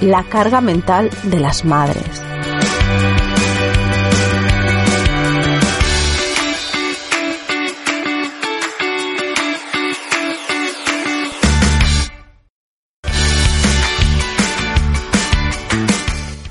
la 0.00 0.24
carga 0.24 0.60
mental 0.60 1.10
de 1.22 1.40
las 1.40 1.64
madres. 1.64 2.22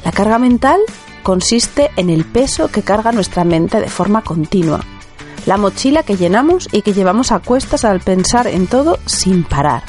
La 0.04 0.12
carga 0.12 0.38
mental 0.40 0.80
consiste 1.24 1.90
en 1.96 2.10
el 2.10 2.26
peso 2.26 2.70
que 2.70 2.84
carga 2.84 3.12
nuestra 3.12 3.44
mente 3.44 3.80
de 3.80 3.90
forma 3.90 4.22
continua, 4.22 4.82
la 5.46 5.58
mochila 5.58 6.04
que 6.04 6.16
llenamos 6.16 6.70
y 6.72 6.82
que 6.82 6.94
llevamos 6.94 7.32
a 7.32 7.40
cuestas 7.40 7.84
al 7.86 8.00
pensar 8.00 8.48
en 8.48 8.68
todo 8.68 9.00
sin 9.06 9.44
parar, 9.44 9.84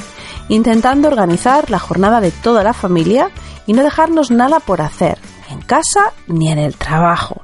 intentando 0.49 1.09
organizar 1.09 1.71
la 1.71 1.79
jornada 1.79 2.21
de 2.21 2.31
toda 2.31 2.63
la 2.63 2.73
familia 2.73 3.31
y 3.67 3.73
no 3.73 3.83
dejarnos 3.83 4.31
nada 4.31 4.61
por 4.61 4.81
hacer, 4.81 5.19
en 5.51 5.61
casa 5.61 6.13
ni 6.27 6.51
en 6.51 6.59
el 6.59 6.77
trabajo. 6.77 7.43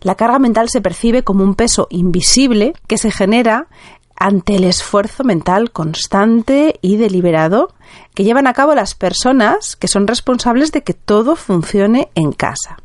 La 0.00 0.14
carga 0.14 0.38
mental 0.38 0.68
se 0.68 0.80
percibe 0.80 1.24
como 1.24 1.42
un 1.42 1.54
peso 1.54 1.88
invisible 1.90 2.74
que 2.86 2.98
se 2.98 3.10
genera 3.10 3.66
ante 4.16 4.56
el 4.56 4.64
esfuerzo 4.64 5.24
mental 5.24 5.70
constante 5.70 6.78
y 6.82 6.96
deliberado 6.96 7.74
que 8.14 8.24
llevan 8.24 8.46
a 8.46 8.52
cabo 8.52 8.74
las 8.74 8.94
personas 8.94 9.76
que 9.76 9.88
son 9.88 10.06
responsables 10.06 10.72
de 10.72 10.82
que 10.82 10.94
todo 10.94 11.36
funcione 11.36 12.08
en 12.14 12.32
casa. 12.32 12.78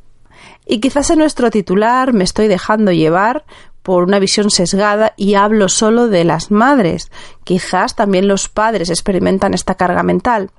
Y 0.65 0.79
quizás 0.79 1.09
en 1.09 1.19
nuestro 1.19 1.49
titular 1.49 2.13
me 2.13 2.23
estoy 2.23 2.47
dejando 2.47 2.91
llevar 2.91 3.45
por 3.83 4.03
una 4.03 4.19
visión 4.19 4.49
sesgada 4.49 5.13
y 5.17 5.35
hablo 5.35 5.69
solo 5.69 6.07
de 6.07 6.23
las 6.23 6.49
madres. 6.49 7.11
Quizás 7.43 7.95
también 7.95 8.27
los 8.27 8.49
padres 8.49 8.89
experimentan 8.89 9.53
esta 9.53 9.75
carga 9.75 10.01
mental. 10.01 10.49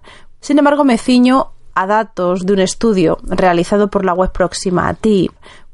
Sin 0.40 0.58
embargo, 0.58 0.84
me 0.84 0.98
ciño 0.98 1.52
a 1.74 1.86
datos 1.86 2.46
de 2.46 2.52
un 2.52 2.60
estudio 2.60 3.18
realizado 3.24 3.88
por 3.88 4.04
la 4.04 4.12
web 4.12 4.30
próxima 4.30 4.88
a 4.88 4.94
ti 4.94 5.30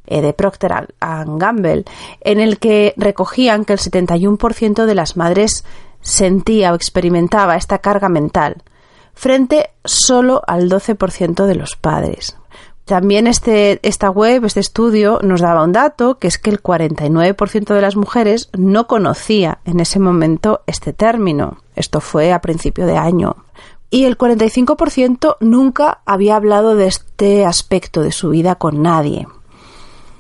eh, 0.07 0.23
de 0.23 0.33
Procter 0.33 0.89
Gamble, 1.01 1.85
en 2.21 2.41
el 2.41 2.59
que 2.59 2.95
recogían 2.97 3.65
que 3.65 3.75
el 3.75 3.79
71% 3.79 4.87
de 4.87 4.95
las 4.95 5.17
madres 5.17 5.65
sentía 6.01 6.73
o 6.73 6.75
experimentaba 6.75 7.57
esta 7.57 7.79
carga 7.79 8.09
mental, 8.09 8.63
frente 9.13 9.71
solo 9.85 10.43
al 10.47 10.71
12% 10.71 11.47
de 11.47 11.55
los 11.55 11.77
padres. 11.77 12.37
También 12.91 13.29
este, 13.29 13.79
esta 13.89 14.11
web, 14.11 14.45
este 14.45 14.59
estudio, 14.59 15.21
nos 15.23 15.41
daba 15.41 15.63
un 15.63 15.71
dato, 15.71 16.19
que 16.19 16.27
es 16.27 16.39
que 16.39 16.51
el 16.51 16.61
49% 16.61 17.73
de 17.73 17.81
las 17.81 17.95
mujeres 17.95 18.51
no 18.59 18.89
conocía 18.89 19.61
en 19.65 19.79
ese 19.79 20.01
momento 20.01 20.63
este 20.67 20.93
término. 20.93 21.59
Esto 21.77 22.01
fue 22.01 22.33
a 22.33 22.41
principio 22.41 22.87
de 22.87 22.97
año 22.97 23.37
y 23.91 24.07
el 24.07 24.19
45% 24.19 25.37
nunca 25.39 26.01
había 26.05 26.35
hablado 26.35 26.75
de 26.75 26.89
este 26.89 27.47
aspecto 27.47 28.03
de 28.03 28.11
su 28.11 28.31
vida 28.31 28.57
con 28.57 28.83
nadie. 28.83 29.29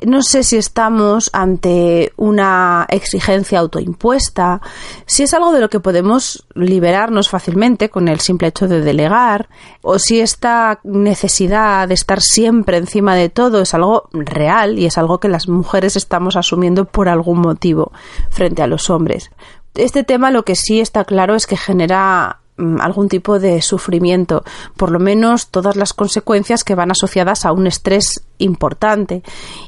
No 0.06 0.22
sé 0.22 0.43
si 0.44 0.56
estamos 0.56 1.31
ante 1.33 2.12
una 2.16 2.87
exigencia 2.88 3.59
autoimpuesta, 3.59 4.61
si 5.06 5.25
es 5.25 5.34
algo 5.34 5.53
de 5.53 5.61
lo 5.61 5.69
que 5.69 5.81
podemos 5.81 6.47
liberarnos 6.55 7.28
fácilmente 7.28 7.91
con 7.91 8.09
el 8.09 8.21
simple 8.21 8.49
hecho 8.49 8.66
de 8.66 8.81
delegar, 8.81 9.49
o 9.83 9.99
si 9.99 10.21
esta 10.21 10.81
necesidad 10.84 11.89
de 11.89 11.94
estar 11.94 12.21
siempre 12.21 12.78
encima 12.78 13.15
de 13.15 13.28
todo 13.28 13.60
es 13.60 13.75
algo 13.75 14.09
real 14.12 14.78
y 14.78 14.87
es 14.87 14.97
algo 14.97 15.21
que 15.21 15.28
las 15.28 15.49
mujeres 15.49 15.97
estamos 15.97 16.37
asumiendo 16.37 16.87
por 16.87 17.09
algún 17.09 17.41
motivo 17.41 17.93
frente 18.31 18.62
a 18.62 18.66
los 18.66 18.91
hombres. 18.91 19.31
Este 19.75 20.03
tema 20.03 20.31
lo 20.31 20.44
que 20.44 20.56
sí 20.56 20.81
está 20.81 21.05
claro 21.05 21.34
es 21.34 21.47
que 21.47 21.56
genera 21.56 22.40
algún 22.81 23.09
tipo 23.09 23.38
de 23.38 23.62
sufrimiento, 23.62 24.44
por 24.76 24.91
lo 24.91 24.98
menos 24.98 25.48
todas 25.48 25.76
las 25.76 25.93
consecuencias 25.93 26.65
que 26.65 26.75
van 26.75 26.91
asociadas 26.91 27.44
a 27.44 27.53
un 27.53 27.66
estrés 27.66 28.22
importante 28.38 29.22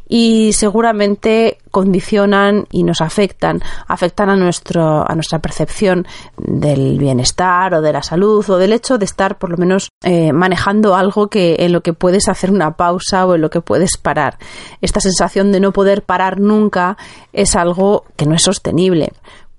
y 0.08 0.52
seguramente 0.54 1.58
condicionan 1.70 2.66
y 2.70 2.82
nos 2.82 3.00
afectan, 3.00 3.60
afectan 3.86 4.30
a 4.30 4.36
nuestro 4.36 5.08
a 5.08 5.14
nuestra 5.14 5.40
percepción 5.40 6.06
del 6.38 6.98
bienestar 6.98 7.74
o 7.74 7.82
de 7.82 7.92
la 7.92 8.02
salud 8.02 8.48
o 8.48 8.58
del 8.58 8.72
hecho 8.72 8.98
de 8.98 9.04
estar 9.04 9.38
por 9.38 9.50
lo 9.50 9.56
menos 9.56 9.90
eh, 10.02 10.32
manejando 10.32 10.94
algo 10.94 11.28
que 11.28 11.56
en 11.60 11.72
lo 11.72 11.82
que 11.82 11.92
puedes 11.92 12.28
hacer 12.28 12.50
una 12.50 12.76
pausa 12.76 13.26
o 13.26 13.34
en 13.34 13.42
lo 13.42 13.50
que 13.50 13.60
puedes 13.60 13.96
parar. 13.96 14.38
Esta 14.80 15.00
sensación 15.00 15.52
de 15.52 15.60
no 15.60 15.72
poder 15.72 16.02
parar 16.02 16.40
nunca 16.40 16.96
es 17.32 17.56
algo 17.56 18.04
que 18.16 18.26
no 18.26 18.34
es 18.34 18.42
sostenible. 18.42 19.12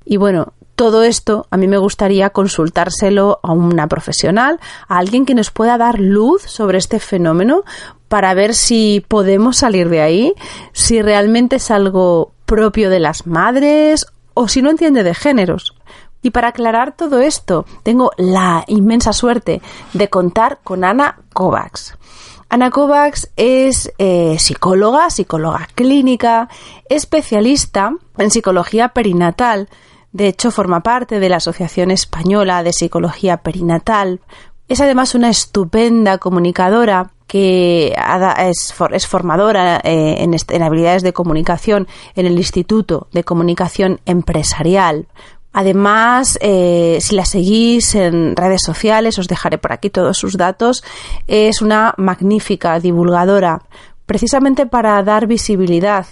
Y 0.05 0.17
bueno, 0.17 0.53
todo 0.75 1.03
esto 1.03 1.45
a 1.51 1.57
mí 1.57 1.67
me 1.67 1.77
gustaría 1.77 2.31
consultárselo 2.31 3.39
a 3.43 3.51
una 3.51 3.87
profesional, 3.87 4.59
a 4.87 4.97
alguien 4.97 5.25
que 5.25 5.35
nos 5.35 5.51
pueda 5.51 5.77
dar 5.77 5.99
luz 5.99 6.41
sobre 6.43 6.77
este 6.77 6.99
fenómeno 6.99 7.63
para 8.07 8.33
ver 8.33 8.53
si 8.55 9.03
podemos 9.07 9.57
salir 9.57 9.89
de 9.89 10.01
ahí, 10.01 10.33
si 10.71 11.01
realmente 11.01 11.57
es 11.57 11.71
algo 11.71 12.31
propio 12.45 12.89
de 12.89 12.99
las 12.99 13.27
madres 13.27 14.05
o 14.33 14.47
si 14.47 14.61
no 14.61 14.69
entiende 14.69 15.03
de 15.03 15.13
géneros. 15.13 15.75
Y 16.21 16.31
para 16.31 16.49
aclarar 16.49 16.95
todo 16.95 17.19
esto, 17.19 17.65
tengo 17.83 18.11
la 18.17 18.63
inmensa 18.67 19.13
suerte 19.13 19.61
de 19.93 20.09
contar 20.09 20.59
con 20.63 20.83
Ana 20.83 21.19
Kovacs. 21.33 21.97
Ana 22.49 22.69
Kovacs 22.69 23.29
es 23.35 23.91
eh, 23.97 24.37
psicóloga, 24.39 25.09
psicóloga 25.09 25.67
clínica, 25.75 26.49
especialista 26.87 27.93
en 28.17 28.31
psicología 28.31 28.89
perinatal, 28.89 29.67
de 30.13 30.27
hecho, 30.27 30.51
forma 30.51 30.81
parte 30.81 31.19
de 31.19 31.27
la 31.27 31.37
Asociación 31.37 31.89
Española 31.89 32.61
de 32.61 32.71
Psicología 32.71 33.37
Perinatal. 33.37 34.21
Es 34.69 34.79
además 34.79 35.15
una 35.15 35.29
estupenda 35.29 36.19
comunicadora 36.19 37.11
que 37.25 37.95
es, 38.37 39.07
formadora 39.07 39.81
eh, 39.83 40.17
en, 40.19 40.61
habilidades 40.61 41.01
de 41.01 41.13
comunicación 41.13 41.87
en 42.15 42.27
el 42.27 42.37
Instituto 42.37 43.07
de 43.11 43.23
Comunicación 43.23 44.01
Empresarial. 44.05 45.07
Además, 45.51 46.37
eh, 46.41 46.99
si 47.01 47.15
la 47.15 47.25
seguís 47.25 47.95
en 47.95 48.35
redes 48.35 48.61
sociales, 48.63 49.17
os 49.17 49.27
dejaré 49.27 49.57
por 49.57 49.73
aquí 49.73 49.89
todos 49.89 50.17
sus 50.17 50.37
datos. 50.37 50.83
Es 51.25 51.63
una 51.63 51.95
magnífica 51.97 52.79
divulgadora, 52.79 53.63
precisamente 54.05 54.67
para 54.67 55.01
dar 55.01 55.25
visibilidad 55.25 56.05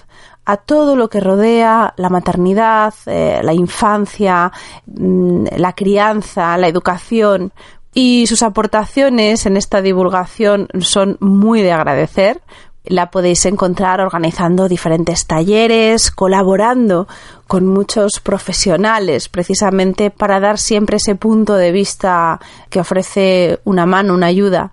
a 0.46 0.58
todo 0.58 0.96
lo 0.96 1.10
que 1.10 1.20
rodea 1.20 1.94
la 1.98 2.10
maternidad, 2.10 2.94
eh, 3.06 3.42
la 3.44 3.54
infancia, 3.54 4.52
mm, 4.88 5.46
la 5.58 5.74
crianza, 5.74 6.58
la 6.58 6.68
educación. 6.68 7.52
Y 7.94 8.26
sus 8.28 8.42
aportaciones 8.42 9.46
en 9.46 9.58
esta 9.58 9.82
divulgación 9.82 10.68
son 10.80 11.18
muy 11.20 11.62
de 11.62 11.74
agradecer. 11.74 12.42
La 12.84 13.12
podéis 13.12 13.46
encontrar 13.46 14.02
organizando 14.02 14.68
diferentes 14.68 15.28
talleres, 15.28 16.10
colaborando 16.10 17.08
con 17.48 17.68
muchos 17.68 18.20
profesionales, 18.20 19.30
precisamente 19.30 20.10
para 20.10 20.40
dar 20.40 20.58
siempre 20.58 20.98
ese 20.98 21.14
punto 21.16 21.56
de 21.56 21.72
vista 21.72 22.40
que 22.70 22.80
ofrece 22.80 23.60
una 23.66 23.86
mano, 23.86 24.16
una 24.16 24.28
ayuda 24.28 24.72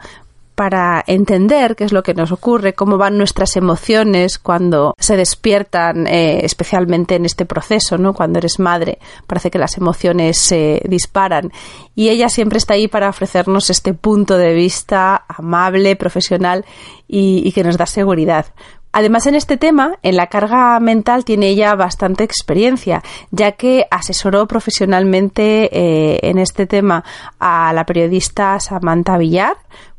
para 0.59 1.05
entender 1.07 1.77
qué 1.77 1.85
es 1.85 1.93
lo 1.93 2.03
que 2.03 2.15
nos 2.15 2.33
ocurre, 2.33 2.75
cómo 2.75 2.99
van 2.99 3.17
nuestras 3.17 3.55
emociones 3.55 4.41
cuando 4.41 4.97
se 4.99 5.17
despiertan, 5.17 6.09
eh, 6.09 6.41
especialmente 6.45 7.15
en 7.15 7.27
este 7.27 7.47
proceso, 7.47 7.97
¿no? 7.97 8.13
Cuando 8.13 8.41
eres 8.41 8.59
madre, 8.59 8.99
parece 9.29 9.53
que 9.53 9.59
las 9.61 9.77
emociones 9.77 10.37
se 10.37 10.83
disparan. 10.89 11.53
Y 11.95 12.09
ella 12.09 12.29
siempre 12.29 12.59
está 12.59 12.75
ahí 12.75 12.89
para 12.89 13.09
ofrecernos 13.09 13.71
este 13.71 13.95
punto 13.95 14.37
de 14.37 14.53
vista 14.53 15.25
amable, 15.29 15.95
profesional 15.95 16.65
y, 17.07 17.53
que 17.53 17.63
nos 17.63 17.77
da 17.77 17.87
seguridad. 17.87 18.47
Además, 18.91 19.29
en 19.29 19.37
este 19.37 19.59
tema, 19.59 20.01
en 20.03 20.17
la 20.17 20.27
carga 20.27 20.81
mental, 20.81 21.25
tiene 21.25 21.51
ella 21.51 21.77
bastante 21.77 22.25
experiencia, 22.25 23.05
ya 23.31 23.53
que 23.53 23.87
asesoró 23.93 24.49
profesionalmente 24.49 25.69
eh, 25.71 26.19
en 26.29 26.39
este 26.39 26.67
tema 26.67 27.05
a 27.39 27.73
la 27.73 27.87
periodista 27.87 28.59
Samantha 28.59 29.19
Villar, 29.19 29.57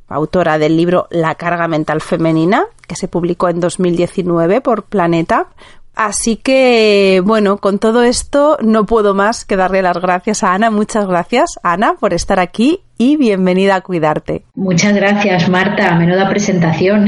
autora 0.09 0.57
del 0.57 0.75
libro 0.75 1.07
La 1.09 1.35
carga 1.35 1.67
mental 1.67 2.01
femenina, 2.01 2.65
que 2.87 2.95
se 2.95 3.07
publicó 3.07 3.49
en 3.49 3.59
2019 3.59 4.61
por 4.61 4.83
Planeta. 4.83 5.47
Así 5.95 6.37
que, 6.37 7.21
bueno, 7.25 7.57
con 7.57 7.77
todo 7.77 8.03
esto 8.03 8.57
no 8.61 8.85
puedo 8.85 9.13
más 9.13 9.43
que 9.43 9.57
darle 9.57 9.81
las 9.81 9.97
gracias 9.97 10.43
a 10.43 10.53
Ana. 10.53 10.71
Muchas 10.71 11.07
gracias, 11.07 11.59
Ana, 11.61 11.95
por 11.99 12.13
estar 12.13 12.39
aquí 12.39 12.81
y 12.97 13.17
bienvenida 13.17 13.75
a 13.75 13.81
Cuidarte. 13.81 14.43
Muchas 14.55 14.93
gracias, 14.93 15.49
Marta. 15.49 15.95
Menuda 15.95 16.29
presentación. 16.29 17.07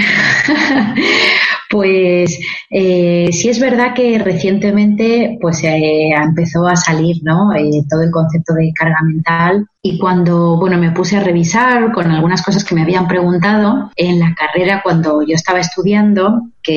Pues 1.71 2.38
eh, 2.69 3.29
sí 3.31 3.47
es 3.47 3.57
verdad 3.57 3.94
que 3.95 4.19
recientemente 4.19 5.38
pues 5.39 5.63
eh, 5.63 6.09
empezó 6.13 6.68
a 6.68 6.75
salir 6.75 7.23
¿no? 7.23 7.53
Eh, 7.53 7.85
todo 7.89 8.01
el 8.01 8.12
concepto 8.12 8.53
de 8.53 8.73
carga 8.75 8.97
mental 9.06 9.65
y 9.81 9.97
cuando 9.97 10.57
bueno 10.57 10.77
me 10.77 10.91
puse 10.91 11.15
a 11.15 11.23
revisar 11.23 11.94
con 11.94 12.12
algunas 12.12 12.41
cosas 12.41 12.65
que 12.65 12.75
me 12.75 12.81
habían 12.81 13.07
preguntado 13.07 13.89
en 13.95 14.19
la 14.19 14.35
carrera 14.35 14.81
cuando 14.83 15.21
yo 15.21 15.33
estaba 15.33 15.59
estudiando 15.59 16.41
que 16.62 16.73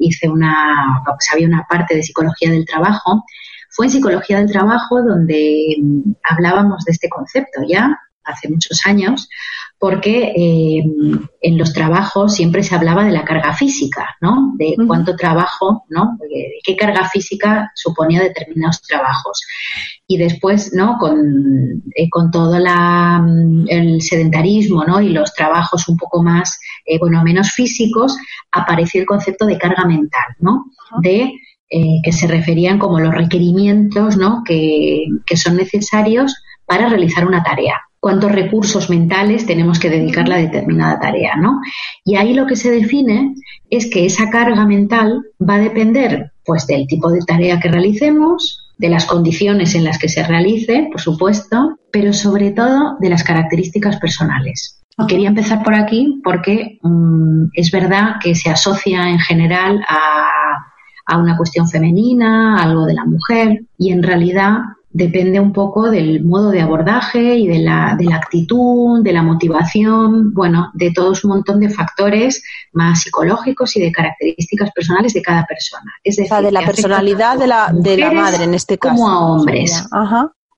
hice 0.00 0.30
una 0.30 1.02
pues 1.04 1.28
había 1.30 1.46
una 1.46 1.66
parte 1.68 1.94
de 1.94 2.02
psicología 2.02 2.50
del 2.50 2.64
trabajo 2.64 3.22
fue 3.68 3.84
en 3.84 3.92
psicología 3.92 4.38
del 4.38 4.50
trabajo 4.50 5.02
donde 5.02 5.76
mm, 5.78 6.12
hablábamos 6.22 6.86
de 6.86 6.92
este 6.92 7.10
concepto 7.10 7.60
ya 7.68 7.98
hace 8.24 8.48
muchos 8.48 8.80
años 8.86 9.28
porque 9.78 10.32
eh, 10.34 10.82
en 11.42 11.58
los 11.58 11.74
trabajos 11.74 12.34
siempre 12.34 12.62
se 12.62 12.74
hablaba 12.74 13.04
de 13.04 13.12
la 13.12 13.24
carga 13.24 13.52
física, 13.52 14.16
¿no? 14.22 14.54
De 14.56 14.74
cuánto 14.86 15.16
trabajo, 15.16 15.84
¿no? 15.90 16.16
De 16.18 16.54
qué 16.64 16.76
carga 16.76 17.08
física 17.10 17.70
suponía 17.74 18.22
determinados 18.22 18.80
trabajos. 18.80 19.42
Y 20.06 20.16
después, 20.16 20.72
¿no? 20.72 20.96
Con, 20.98 21.82
eh, 21.94 22.08
con 22.08 22.30
todo 22.30 22.58
la, 22.58 23.18
mm, 23.18 23.66
el 23.68 24.00
sedentarismo, 24.00 24.84
¿no? 24.84 25.00
Y 25.02 25.10
los 25.10 25.34
trabajos 25.34 25.88
un 25.88 25.98
poco 25.98 26.22
más, 26.22 26.58
eh, 26.86 26.98
bueno, 26.98 27.22
menos 27.22 27.50
físicos, 27.50 28.16
apareció 28.52 29.02
el 29.02 29.06
concepto 29.06 29.44
de 29.44 29.58
carga 29.58 29.84
mental, 29.84 30.36
¿no? 30.40 30.64
De 31.02 31.32
que 31.68 32.12
se 32.12 32.28
referían 32.28 32.78
como 32.78 33.00
los 33.00 33.12
requerimientos, 33.12 34.16
¿no? 34.16 34.44
Que, 34.46 35.04
que 35.26 35.36
son 35.36 35.56
necesarios 35.56 36.32
para 36.64 36.88
realizar 36.88 37.26
una 37.26 37.42
tarea 37.42 37.80
cuántos 38.06 38.30
recursos 38.30 38.88
mentales 38.88 39.46
tenemos 39.46 39.80
que 39.80 39.90
dedicarle 39.90 40.36
a 40.36 40.38
determinada 40.38 41.00
tarea, 41.00 41.34
¿no? 41.34 41.58
Y 42.04 42.14
ahí 42.14 42.34
lo 42.34 42.46
que 42.46 42.54
se 42.54 42.70
define 42.70 43.34
es 43.68 43.90
que 43.90 44.06
esa 44.06 44.30
carga 44.30 44.64
mental 44.64 45.24
va 45.42 45.56
a 45.56 45.58
depender, 45.58 46.30
pues, 46.44 46.68
del 46.68 46.86
tipo 46.86 47.10
de 47.10 47.18
tarea 47.26 47.58
que 47.58 47.68
realicemos, 47.68 48.70
de 48.78 48.90
las 48.90 49.06
condiciones 49.06 49.74
en 49.74 49.82
las 49.82 49.98
que 49.98 50.08
se 50.08 50.22
realice, 50.22 50.88
por 50.92 51.00
supuesto, 51.00 51.80
pero 51.90 52.12
sobre 52.12 52.52
todo 52.52 52.96
de 53.00 53.10
las 53.10 53.24
características 53.24 53.96
personales. 53.96 54.84
Quería 55.08 55.30
empezar 55.30 55.64
por 55.64 55.74
aquí 55.74 56.20
porque 56.22 56.78
mm, 56.82 57.46
es 57.54 57.72
verdad 57.72 58.20
que 58.22 58.36
se 58.36 58.50
asocia 58.50 59.08
en 59.08 59.18
general 59.18 59.84
a, 59.88 60.28
a 61.06 61.18
una 61.18 61.36
cuestión 61.36 61.68
femenina, 61.68 62.62
algo 62.62 62.84
de 62.84 62.94
la 62.94 63.04
mujer, 63.04 63.64
y 63.76 63.90
en 63.90 64.04
realidad 64.04 64.58
depende 64.96 65.38
un 65.38 65.52
poco 65.52 65.90
del 65.90 66.24
modo 66.24 66.50
de 66.50 66.62
abordaje 66.62 67.36
y 67.36 67.46
de 67.46 67.58
la, 67.58 67.94
de 67.98 68.06
la 68.06 68.16
actitud, 68.16 69.02
de 69.02 69.12
la 69.12 69.22
motivación, 69.22 70.32
bueno, 70.32 70.70
de 70.72 70.90
todos 70.90 71.22
un 71.22 71.32
montón 71.32 71.60
de 71.60 71.68
factores 71.68 72.42
más 72.72 73.02
psicológicos 73.02 73.76
y 73.76 73.80
de 73.82 73.92
características 73.92 74.70
personales 74.72 75.12
de 75.12 75.20
cada 75.20 75.44
persona. 75.44 75.92
Es 76.02 76.16
decir, 76.16 76.34
de 76.38 76.50
la 76.50 76.62
personalidad 76.62 77.38
de 77.38 77.46
la, 77.46 77.70
de 77.74 77.98
la 77.98 78.10
madre 78.10 78.44
en 78.44 78.54
este 78.54 78.78
caso. 78.78 78.94
Como 78.94 79.10
a 79.10 79.20
hombres. 79.20 79.86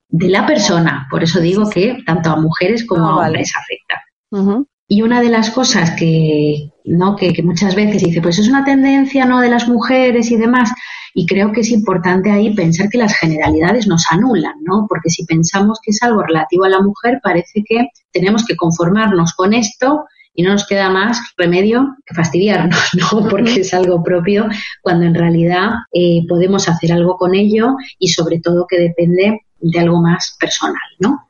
De 0.09 0.29
la 0.29 0.47
persona. 0.47 1.09
Por 1.11 1.25
eso 1.25 1.41
digo 1.41 1.69
que 1.69 1.99
tanto 2.07 2.31
a 2.31 2.37
mujeres 2.37 2.87
como 2.87 3.09
ah, 3.09 3.25
a 3.25 3.27
hombres 3.27 3.53
afecta. 3.57 4.69
Y 4.89 5.03
una 5.03 5.21
de 5.21 5.29
las 5.29 5.51
cosas 5.51 5.91
que, 5.93 6.71
¿no? 6.85 7.15
Que, 7.15 7.33
que, 7.33 7.43
muchas 7.43 7.75
veces 7.75 8.03
dice, 8.03 8.23
pues 8.23 8.39
es 8.39 8.49
una 8.49 8.65
tendencia 8.65 9.27
no 9.27 9.41
de 9.41 9.51
las 9.51 9.69
mujeres 9.69 10.31
y 10.31 10.37
demás, 10.37 10.73
y 11.15 11.27
creo 11.27 11.53
que 11.53 11.63
es 11.63 11.71
importante 11.71 12.31
ahí 12.31 12.55
pensar 12.55 12.89
que 12.89 12.99
las 12.99 13.15
generalidades 13.17 13.87
nos 13.87 14.05
anulan, 14.11 14.55
¿no? 14.63 14.87
Porque 14.89 15.11
si 15.11 15.25
pensamos 15.25 15.79
que 15.83 15.91
es 15.91 16.03
algo 16.03 16.23
relativo 16.23 16.65
a 16.65 16.69
la 16.69 16.81
mujer, 16.81 17.21
parece 17.23 17.65
que 17.67 17.89
tenemos 18.13 18.45
que 18.45 18.57
conformarnos 18.57 19.35
con 19.35 19.53
esto 19.53 20.05
y 20.35 20.43
no 20.45 20.53
nos 20.53 20.67
queda 20.67 20.89
más 20.89 21.21
remedio 21.37 21.97
que 22.07 22.15
fastidiarnos, 22.15 22.79
¿no? 22.95 23.29
Porque 23.29 23.61
es 23.61 23.75
algo 23.75 24.03
propio, 24.03 24.49
cuando 24.81 25.07
en 25.07 25.15
realidad 25.15 25.71
eh, 25.93 26.23
podemos 26.29 26.69
hacer 26.69 26.93
algo 26.93 27.17
con 27.17 27.35
ello 27.35 27.75
y 27.99 28.09
sobre 28.09 28.39
todo 28.41 28.67
que 28.69 28.79
depende 28.79 29.41
de 29.61 29.81
algo 29.81 30.01
más 30.01 30.37
personal, 30.39 30.81
¿no? 31.01 31.29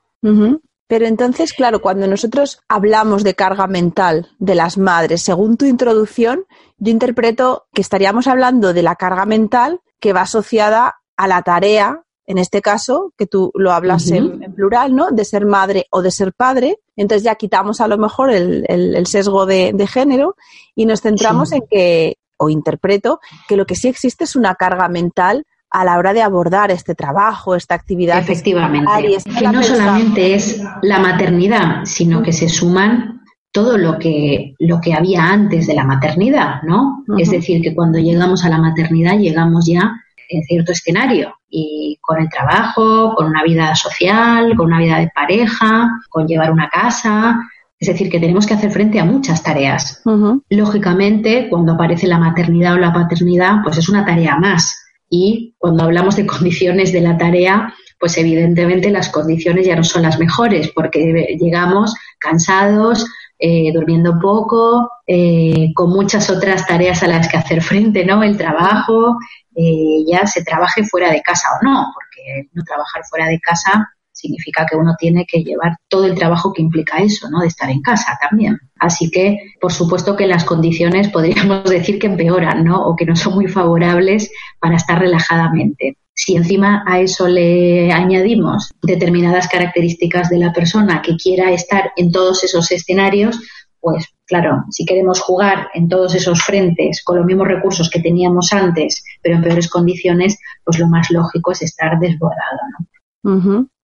Pero 0.88 1.06
entonces, 1.06 1.52
claro, 1.52 1.81
cuando 1.81 2.06
nosotros 2.06 2.62
hablamos 2.67 3.23
de 3.23 3.35
carga 3.35 3.67
mental 3.67 4.31
de 4.38 4.55
las 4.55 4.79
madres, 4.79 5.23
según 5.23 5.58
tu 5.58 5.67
introducción, 5.67 6.46
yo 6.79 6.90
interpreto 6.90 7.67
que 7.75 7.82
estaríamos 7.82 8.26
hablando 8.26 8.73
de 8.73 8.82
la 8.82 8.96
carga 8.96 9.26
mental 9.26 9.81
que 10.00 10.14
va 10.14 10.23
asociada 10.23 10.96
a 11.17 11.29
la 11.29 11.43
tarea, 11.43 12.05
en 12.25 12.38
este 12.38 12.62
caso, 12.62 13.12
que 13.19 13.26
tú 13.26 13.52
lo 13.55 13.73
hablas 13.73 14.11
en, 14.11 14.40
plural, 14.55 14.94
¿no? 14.94 15.11
De 15.11 15.25
ser 15.26 15.44
madre 15.44 15.87
o 15.90 16.00
de 16.00 16.11
ser 16.11 16.32
padre. 16.32 16.79
Entonces 16.96 17.23
ya 17.23 17.35
quitamos 17.35 17.81
a 17.81 17.88
lo 17.88 17.99
mejor 17.99 18.31
el, 18.31 19.06
sesgo 19.06 19.44
de, 19.44 19.87
género 19.87 20.37
y 20.75 20.87
nos 20.87 21.02
centramos 21.02 21.52
en 21.52 21.62
que, 21.70 22.17
o 22.38 22.49
interpreto, 22.49 23.20
que 23.46 23.56
lo 23.56 23.67
que 23.67 23.76
sí 23.76 23.88
existe 23.88 24.25
es 24.25 24.37
una 24.37 24.55
carga 24.55 24.88
mental 24.88 25.44
a 25.70 25.84
la 25.84 25.98
hora 25.98 26.12
de 26.12 26.22
abordar 26.22 26.70
este 26.70 26.94
trabajo, 26.94 27.54
esta 27.54 27.74
actividad. 27.74 28.18
Efectivamente. 28.18 28.90
Que 29.38 29.48
no 29.48 29.62
solamente 29.62 30.34
es 30.34 30.62
la 30.82 30.98
maternidad, 30.98 31.84
sino 31.84 32.22
que 32.22 32.32
se 32.32 32.48
suman 32.48 33.22
todo 33.52 33.78
lo 33.78 33.98
que, 33.98 34.54
lo 34.58 34.80
que 34.80 34.94
había 34.94 35.24
antes 35.24 35.66
de 35.66 35.74
la 35.74 35.84
maternidad, 35.84 36.62
¿no? 36.62 37.04
Es 37.16 37.30
decir, 37.30 37.62
que 37.62 37.74
cuando 37.74 37.98
llegamos 37.98 38.44
a 38.44 38.50
la 38.50 38.58
maternidad 38.58 39.18
llegamos 39.18 39.66
ya 39.66 39.92
en 40.28 40.42
cierto 40.42 40.72
escenario 40.72 41.34
y 41.48 41.98
con 42.02 42.20
el 42.20 42.28
trabajo, 42.28 43.14
con 43.14 43.26
una 43.26 43.42
vida 43.42 43.74
social, 43.74 44.54
con 44.56 44.66
una 44.66 44.78
vida 44.78 44.98
de 44.98 45.10
pareja, 45.14 45.88
con 46.10 46.26
llevar 46.26 46.52
una 46.52 46.68
casa. 46.68 47.38
Es 47.80 47.88
decir, 47.88 48.10
que 48.10 48.20
tenemos 48.20 48.46
que 48.46 48.54
hacer 48.54 48.70
frente 48.70 49.00
a 49.00 49.04
muchas 49.04 49.42
tareas. 49.42 50.02
Lógicamente, 50.50 51.48
cuando 51.48 51.72
aparece 51.72 52.06
la 52.06 52.18
maternidad 52.18 52.75
o 52.75 52.78
la 52.78 52.92
paternidad, 52.92 53.62
pues 53.62 53.78
es 53.78 53.88
una 53.88 54.04
tarea 54.04 54.37
más 54.37 54.76
y 55.10 55.54
cuando 55.58 55.84
hablamos 55.84 56.16
de 56.16 56.26
condiciones 56.26 56.92
de 56.92 57.00
la 57.00 57.16
tarea, 57.16 57.74
pues 57.98 58.16
evidentemente 58.16 58.90
las 58.90 59.08
condiciones 59.08 59.66
ya 59.66 59.76
no 59.76 59.84
son 59.84 60.02
las 60.02 60.18
mejores 60.18 60.70
porque 60.74 61.36
llegamos 61.40 61.94
cansados, 62.18 63.06
eh, 63.38 63.72
durmiendo 63.72 64.18
poco, 64.20 64.90
eh, 65.06 65.70
con 65.74 65.90
muchas 65.90 66.28
otras 66.30 66.66
tareas 66.66 67.02
a 67.02 67.08
las 67.08 67.28
que 67.28 67.36
hacer 67.36 67.62
frente, 67.62 68.04
¿no? 68.04 68.22
El 68.22 68.36
trabajo, 68.36 69.16
eh, 69.54 70.04
ya 70.06 70.26
se 70.26 70.44
trabaje 70.44 70.84
fuera 70.84 71.10
de 71.10 71.22
casa 71.22 71.48
o 71.60 71.64
no, 71.64 71.86
porque 71.94 72.48
no 72.52 72.62
trabajar 72.64 73.02
fuera 73.08 73.26
de 73.26 73.38
casa 73.40 73.88
significa 74.18 74.66
que 74.68 74.76
uno 74.76 74.96
tiene 74.98 75.25
que 75.26 75.44
llevar 75.44 75.76
todo 75.88 76.04
el 76.06 76.16
trabajo 76.16 76.52
que 76.52 76.62
implica 76.62 76.98
eso, 76.98 77.30
¿no? 77.30 77.40
De 77.40 77.46
estar 77.46 77.70
en 77.70 77.80
casa 77.80 78.18
también. 78.20 78.58
Así 78.80 79.10
que, 79.10 79.38
por 79.60 79.72
supuesto 79.72 80.16
que 80.16 80.26
las 80.26 80.44
condiciones 80.44 81.08
podríamos 81.08 81.64
decir 81.70 81.98
que 81.98 82.08
empeoran, 82.08 82.64
¿no? 82.64 82.84
O 82.84 82.96
que 82.96 83.06
no 83.06 83.14
son 83.14 83.34
muy 83.34 83.46
favorables 83.46 84.30
para 84.60 84.76
estar 84.76 84.98
relajadamente. 84.98 85.96
Si 86.14 86.34
encima 86.34 86.82
a 86.87 86.98
eso 86.98 87.28
le 87.28 87.92
añadimos 87.92 88.72
determinadas 88.82 89.46
características 89.46 90.28
de 90.30 90.38
la 90.38 90.52
persona 90.52 91.00
que 91.00 91.16
quiera 91.16 91.52
estar 91.52 91.92
en 91.96 92.10
todos 92.10 92.42
esos 92.42 92.72
escenarios, 92.72 93.38
pues 93.80 94.04
claro, 94.26 94.64
si 94.70 94.84
queremos 94.84 95.20
jugar 95.20 95.68
en 95.75 95.88
todos 95.88 96.16
esos 96.16 96.42
frentes 96.42 97.04
con 97.04 97.18
los 97.18 97.26
mismos 97.26 97.46
recursos 97.46 97.88
que 97.88 98.00
teníamos 98.00 98.52
antes, 98.52 99.04
pero 99.22 99.37
en 99.37 99.42
peores 99.42 99.70
condiciones, 99.70 100.38
pues 100.64 100.80
lo 100.80 100.88
más 100.88 101.08
lógico 101.12 101.52
es 101.52 101.62
estar 101.62 102.00
desbordado, 102.00 102.58
¿no? 102.78 102.87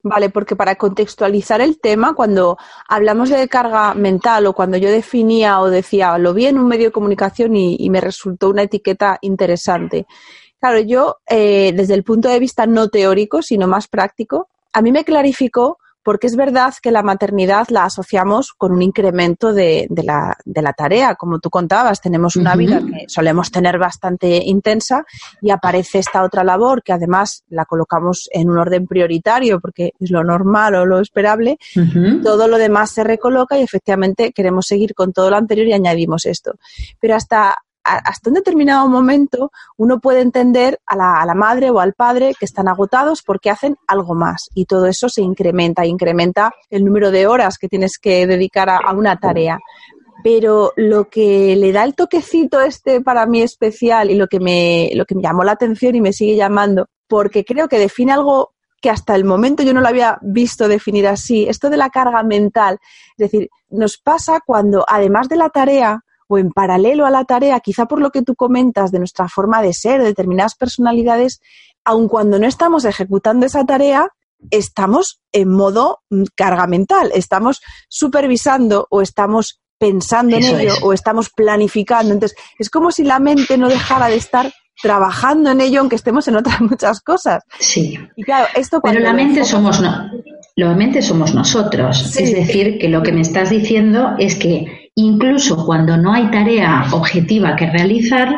Vale, 0.07 0.29
porque 0.29 0.55
para 0.55 0.75
contextualizar 0.75 1.63
el 1.63 1.81
tema, 1.81 2.13
cuando 2.15 2.59
hablamos 2.87 3.31
de 3.31 3.49
carga 3.49 3.95
mental 3.95 4.45
o 4.47 4.53
cuando 4.53 4.77
yo 4.77 4.91
definía 4.91 5.63
o 5.63 5.71
decía, 5.71 6.19
lo 6.19 6.35
vi 6.35 6.45
en 6.45 6.59
un 6.59 6.69
medio 6.69 6.89
de 6.89 6.93
comunicación 6.93 7.57
y, 7.57 7.89
me 7.89 8.03
resultó 8.03 8.51
una 8.51 8.65
etiqueta 8.65 9.17
interesante. 9.23 10.07
Claro, 10.61 10.81
yo, 10.81 11.21
eh, 11.27 11.73
desde 11.75 11.95
el 11.95 12.05
punto 12.05 12.29
de 12.29 12.39
vista 12.39 12.67
no 12.67 12.91
teórico, 12.91 13.41
sino 13.41 13.67
más 13.67 13.89
práctico, 13.89 14.51
a 14.75 14.83
mí 14.83 14.93
me 14.93 15.05
clarificó 15.05 15.79
porque 16.05 16.27
es 16.27 16.37
verdad 16.37 16.75
que 16.81 16.93
la 16.93 17.03
maternidad 17.03 17.67
la 17.71 17.85
asociamos 17.85 18.53
con 18.53 18.73
un 18.73 18.83
incremento 18.83 19.53
de, 19.53 19.89
la, 19.91 20.37
de 20.45 20.63
la, 20.63 20.73
tarea. 20.75 21.15
Como 21.15 21.39
tú 21.41 21.51
contabas, 21.51 22.01
tenemos 22.01 22.37
una 22.37 22.55
vida 22.55 22.81
que 22.81 23.07
solemos 23.09 23.51
tener 23.51 23.79
bastante 23.79 24.43
intensa 24.45 25.05
y 25.41 25.51
aparece 25.51 25.99
esta 25.99 26.23
otra 26.23 26.45
labor 26.45 26.83
que 26.83 26.93
además 26.93 27.43
la 27.49 27.65
colocamos 27.65 28.29
en 28.33 28.51
un 28.51 28.59
orden 28.59 28.87
prioritario 28.87 29.61
porque 29.61 29.93
es 29.99 30.11
lo 30.11 30.23
normal 30.23 30.75
o 30.75 30.85
lo 30.85 31.01
esperable. 31.01 31.59
Todo 32.23 32.49
lo 32.49 32.59
demás 32.59 32.91
se 32.91 33.03
recoloca 33.03 33.59
y 33.59 33.63
efectivamente 33.63 34.33
queremos 34.33 34.67
seguir 34.67 34.95
con 34.95 35.13
todo 35.13 35.31
lo 35.31 35.37
anterior 35.37 35.67
y 35.67 35.73
añadimos 35.73 36.27
esto. 36.27 36.53
Pero 37.01 37.15
hasta 37.15 37.57
hasta 37.85 38.31
un 38.31 38.35
determinado 38.35 38.89
momento 38.89 39.53
uno 39.77 40.01
puede 40.01 40.21
entender 40.21 40.81
a 40.87 40.97
la, 40.97 41.35
madre 41.35 41.71
o 41.71 41.81
al 41.81 41.93
padre 41.93 42.33
que 42.39 42.47
están 42.47 42.69
agotados 42.69 43.23
porque 43.23 43.51
hacen 43.51 43.77
algo 43.87 44.15
más 44.15 44.49
y 44.55 44.65
todo 44.65 44.87
eso 44.87 45.09
se 45.09 45.23
incrementa, 45.23 45.85
incrementa 45.85 46.53
el 46.71 46.85
número 46.85 47.11
de 47.11 47.27
horas 47.27 47.59
que 47.59 47.69
tienes 47.69 47.99
que 47.99 48.27
dedicar 48.27 48.71
a, 48.71 48.93
una 48.93 49.17
tarea. 49.19 49.59
Pero 50.23 50.73
lo 50.77 51.11
que 51.11 51.55
le 51.57 51.73
da 51.73 51.85
el 51.85 51.95
toquecito 51.95 52.61
este 52.63 53.03
para 53.03 53.27
mí 53.27 53.43
especial 53.43 54.11
y 54.11 54.15
lo 54.15 54.27
que 54.27 54.41
me, 54.41 54.91
lo 54.95 55.05
que 55.05 55.15
me 55.15 55.23
llamó 55.23 55.45
la 55.45 55.53
atención 55.53 55.95
y 55.95 56.01
me 56.01 56.15
sigue 56.15 56.37
llamando, 56.37 56.87
porque 57.07 57.45
creo 57.45 57.69
que 57.69 57.79
define 57.79 58.13
algo 58.13 58.55
que 58.81 58.91
hasta 58.91 59.15
el 59.15 59.25
momento 59.25 59.63
yo 59.63 59.73
no 59.73 59.81
lo 59.81 59.89
había 59.89 60.19
visto 60.21 60.69
definir 60.69 61.07
así, 61.07 61.47
esto 61.49 61.71
de 61.71 61.79
la 61.79 61.91
carga 61.91 62.23
mental. 62.23 62.79
Es 63.17 63.31
decir, 63.31 63.49
nos 63.71 63.97
pasa 63.97 64.41
cuando 64.45 64.85
además 64.87 65.29
de 65.29 65.37
la 65.37 65.49
tarea, 65.49 66.04
o 66.29 66.39
en 66.39 66.51
paralelo 66.51 67.07
a 67.07 67.11
la 67.11 67.25
tarea, 67.25 67.61
quizá 67.61 67.87
por 67.87 68.01
lo 68.01 68.11
que 68.11 68.23
tú 68.23 68.35
comentas 68.35 68.91
de 68.91 68.99
nuestra 68.99 69.29
forma 69.29 69.63
de 69.63 69.73
ser, 69.73 70.01
de 70.01 70.07
determinadas 70.07 70.55
personalidades, 70.55 71.41
aun 71.85 72.09
cuando 72.09 72.39
no 72.39 72.47
estamos 72.47 72.85
ejecutando 72.85 73.47
esa 73.47 73.65
tarea, 73.65 74.09
estamos 74.51 75.21
en 75.33 75.51
modo 75.51 76.01
mm, 76.11 76.25
carga 76.35 76.67
mental, 76.67 77.11
estamos 77.15 77.61
supervisando 77.89 78.87
o 78.91 79.03
estamos 79.03 79.61
pensando 79.79 80.37
en 80.37 80.45
ello 80.45 80.75
o 80.83 80.93
estamos 80.93 81.31
planificando. 81.31 82.13
Entonces, 82.13 82.39
es 82.59 82.71
como 82.71 82.91
si 82.91 83.05
la 83.05 83.19
mente 83.19 83.59
no 83.59 83.69
dejara 83.69 84.09
de 84.09 84.17
estar 84.17 84.53
trabajando 84.81 85.51
en 85.51 85.61
ello 85.61 85.81
aunque 85.81 85.97
estemos 85.97 86.27
en 86.29 86.37
otras 86.37 86.61
muchas 86.61 87.01
cosas. 87.01 87.43
Sí. 87.59 87.99
esto 88.55 88.81
Pero 88.83 89.01
la 89.01 89.13
mente 89.13 89.45
somos 89.45 89.81
no, 89.81 90.11
la 90.57 90.75
mente 90.75 91.03
somos 91.03 91.35
nosotros. 91.35 92.17
Es 92.17 92.33
decir, 92.33 92.79
que 92.79 92.89
lo 92.89 93.03
que 93.03 93.13
me 93.13 93.21
estás 93.21 93.51
diciendo 93.51 94.15
es 94.19 94.37
que 94.37 94.84
Incluso 94.97 95.65
cuando 95.67 95.97
no 95.97 96.13
hay 96.13 96.31
tarea 96.31 96.87
objetiva 96.93 97.57
que 97.57 97.71
realizar, 97.71 98.37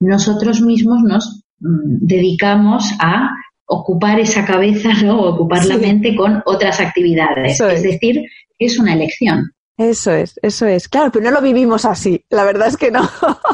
nosotros 0.00 0.60
mismos 0.60 1.02
nos 1.02 1.44
mm, 1.60 2.06
dedicamos 2.06 2.92
a 3.00 3.30
ocupar 3.66 4.20
esa 4.20 4.44
cabeza 4.44 4.90
¿no? 5.02 5.20
o 5.20 5.34
ocupar 5.34 5.64
la 5.64 5.78
mente 5.78 6.14
con 6.14 6.42
otras 6.44 6.80
actividades. 6.80 7.58
Es. 7.58 7.82
decir, 7.82 8.22
es 8.58 8.78
una 8.78 8.92
elección. 8.92 9.52
Eso 9.76 10.12
es, 10.12 10.38
eso 10.42 10.66
es. 10.66 10.88
Claro, 10.88 11.10
pero 11.10 11.24
no 11.24 11.30
lo 11.32 11.40
vivimos 11.40 11.84
así. 11.84 12.24
La 12.28 12.44
verdad 12.44 12.68
es 12.68 12.76
que 12.76 12.90
no. 12.90 13.08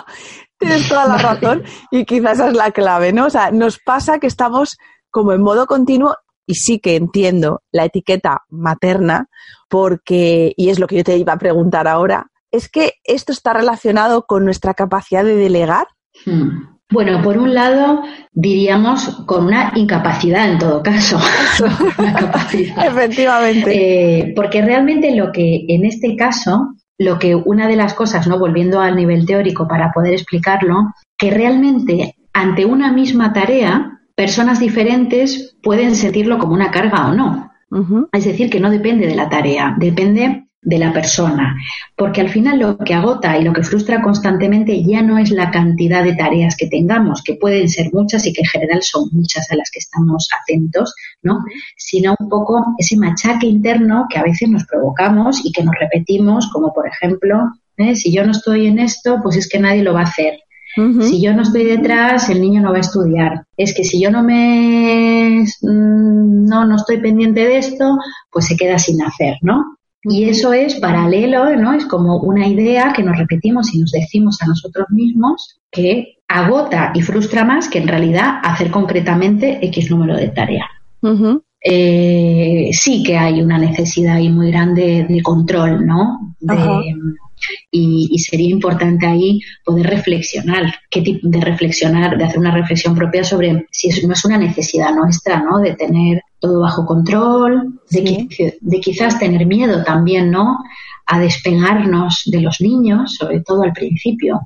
Tienes 0.58 0.88
toda 0.88 1.06
la 1.06 1.16
razón 1.16 1.62
y 1.90 2.04
quizás 2.04 2.34
esa 2.34 2.48
es 2.48 2.54
la 2.54 2.70
clave, 2.70 3.14
¿no? 3.14 3.26
O 3.26 3.30
sea, 3.30 3.50
nos 3.50 3.78
pasa 3.78 4.18
que 4.18 4.26
estamos 4.26 4.76
como 5.10 5.32
en 5.32 5.40
modo 5.40 5.66
continuo 5.66 6.16
y 6.46 6.54
sí 6.56 6.80
que 6.80 6.96
entiendo 6.96 7.62
la 7.72 7.86
etiqueta 7.86 8.42
materna 8.50 9.30
porque, 9.70 10.52
y 10.56 10.68
es 10.68 10.78
lo 10.78 10.86
que 10.86 10.96
yo 10.96 11.04
te 11.04 11.16
iba 11.16 11.32
a 11.32 11.38
preguntar 11.38 11.88
ahora, 11.88 12.30
¿es 12.50 12.68
que 12.68 12.94
esto 13.04 13.32
está 13.32 13.52
relacionado 13.52 14.26
con 14.26 14.44
nuestra 14.44 14.74
capacidad 14.74 15.24
de 15.24 15.36
delegar? 15.36 15.86
Hmm. 16.24 16.80
Bueno, 16.92 17.22
por 17.22 17.38
un 17.38 17.54
lado, 17.54 18.02
diríamos 18.32 19.22
con 19.26 19.46
una 19.46 19.72
incapacidad 19.76 20.50
en 20.50 20.58
todo 20.58 20.82
caso. 20.82 21.18
Efectivamente. 22.52 23.70
Eh, 23.72 24.32
porque 24.34 24.60
realmente 24.62 25.14
lo 25.14 25.30
que 25.30 25.66
en 25.68 25.84
este 25.84 26.16
caso, 26.16 26.74
lo 26.98 27.18
que 27.18 27.36
una 27.36 27.68
de 27.68 27.76
las 27.76 27.94
cosas, 27.94 28.26
no 28.26 28.38
volviendo 28.40 28.80
al 28.80 28.96
nivel 28.96 29.24
teórico 29.24 29.68
para 29.68 29.92
poder 29.92 30.14
explicarlo, 30.14 30.92
que 31.16 31.30
realmente 31.30 32.16
ante 32.32 32.64
una 32.64 32.92
misma 32.92 33.32
tarea, 33.32 34.00
personas 34.16 34.58
diferentes 34.58 35.56
pueden 35.62 35.94
sentirlo 35.94 36.38
como 36.38 36.54
una 36.54 36.70
carga 36.72 37.08
o 37.08 37.14
no. 37.14 37.50
Es 38.12 38.24
decir, 38.24 38.50
que 38.50 38.58
no 38.58 38.68
depende 38.68 39.06
de 39.06 39.14
la 39.14 39.28
tarea, 39.28 39.76
depende 39.78 40.49
de 40.62 40.78
la 40.78 40.92
persona, 40.92 41.56
porque 41.96 42.20
al 42.20 42.28
final 42.28 42.58
lo 42.58 42.76
que 42.76 42.92
agota 42.92 43.38
y 43.38 43.44
lo 43.44 43.52
que 43.52 43.62
frustra 43.62 44.02
constantemente 44.02 44.84
ya 44.84 45.00
no 45.00 45.16
es 45.16 45.30
la 45.30 45.50
cantidad 45.50 46.04
de 46.04 46.14
tareas 46.14 46.54
que 46.54 46.66
tengamos, 46.66 47.22
que 47.22 47.34
pueden 47.34 47.68
ser 47.68 47.90
muchas 47.92 48.26
y 48.26 48.32
que 48.32 48.42
en 48.42 48.48
general 48.48 48.82
son 48.82 49.08
muchas 49.12 49.50
a 49.50 49.56
las 49.56 49.70
que 49.70 49.78
estamos 49.78 50.28
atentos, 50.42 50.94
¿no? 51.22 51.38
Sino 51.76 52.14
un 52.18 52.28
poco 52.28 52.74
ese 52.76 52.96
machaque 52.96 53.46
interno 53.46 54.06
que 54.10 54.18
a 54.18 54.22
veces 54.22 54.50
nos 54.50 54.64
provocamos 54.66 55.44
y 55.44 55.52
que 55.52 55.64
nos 55.64 55.74
repetimos, 55.80 56.50
como 56.52 56.74
por 56.74 56.86
ejemplo, 56.86 57.52
¿eh? 57.78 57.94
si 57.94 58.12
yo 58.12 58.24
no 58.24 58.32
estoy 58.32 58.66
en 58.66 58.80
esto, 58.80 59.18
pues 59.22 59.36
es 59.36 59.48
que 59.48 59.58
nadie 59.58 59.82
lo 59.82 59.94
va 59.94 60.00
a 60.00 60.04
hacer. 60.04 60.40
Si 60.76 61.20
yo 61.20 61.34
no 61.34 61.42
estoy 61.42 61.64
detrás, 61.64 62.28
el 62.28 62.40
niño 62.40 62.60
no 62.60 62.70
va 62.70 62.76
a 62.76 62.80
estudiar. 62.80 63.44
Es 63.56 63.74
que 63.74 63.82
si 63.82 64.00
yo 64.00 64.10
no 64.12 64.22
me 64.22 65.44
mm, 65.62 66.44
no, 66.46 66.64
no 66.64 66.76
estoy 66.76 66.98
pendiente 66.98 67.40
de 67.40 67.58
esto, 67.58 67.98
pues 68.30 68.46
se 68.46 68.56
queda 68.56 68.78
sin 68.78 69.02
hacer, 69.02 69.34
¿no? 69.42 69.78
Y 70.02 70.24
eso 70.24 70.52
es 70.52 70.76
paralelo, 70.76 71.54
¿no? 71.56 71.74
Es 71.74 71.84
como 71.84 72.20
una 72.20 72.46
idea 72.46 72.92
que 72.94 73.02
nos 73.02 73.18
repetimos 73.18 73.74
y 73.74 73.80
nos 73.80 73.92
decimos 73.92 74.40
a 74.40 74.46
nosotros 74.46 74.86
mismos 74.90 75.60
que 75.70 76.16
agota 76.26 76.92
y 76.94 77.02
frustra 77.02 77.44
más 77.44 77.68
que 77.68 77.78
en 77.78 77.88
realidad 77.88 78.40
hacer 78.42 78.70
concretamente 78.70 79.64
X 79.66 79.90
número 79.90 80.16
de 80.16 80.28
tareas. 80.28 80.68
Eh, 81.62 82.70
sí 82.72 83.02
que 83.02 83.18
hay 83.18 83.42
una 83.42 83.58
necesidad 83.58 84.16
ahí 84.16 84.30
muy 84.30 84.50
grande 84.50 85.06
de 85.08 85.22
control, 85.22 85.86
¿no? 85.86 86.34
Y, 87.70 88.18
sería 88.18 88.50
importante 88.50 89.06
ahí 89.06 89.40
poder 89.64 89.86
reflexionar, 89.86 90.74
qué 90.90 91.02
tipo 91.02 91.20
de 91.22 91.40
reflexionar, 91.40 92.16
de 92.16 92.24
hacer 92.24 92.38
una 92.38 92.54
reflexión 92.54 92.94
propia 92.94 93.24
sobre 93.24 93.66
si 93.70 93.88
es, 93.88 94.04
no 94.06 94.12
es 94.12 94.24
una 94.24 94.38
necesidad 94.38 94.94
nuestra, 94.94 95.42
¿no? 95.42 95.58
De 95.58 95.74
tener 95.74 96.22
todo 96.38 96.60
bajo 96.60 96.86
control, 96.86 97.80
de, 97.90 98.28
de 98.60 98.80
quizás 98.80 99.18
tener 99.18 99.46
miedo 99.46 99.84
también, 99.84 100.30
¿no? 100.30 100.58
A 101.06 101.18
despegarnos 101.18 102.22
de 102.26 102.40
los 102.40 102.60
niños, 102.60 103.16
sobre 103.16 103.40
todo 103.40 103.62
al 103.62 103.72
principio. 103.72 104.40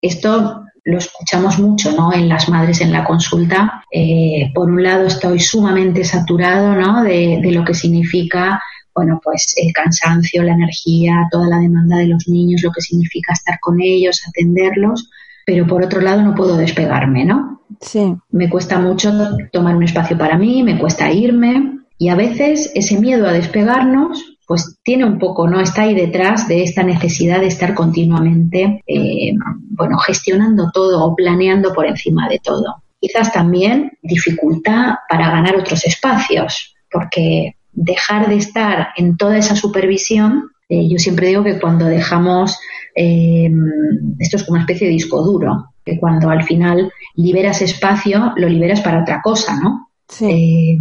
Esto 0.00 0.64
lo 0.84 0.98
escuchamos 0.98 1.58
mucho 1.58 1.92
¿no? 1.92 2.12
en 2.12 2.28
las 2.28 2.48
madres 2.48 2.80
en 2.80 2.92
la 2.92 3.04
consulta. 3.04 3.84
Eh, 3.90 4.50
por 4.54 4.70
un 4.70 4.82
lado, 4.82 5.06
estoy 5.06 5.38
sumamente 5.38 6.04
saturado 6.04 6.74
¿no? 6.74 7.02
de, 7.02 7.40
de, 7.42 7.52
lo 7.52 7.64
que 7.64 7.74
significa 7.74 8.60
bueno, 8.94 9.20
pues 9.22 9.54
el 9.56 9.72
cansancio, 9.72 10.42
la 10.42 10.52
energía, 10.52 11.28
toda 11.30 11.48
la 11.48 11.58
demanda 11.58 11.96
de 11.96 12.08
los 12.08 12.28
niños, 12.28 12.62
lo 12.62 12.70
que 12.70 12.80
significa 12.80 13.32
estar 13.32 13.58
con 13.60 13.80
ellos, 13.80 14.22
atenderlos, 14.28 15.10
pero 15.46 15.66
por 15.66 15.84
otro 15.84 16.00
lado 16.00 16.22
no 16.22 16.34
puedo 16.34 16.56
despegarme, 16.56 17.24
¿no? 17.24 17.62
Sí. 17.80 18.14
Me 18.30 18.48
cuesta 18.48 18.78
mucho 18.78 19.12
tomar 19.52 19.76
un 19.76 19.82
espacio 19.82 20.16
para 20.16 20.36
mí, 20.36 20.62
me 20.62 20.78
cuesta 20.78 21.10
irme 21.10 21.80
y 21.98 22.08
a 22.08 22.14
veces 22.14 22.70
ese 22.74 22.98
miedo 22.98 23.26
a 23.26 23.32
despegarnos 23.32 24.32
pues 24.46 24.78
tiene 24.82 25.04
un 25.04 25.18
poco, 25.18 25.48
¿no? 25.48 25.60
Está 25.60 25.82
ahí 25.82 25.94
detrás 25.94 26.46
de 26.46 26.62
esta 26.62 26.82
necesidad 26.82 27.40
de 27.40 27.46
estar 27.46 27.74
continuamente, 27.74 28.82
eh, 28.86 29.32
bueno, 29.70 29.96
gestionando 29.98 30.70
todo 30.72 31.04
o 31.04 31.16
planeando 31.16 31.72
por 31.72 31.86
encima 31.86 32.28
de 32.28 32.38
todo. 32.38 32.82
Quizás 33.00 33.32
también 33.32 33.92
dificultad 34.02 34.96
para 35.08 35.30
ganar 35.30 35.56
otros 35.56 35.86
espacios, 35.86 36.74
porque 36.90 37.56
dejar 37.72 38.28
de 38.28 38.36
estar 38.36 38.88
en 38.96 39.16
toda 39.16 39.38
esa 39.38 39.56
supervisión, 39.56 40.50
eh, 40.68 40.88
yo 40.88 40.98
siempre 40.98 41.28
digo 41.28 41.44
que 41.44 41.60
cuando 41.60 41.86
dejamos, 41.86 42.58
eh, 42.94 43.50
esto 44.18 44.36
es 44.36 44.44
como 44.44 44.54
una 44.54 44.62
especie 44.62 44.86
de 44.86 44.94
disco 44.94 45.22
duro, 45.22 45.72
que 45.84 45.98
cuando 45.98 46.30
al 46.30 46.44
final 46.44 46.90
liberas 47.16 47.62
espacio, 47.62 48.32
lo 48.36 48.48
liberas 48.48 48.80
para 48.80 49.02
otra 49.02 49.20
cosa, 49.20 49.58
¿no? 49.60 49.88
Eh, 50.20 50.76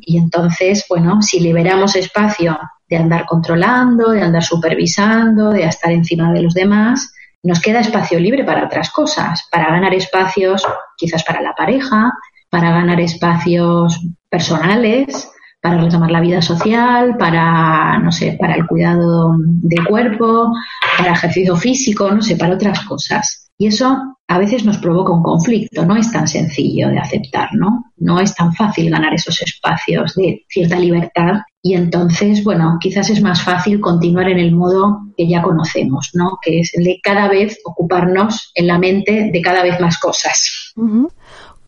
y 0.00 0.16
entonces, 0.16 0.84
bueno, 0.88 1.20
si 1.20 1.40
liberamos 1.40 1.96
espacio 1.96 2.58
de 2.88 2.96
andar 2.96 3.26
controlando, 3.26 4.10
de 4.10 4.22
andar 4.22 4.44
supervisando, 4.44 5.50
de 5.50 5.64
estar 5.64 5.90
encima 5.90 6.32
de 6.32 6.42
los 6.42 6.54
demás, 6.54 7.12
nos 7.42 7.60
queda 7.60 7.80
espacio 7.80 8.18
libre 8.18 8.44
para 8.44 8.64
otras 8.64 8.90
cosas, 8.90 9.48
para 9.50 9.70
ganar 9.70 9.94
espacios 9.94 10.64
quizás 10.96 11.24
para 11.24 11.40
la 11.40 11.54
pareja, 11.54 12.12
para 12.48 12.70
ganar 12.70 13.00
espacios 13.00 14.00
personales, 14.28 15.30
para 15.66 15.82
retomar 15.82 16.12
la 16.12 16.20
vida 16.20 16.40
social, 16.40 17.16
para, 17.18 17.98
no 17.98 18.12
sé, 18.12 18.36
para 18.38 18.54
el 18.54 18.66
cuidado 18.68 19.34
del 19.38 19.84
cuerpo, 19.84 20.52
para 20.96 21.12
ejercicio 21.12 21.56
físico, 21.56 22.08
no 22.12 22.22
sé, 22.22 22.36
para 22.36 22.54
otras 22.54 22.84
cosas. 22.84 23.50
Y 23.58 23.66
eso 23.66 24.16
a 24.28 24.38
veces 24.38 24.64
nos 24.64 24.78
provoca 24.78 25.12
un 25.12 25.24
conflicto, 25.24 25.84
no 25.84 25.96
es 25.96 26.12
tan 26.12 26.28
sencillo 26.28 26.88
de 26.88 27.00
aceptar, 27.00 27.48
¿no? 27.54 27.86
No 27.96 28.20
es 28.20 28.32
tan 28.34 28.54
fácil 28.54 28.90
ganar 28.90 29.12
esos 29.14 29.42
espacios 29.42 30.14
de 30.14 30.44
cierta 30.48 30.78
libertad 30.78 31.40
y 31.62 31.74
entonces, 31.74 32.44
bueno, 32.44 32.76
quizás 32.80 33.10
es 33.10 33.20
más 33.20 33.42
fácil 33.42 33.80
continuar 33.80 34.28
en 34.28 34.38
el 34.38 34.54
modo 34.54 35.00
que 35.16 35.26
ya 35.26 35.42
conocemos, 35.42 36.10
¿no? 36.14 36.38
Que 36.40 36.60
es 36.60 36.76
el 36.76 36.84
de 36.84 37.00
cada 37.02 37.28
vez 37.28 37.58
ocuparnos 37.64 38.52
en 38.54 38.68
la 38.68 38.78
mente 38.78 39.30
de 39.32 39.42
cada 39.42 39.64
vez 39.64 39.80
más 39.80 39.98
cosas. 39.98 40.72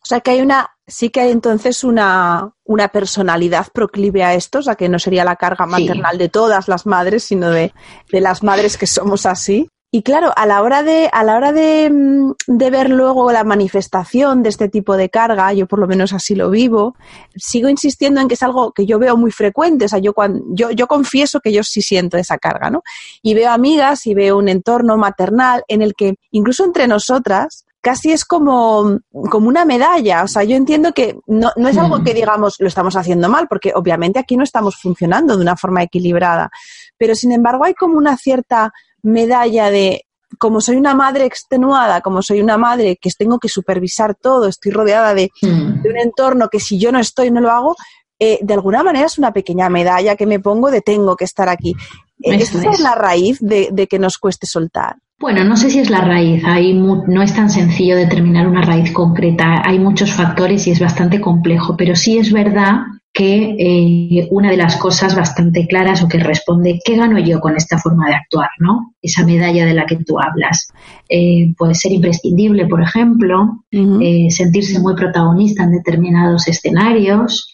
Sea 0.09 0.21
que 0.21 0.31
hay 0.31 0.41
una, 0.41 0.71
sí 0.87 1.11
que 1.11 1.21
hay 1.21 1.31
entonces 1.31 1.85
una, 1.85 2.55
una 2.65 2.89
personalidad 2.89 3.67
proclive 3.75 4.25
a 4.25 4.33
esto, 4.33 4.61
o 4.61 4.63
sea 4.63 4.75
que 4.75 4.89
no 4.89 4.99
sería 4.99 5.23
la 5.23 5.37
carga 5.37 5.67
maternal 5.67 6.17
de 6.17 6.31
todas 6.31 6.67
las 6.67 6.87
madres, 6.87 7.25
sino 7.25 7.51
de, 7.51 7.75
de 8.11 8.21
las 8.23 8.43
madres 8.43 8.79
que 8.79 8.87
somos 8.87 9.27
así. 9.27 9.69
Y 9.91 10.03
claro, 10.03 10.33
a 10.37 10.45
la 10.45 10.61
hora 10.61 10.83
de, 10.83 11.09
a 11.13 11.25
la 11.25 11.37
hora 11.37 11.53
de, 11.53 11.91
mm, 11.91 12.33
de, 12.47 12.71
ver 12.71 12.91
luego 12.91 13.33
la 13.33 13.43
manifestación 13.43 14.43
de 14.43 14.51
este 14.51 14.69
tipo 14.69 14.99
de 14.99 15.09
carga, 15.09 15.51
yo 15.55 15.67
por 15.67 15.79
lo 15.79 15.87
menos 15.87 16.13
así 16.13 16.35
lo 16.35 16.51
vivo, 16.51 16.95
sigo 17.37 17.71
insistiendo 17.71 18.21
en 18.21 18.29
que 18.29 18.35
es 18.35 18.43
algo 18.43 18.73
que 18.73 18.85
yo 18.85 18.99
veo 18.99 19.17
muy 19.17 19.31
frecuente. 19.31 19.87
O 19.87 19.89
sea, 19.89 19.99
yo 19.99 20.13
cuando, 20.13 20.43
yo, 20.55 20.71
yo 20.73 20.87
confieso 20.87 21.41
que 21.41 21.53
yo 21.53 21.63
sí 21.63 21.81
siento 21.81 22.19
esa 22.19 22.37
carga, 22.37 22.69
¿no? 22.69 22.83
Y 23.23 23.33
veo 23.33 23.51
amigas 23.51 24.07
y 24.07 24.13
veo 24.13 24.37
un 24.37 24.49
entorno 24.49 24.99
maternal 24.99 25.65
en 25.69 25.81
el 25.81 25.95
que 25.95 26.17
incluso 26.31 26.65
entre 26.65 26.87
nosotras 26.87 27.65
casi 27.89 28.13
es 28.13 28.27
como, 28.27 29.01
como 29.31 29.49
una 29.49 29.65
medalla. 29.65 30.23
O 30.23 30.29
sea, 30.29 30.45
yo 30.45 30.57
entiendo 30.57 30.93
que 30.93 31.17
no, 31.27 31.53
no 31.57 31.69
es 31.69 31.79
algo 31.79 32.05
que 32.05 32.13
digamos 32.13 32.57
lo 32.59 32.69
estamos 32.69 32.97
haciendo 32.97 33.31
mal, 33.31 33.49
porque 33.49 33.73
obviamente 33.75 34.19
aquí 34.19 34.37
no 34.37 34.45
estamos 34.45 34.77
funcionando 34.77 35.39
de 35.39 35.43
una 35.43 35.57
forma 35.57 35.83
equilibrada. 35.83 36.51
Pero 36.99 37.15
sin 37.15 37.33
embargo 37.33 37.65
hay 37.65 37.73
como 37.73 37.97
una 37.97 38.19
cierta 38.19 38.75
medalla 39.03 39.71
de 39.71 40.05
como 40.39 40.61
soy 40.61 40.77
una 40.77 40.95
madre 40.95 41.25
extenuada, 41.25 42.03
como 42.03 42.21
soy 42.21 42.43
una 42.43 42.59
madre 42.59 42.99
que 43.01 43.09
tengo 43.17 43.39
que 43.39 43.49
supervisar 43.49 44.15
todo, 44.15 44.49
estoy 44.49 44.71
rodeada 44.71 45.15
de, 45.15 45.31
mm. 45.41 45.87
un 45.87 45.99
entorno 45.99 46.49
que 46.51 46.61
si 46.61 46.79
yo 46.79 46.93
no 46.93 46.99
estoy, 46.99 47.31
no 47.31 47.41
lo 47.41 47.51
hago, 47.51 47.75
eh, 48.19 48.39
de 48.43 48.53
alguna 48.53 48.83
manera 48.83 49.07
es 49.07 49.17
una 49.17 49.33
pequeña 49.33 49.71
medalla 49.71 50.15
que 50.15 50.27
me 50.27 50.41
pongo 50.41 50.71
de 50.71 50.83
tengo 50.83 51.17
que 51.17 51.25
estar 51.25 51.49
aquí. 51.49 51.75
Eh, 52.23 52.35
¿Esa 52.35 52.71
es 52.71 52.81
la 52.81 52.95
raíz 52.95 53.39
de, 53.41 53.71
de, 53.73 53.87
que 53.87 53.99
nos 53.99 54.19
cueste 54.19 54.47
soltar? 54.47 54.97
Bueno, 55.21 55.43
no 55.43 55.57
sé 55.57 55.69
si 55.71 55.81
es 55.81 55.91
la 55.91 56.01
raíz, 56.01 56.45
hay 56.45 56.75
no 56.75 57.23
es 57.23 57.35
tan 57.35 57.51
sencillo 57.51 57.97
determinar 57.97 58.47
una 58.47 58.63
raíz 58.63 58.93
concreta, 58.93 59.63
hay 59.65 59.81
muchos 59.81 60.13
factores 60.13 60.67
y 60.67 60.71
es 60.71 60.79
bastante 60.79 61.21
complejo, 61.21 61.77
pero 61.77 61.97
sí 61.97 62.19
es 62.19 62.33
verdad 62.33 62.83
que 63.13 63.57
eh, 63.59 64.29
una 64.31 64.49
de 64.49 64.57
las 64.57 64.77
cosas 64.77 65.17
bastante 65.17 65.67
claras 65.67 66.05
o 66.05 66.09
que 66.09 66.21
responde, 66.21 66.79
¿qué 66.85 66.95
gano 66.95 67.19
yo 67.19 67.41
con 67.41 67.57
esta 67.57 67.79
forma 67.79 68.07
de 68.07 68.15
actuar? 68.15 68.51
¿no? 68.61 68.95
Esa 69.03 69.27
medalla 69.27 69.67
de 69.67 69.75
la 69.75 69.87
que 69.87 69.97
tú 69.97 70.21
hablas. 70.21 70.69
Eh, 71.09 71.53
puede 71.59 71.75
ser 71.75 71.91
imprescindible, 71.91 72.67
por 72.67 72.81
ejemplo, 72.81 73.65
eh, 73.73 74.29
sentirse 74.31 74.79
muy 74.79 74.95
protagonista 74.95 75.65
en 75.65 75.73
determinados 75.73 76.47
escenarios. 76.47 77.51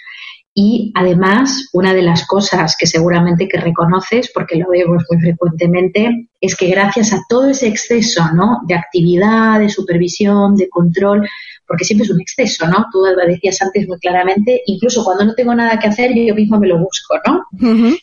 Y 0.56 0.92
además, 0.94 1.68
una 1.72 1.92
de 1.92 2.02
las 2.02 2.26
cosas 2.26 2.76
que 2.78 2.86
seguramente 2.86 3.48
que 3.48 3.58
reconoces, 3.58 4.30
porque 4.32 4.56
lo 4.56 4.68
vemos 4.70 5.02
muy 5.10 5.20
frecuentemente, 5.20 6.28
es 6.40 6.56
que 6.56 6.68
gracias 6.68 7.12
a 7.12 7.22
todo 7.28 7.48
ese 7.48 7.66
exceso 7.66 8.22
¿no? 8.34 8.60
de 8.68 8.76
actividad, 8.76 9.58
de 9.58 9.68
supervisión, 9.68 10.54
de 10.54 10.68
control, 10.68 11.28
porque 11.66 11.84
siempre 11.84 12.04
es 12.04 12.10
un 12.10 12.20
exceso, 12.20 12.68
¿no? 12.68 12.86
Tú 12.92 13.00
lo 13.00 13.26
decías 13.26 13.60
antes 13.62 13.88
muy 13.88 13.98
claramente, 13.98 14.62
incluso 14.66 15.02
cuando 15.02 15.24
no 15.24 15.34
tengo 15.34 15.54
nada 15.54 15.78
que 15.78 15.88
hacer, 15.88 16.12
yo 16.14 16.34
mismo 16.34 16.58
me 16.58 16.68
lo 16.68 16.78
busco, 16.78 17.16
¿no? 17.26 17.46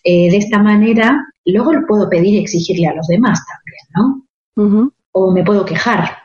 Eh, 0.04 0.32
de 0.32 0.38
esta 0.38 0.62
manera, 0.62 1.26
luego 1.46 1.72
lo 1.72 1.86
puedo 1.86 2.10
pedir 2.10 2.34
y 2.34 2.40
exigirle 2.40 2.88
a 2.88 2.96
los 2.96 3.08
demás 3.08 3.40
también, 3.46 3.86
¿no? 3.96 4.26
O 5.12 5.32
me 5.32 5.44
puedo 5.44 5.64
quejar. 5.64 6.18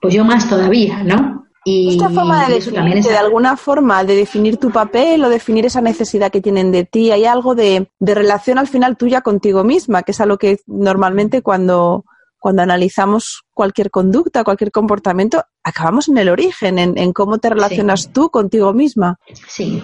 Pues 0.00 0.14
yo 0.14 0.24
más 0.24 0.48
todavía, 0.48 1.02
¿no? 1.04 1.41
Y 1.64 1.90
Esta 1.90 2.10
forma 2.10 2.46
de 2.48 2.54
definir, 2.54 3.02
de 3.02 3.16
alguna 3.16 3.56
forma, 3.56 4.02
de 4.04 4.16
definir 4.16 4.56
tu 4.56 4.70
papel 4.70 5.24
o 5.24 5.28
definir 5.28 5.64
esa 5.64 5.80
necesidad 5.80 6.32
que 6.32 6.40
tienen 6.40 6.72
de 6.72 6.84
ti, 6.84 7.12
hay 7.12 7.24
algo 7.24 7.54
de, 7.54 7.88
de 8.00 8.14
relación 8.14 8.58
al 8.58 8.66
final 8.66 8.96
tuya 8.96 9.20
contigo 9.20 9.62
misma, 9.62 10.02
que 10.02 10.10
es 10.10 10.20
algo 10.20 10.38
que 10.38 10.58
normalmente 10.66 11.40
cuando, 11.42 12.04
cuando 12.42 12.62
analizamos 12.62 13.44
cualquier 13.54 13.92
conducta, 13.92 14.42
cualquier 14.42 14.72
comportamiento, 14.72 15.44
acabamos 15.62 16.08
en 16.08 16.18
el 16.18 16.28
origen, 16.28 16.76
en, 16.76 17.12
cómo 17.12 17.38
te 17.38 17.48
relacionas 17.48 18.12
tú 18.12 18.30
contigo 18.30 18.72
misma. 18.72 19.20
Sí, 19.46 19.80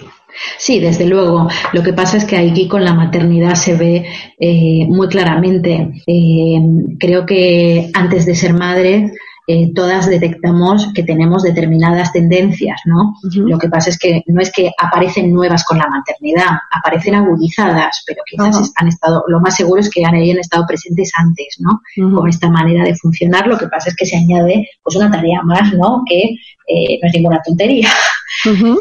sí, 0.59 0.81
desde 0.81 1.07
luego. 1.07 1.49
Lo 1.73 1.85
que 1.85 1.93
pasa 1.93 2.17
es 2.17 2.25
que 2.25 2.37
aquí 2.37 2.67
con 2.67 2.85
la 2.85 2.95
maternidad 2.95 3.55
se 3.55 3.77
ve 3.77 4.07
eh, 4.41 4.87
muy 4.89 5.07
claramente. 5.07 6.03
Eh, 6.05 6.61
creo 6.99 7.25
que 7.25 7.93
antes 7.95 8.27
de 8.27 8.35
ser 8.35 8.55
madre 8.55 9.13
eh, 9.51 9.73
todas 9.75 10.07
detectamos 10.07 10.93
que 10.95 11.03
tenemos 11.03 11.43
determinadas 11.43 12.13
tendencias, 12.13 12.83
¿no? 12.85 13.15
Lo 13.33 13.59
que 13.59 13.71
pasa 13.71 13.89
es 13.89 13.99
que 13.99 14.23
no 14.27 14.43
es 14.43 14.53
que 14.53 14.71
aparecen 14.77 15.33
nuevas 15.33 15.65
con 15.65 15.79
la 15.79 15.89
maternidad, 15.89 16.59
aparecen 16.71 17.15
agudizadas, 17.15 18.05
pero 18.07 18.21
quizás 18.27 18.71
han 18.77 18.89
estado, 18.89 19.25
lo 19.27 19.41
más 19.41 19.57
seguro 19.57 19.81
es 19.81 19.89
que 19.89 20.05
hayan 20.05 20.39
estado 20.39 20.67
presentes 20.67 21.11
antes, 21.17 21.57
¿no? 21.61 21.81
Con 22.15 22.29
esta 22.29 22.51
manera 22.51 22.85
de 22.85 22.95
funcionar, 22.95 23.47
lo 23.47 23.57
que 23.57 23.69
pasa 23.69 23.89
es 23.89 23.97
que 23.97 24.05
se 24.05 24.19
añade 24.19 24.69
pues 24.83 24.97
una 24.97 25.11
tarea 25.11 25.41
más, 25.43 25.73
¿no? 25.73 26.03
Que 26.07 26.21
eh, 26.69 26.99
no 27.01 27.09
es 27.09 27.15
ninguna 27.15 27.41
tontería. 27.43 27.89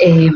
Eh, 0.03 0.29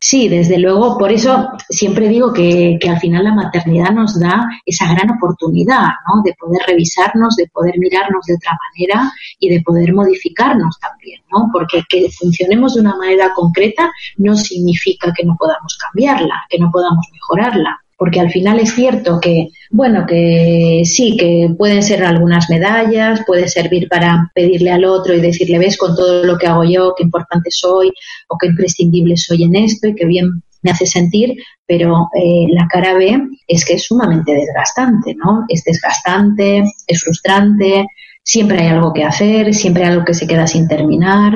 sí, 0.00 0.28
desde 0.28 0.58
luego, 0.58 0.98
por 0.98 1.12
eso 1.12 1.48
siempre 1.68 2.08
digo 2.08 2.32
que, 2.32 2.78
al 2.88 3.00
final 3.00 3.24
la 3.24 3.34
maternidad 3.34 3.90
nos 3.90 4.18
da 4.18 4.48
esa 4.64 4.92
gran 4.92 5.10
oportunidad 5.10 5.88
¿no? 6.06 6.22
de 6.24 6.34
poder 6.34 6.62
revisarnos, 6.66 7.36
de 7.36 7.48
poder 7.48 7.78
mirarnos 7.78 8.24
de 8.26 8.34
otra 8.34 8.56
manera 8.68 9.12
y 9.38 9.48
de 9.50 9.62
poder 9.62 9.92
modificarnos 9.92 10.78
también, 10.80 11.20
¿no? 11.32 11.50
porque 11.52 11.82
que 11.88 12.10
funcionemos 12.10 12.74
de 12.74 12.80
una 12.80 12.96
manera 12.96 13.32
concreta 13.34 13.90
no 14.18 14.36
significa 14.36 15.12
que 15.16 15.24
no 15.24 15.36
podamos 15.38 15.76
cambiarla, 15.78 16.44
que 16.48 16.58
no 16.58 16.70
podamos 16.70 17.06
mejorarla 17.12 17.80
porque 17.96 18.20
al 18.20 18.30
final 18.30 18.60
es 18.60 18.74
cierto 18.74 19.18
que, 19.20 19.48
bueno, 19.70 20.04
que 20.06 20.82
sí, 20.84 21.16
que 21.16 21.48
pueden 21.56 21.82
ser 21.82 22.04
algunas 22.04 22.50
medallas, 22.50 23.22
puede 23.26 23.48
servir 23.48 23.88
para 23.88 24.30
pedirle 24.34 24.70
al 24.70 24.84
otro 24.84 25.14
y 25.14 25.20
decirle, 25.20 25.58
ves 25.58 25.78
con 25.78 25.96
todo 25.96 26.24
lo 26.24 26.36
que 26.36 26.46
hago 26.46 26.64
yo, 26.64 26.94
qué 26.96 27.04
importante 27.04 27.50
soy 27.50 27.90
o 28.28 28.36
qué 28.38 28.48
imprescindible 28.48 29.16
soy 29.16 29.44
en 29.44 29.56
esto 29.56 29.88
y 29.88 29.94
qué 29.94 30.04
bien 30.04 30.42
me 30.62 30.72
hace 30.72 30.86
sentir, 30.86 31.36
pero 31.66 32.08
eh, 32.14 32.46
la 32.50 32.66
cara 32.68 32.94
B 32.94 33.18
es 33.46 33.64
que 33.64 33.74
es 33.74 33.84
sumamente 33.84 34.32
desgastante, 34.32 35.14
¿no? 35.14 35.44
Es 35.48 35.64
desgastante, 35.64 36.64
es 36.86 37.00
frustrante, 37.00 37.86
siempre 38.22 38.60
hay 38.60 38.68
algo 38.68 38.92
que 38.92 39.04
hacer, 39.04 39.54
siempre 39.54 39.84
hay 39.84 39.92
algo 39.92 40.04
que 40.04 40.14
se 40.14 40.26
queda 40.26 40.46
sin 40.46 40.66
terminar, 40.66 41.34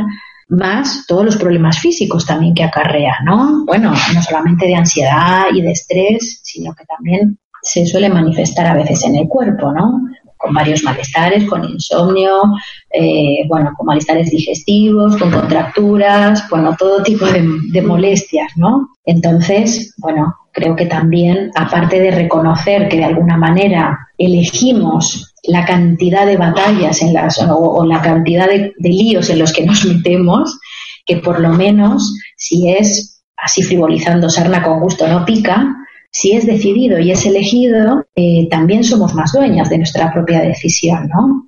más 0.51 1.05
todos 1.07 1.25
los 1.25 1.37
problemas 1.37 1.79
físicos 1.79 2.27
también 2.27 2.55
que 2.55 2.65
acarrea, 2.65 3.17
¿no? 3.25 3.65
Bueno, 3.65 3.93
no 4.15 4.23
solamente 4.23 4.67
de 4.67 4.75
ansiedad 4.75 5.45
y 5.55 5.63
de 5.63 5.71
estrés, 5.71 6.41
sino 6.43 6.75
que 6.75 6.85
también 6.85 7.39
se 7.63 7.87
suele 7.87 8.09
manifestar 8.09 8.67
a 8.67 8.75
veces 8.75 9.05
en 9.05 9.17
el 9.17 9.29
cuerpo, 9.29 9.73
¿no? 9.73 10.03
Con 10.37 10.55
varios 10.55 10.83
malestares, 10.83 11.45
con 11.49 11.65
insomnio, 11.65 12.43
eh, 12.91 13.47
bueno, 13.47 13.73
con 13.77 13.87
malestares 13.87 14.31
digestivos, 14.31 15.17
con 15.17 15.31
contracturas, 15.31 16.49
bueno, 16.51 16.75
todo 16.79 17.03
tipo 17.03 17.27
de, 17.27 17.47
de 17.71 17.83
molestias, 17.83 18.53
¿no? 18.57 18.89
Entonces, 19.05 19.95
bueno, 19.99 20.35
creo 20.53 20.77
que 20.77 20.87
también, 20.87 21.51
aparte 21.55 22.01
de 22.01 22.11
reconocer 22.11 22.89
que 22.89 22.99
de 22.99 23.05
alguna 23.05 23.37
manera 23.37 23.99
elegimos 24.19 25.33
la 25.45 25.65
cantidad 25.65 26.27
de 26.27 26.37
batallas 26.37 27.03
en 27.03 27.15
las, 27.15 27.41
o, 27.49 27.85
la 27.87 28.03
cantidad 28.03 28.47
de, 28.49 28.73
líos 28.79 29.31
en 29.31 29.39
los 29.39 29.53
que 29.53 29.65
nos 29.65 29.85
metemos, 29.85 30.59
que 31.07 31.17
por 31.17 31.41
lo 31.41 31.51
menos 31.51 32.15
si 32.37 32.71
es 32.71 33.23
así 33.37 33.63
frivolizando 33.63 34.29
sarna 34.29 34.63
con 34.63 34.81
gusto 34.81 35.09
no 35.09 35.25
pica, 35.25 35.77
si 36.13 36.33
es 36.33 36.45
decidido 36.45 36.99
y 36.99 37.13
es 37.13 37.25
elegido, 37.25 38.05
eh, 38.15 38.49
también 38.51 38.85
somos 38.85 39.15
más 39.15 39.33
dueñas 39.33 39.71
de 39.71 39.79
nuestra 39.79 40.13
propia 40.13 40.41
decisión, 40.41 41.09
¿no? 41.09 41.47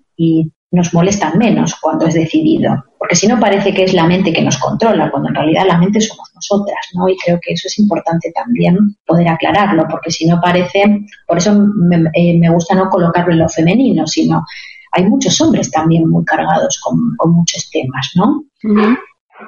Nos 0.72 0.94
molestan 0.94 1.36
menos 1.38 1.76
cuando 1.80 2.06
es 2.06 2.14
decidido, 2.14 2.84
porque 2.98 3.14
si 3.14 3.26
no 3.26 3.38
parece 3.38 3.74
que 3.74 3.84
es 3.84 3.92
la 3.92 4.06
mente 4.06 4.32
que 4.32 4.40
nos 4.40 4.56
controla, 4.56 5.10
cuando 5.10 5.28
en 5.28 5.34
realidad 5.34 5.66
la 5.66 5.76
mente 5.76 6.00
somos 6.00 6.30
nosotras, 6.34 6.80
¿no? 6.94 7.08
Y 7.10 7.16
creo 7.18 7.38
que 7.42 7.52
eso 7.52 7.68
es 7.68 7.78
importante 7.78 8.32
también 8.34 8.78
poder 9.06 9.28
aclararlo, 9.28 9.86
porque 9.90 10.10
si 10.10 10.26
no 10.26 10.40
parece, 10.40 11.04
por 11.26 11.36
eso 11.36 11.54
me, 11.54 12.10
eh, 12.14 12.40
gusta 12.50 12.74
no 12.74 12.88
colocarlo 12.88 13.32
en 13.32 13.40
lo 13.40 13.48
femenino, 13.50 14.06
sino 14.06 14.44
hay 14.92 15.04
muchos 15.04 15.38
hombres 15.42 15.70
también 15.70 16.08
muy 16.08 16.24
cargados 16.24 16.80
con, 16.82 17.32
muchos 17.32 17.68
temas, 17.70 18.10
¿no? 18.14 18.44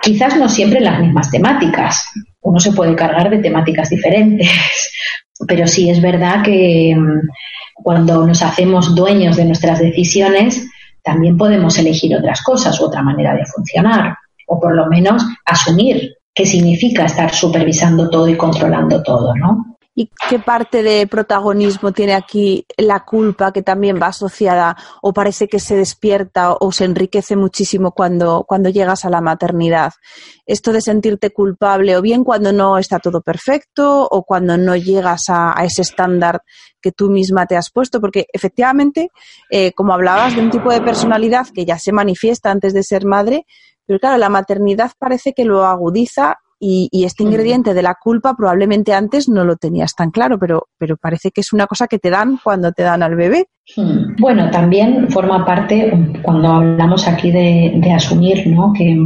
Quizás 0.03 0.37
no 0.37 0.49
siempre 0.49 0.81
las 0.81 1.01
mismas 1.01 1.31
temáticas, 1.31 2.07
uno 2.43 2.61
se 2.61 2.73
puede 2.73 2.95
cargar 2.95 3.31
de 3.31 3.39
temáticas 3.39 3.89
diferentes, 3.89 4.49
pero 5.49 5.67
sí 5.67 5.89
es 5.89 6.03
verdad 6.03 6.43
que 6.43 6.95
mm, 6.95 7.29
cuando 7.75 8.27
nos 8.27 8.43
hacemos 8.43 8.95
dueños 8.95 9.37
de 9.37 9.47
nuestras 9.47 9.79
decisiones, 9.79 10.67
también 11.05 11.37
podemos 11.37 11.79
elegir 11.79 12.17
otras 12.17 12.43
cosas 12.43 12.81
u 12.81 12.87
otra 12.87 13.03
manera 13.03 13.35
de 13.35 13.45
funcionar, 13.45 14.17
o 14.47 14.59
por 14.59 14.75
lo 14.75 14.87
menos 14.87 15.23
asumir 15.45 16.15
qué 16.35 16.47
significa 16.47 17.05
estar 17.05 17.33
supervisando 17.33 18.11
todo 18.11 18.29
y 18.29 18.37
controlando 18.37 19.03
todo, 19.03 19.35
¿no? 19.37 19.74
¿Y 19.97 20.11
qué 20.29 20.41
parte 20.41 20.83
de 20.83 21.07
protagonismo 21.07 21.93
tiene 21.93 22.15
aquí 22.15 22.67
la 22.77 23.05
culpa 23.05 23.53
que 23.53 23.63
también 23.63 24.01
va 24.03 24.09
asociada 24.09 24.77
o 25.03 25.13
parece 25.13 25.47
que 25.47 25.61
se 25.61 25.77
despierta 25.77 26.55
o 26.55 26.73
se 26.73 26.85
enriquece 26.85 27.37
muchísimo 27.37 27.93
cuando, 27.93 28.45
cuando 28.47 28.71
llegas 28.71 29.05
a 29.05 29.11
la 29.11 29.21
maternidad? 29.21 29.93
Esto 30.47 30.73
de 30.73 30.81
sentirte 30.81 31.31
culpable 31.31 31.97
o 31.97 32.03
bien 32.03 32.25
cuando 32.25 32.53
no 32.53 32.77
está 32.77 32.99
todo 32.99 33.21
perfecto 33.21 34.03
o 34.11 34.25
cuando 34.25 34.57
no 34.57 34.75
llegas 34.75 35.27
a, 35.29 35.55
ese 35.63 35.83
estándar 35.83 36.43
que 36.83 36.91
tú 36.91 37.09
misma 37.09 37.47
te 37.47 37.57
has 37.57 37.71
puesto, 37.71 38.01
porque 38.01 38.27
efectivamente, 38.33 39.11
eh, 39.49 39.73
como 39.73 39.95
hablabas 39.95 40.35
de 40.35 40.43
un 40.43 40.51
tipo 40.51 40.73
de 40.73 40.81
personalidad 40.81 41.47
que 41.55 41.65
ya 41.65 41.79
se 41.79 41.93
manifiesta 41.93 42.51
antes 42.51 42.75
de 42.75 42.83
ser 42.83 43.05
madre, 43.07 43.47
Pero 43.87 44.01
claro, 44.01 44.17
la 44.17 44.31
maternidad 44.31 44.93
parece 44.99 45.35
que 45.35 45.45
lo 45.45 45.65
agudiza 45.65 46.39
y, 46.67 47.05
este 47.05 47.23
ingrediente 47.23 47.75
de 47.75 47.83
la 47.83 47.95
culpa 47.95 48.35
probablemente 48.35 48.95
antes 48.95 49.29
no 49.29 49.45
lo 49.45 49.57
tenías 49.57 49.95
tan 49.95 50.11
claro, 50.11 50.39
pero, 50.39 50.69
pero 50.79 50.97
parece 50.97 51.31
que 51.31 51.43
es 51.43 51.53
una 51.53 51.67
cosa 51.67 51.87
que 51.87 51.99
te 51.99 52.09
dan 52.09 52.39
cuando 52.43 52.73
te 52.73 52.83
dan 52.83 53.03
al 53.03 53.17
bebé. 53.17 53.49
Hmm. 53.77 54.17
Bueno, 54.19 54.51
también 54.51 55.11
forma 55.11 55.45
parte, 55.45 55.93
cuando 56.23 56.49
hablamos 56.49 57.07
aquí 57.07 57.31
de, 57.31 57.93
asumir, 57.95 58.47
¿no? 58.47 58.73
Que, 58.73 58.97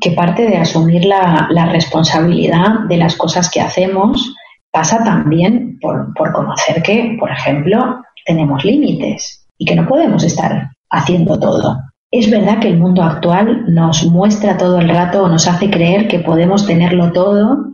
que, 0.00 0.12
parte 0.12 0.46
de 0.46 0.56
asumir 0.56 1.04
la, 1.04 1.48
la, 1.50 1.66
responsabilidad 1.66 2.86
de 2.88 2.96
las 2.96 3.16
cosas 3.16 3.50
que 3.50 3.60
hacemos 3.60 4.34
pasa 4.70 5.02
también 5.02 5.78
por, 5.80 6.14
por 6.14 6.32
conocer 6.32 6.80
que, 6.80 7.16
por 7.18 7.30
ejemplo, 7.32 8.02
tenemos 8.24 8.64
límites 8.64 9.48
y 9.58 9.64
que 9.64 9.74
no 9.74 9.86
podemos 9.88 10.22
estar 10.22 10.70
haciendo 10.90 11.38
todo. 11.40 11.76
Es 12.10 12.28
verdad 12.28 12.58
que 12.58 12.66
el 12.66 12.78
mundo 12.78 13.02
actual 13.02 13.66
nos 13.68 14.04
muestra 14.04 14.56
todo 14.56 14.80
el 14.80 14.88
rato, 14.88 15.28
nos 15.28 15.46
hace 15.46 15.70
creer 15.70 16.08
que 16.08 16.18
podemos 16.18 16.66
tenerlo 16.66 17.12
todo, 17.12 17.66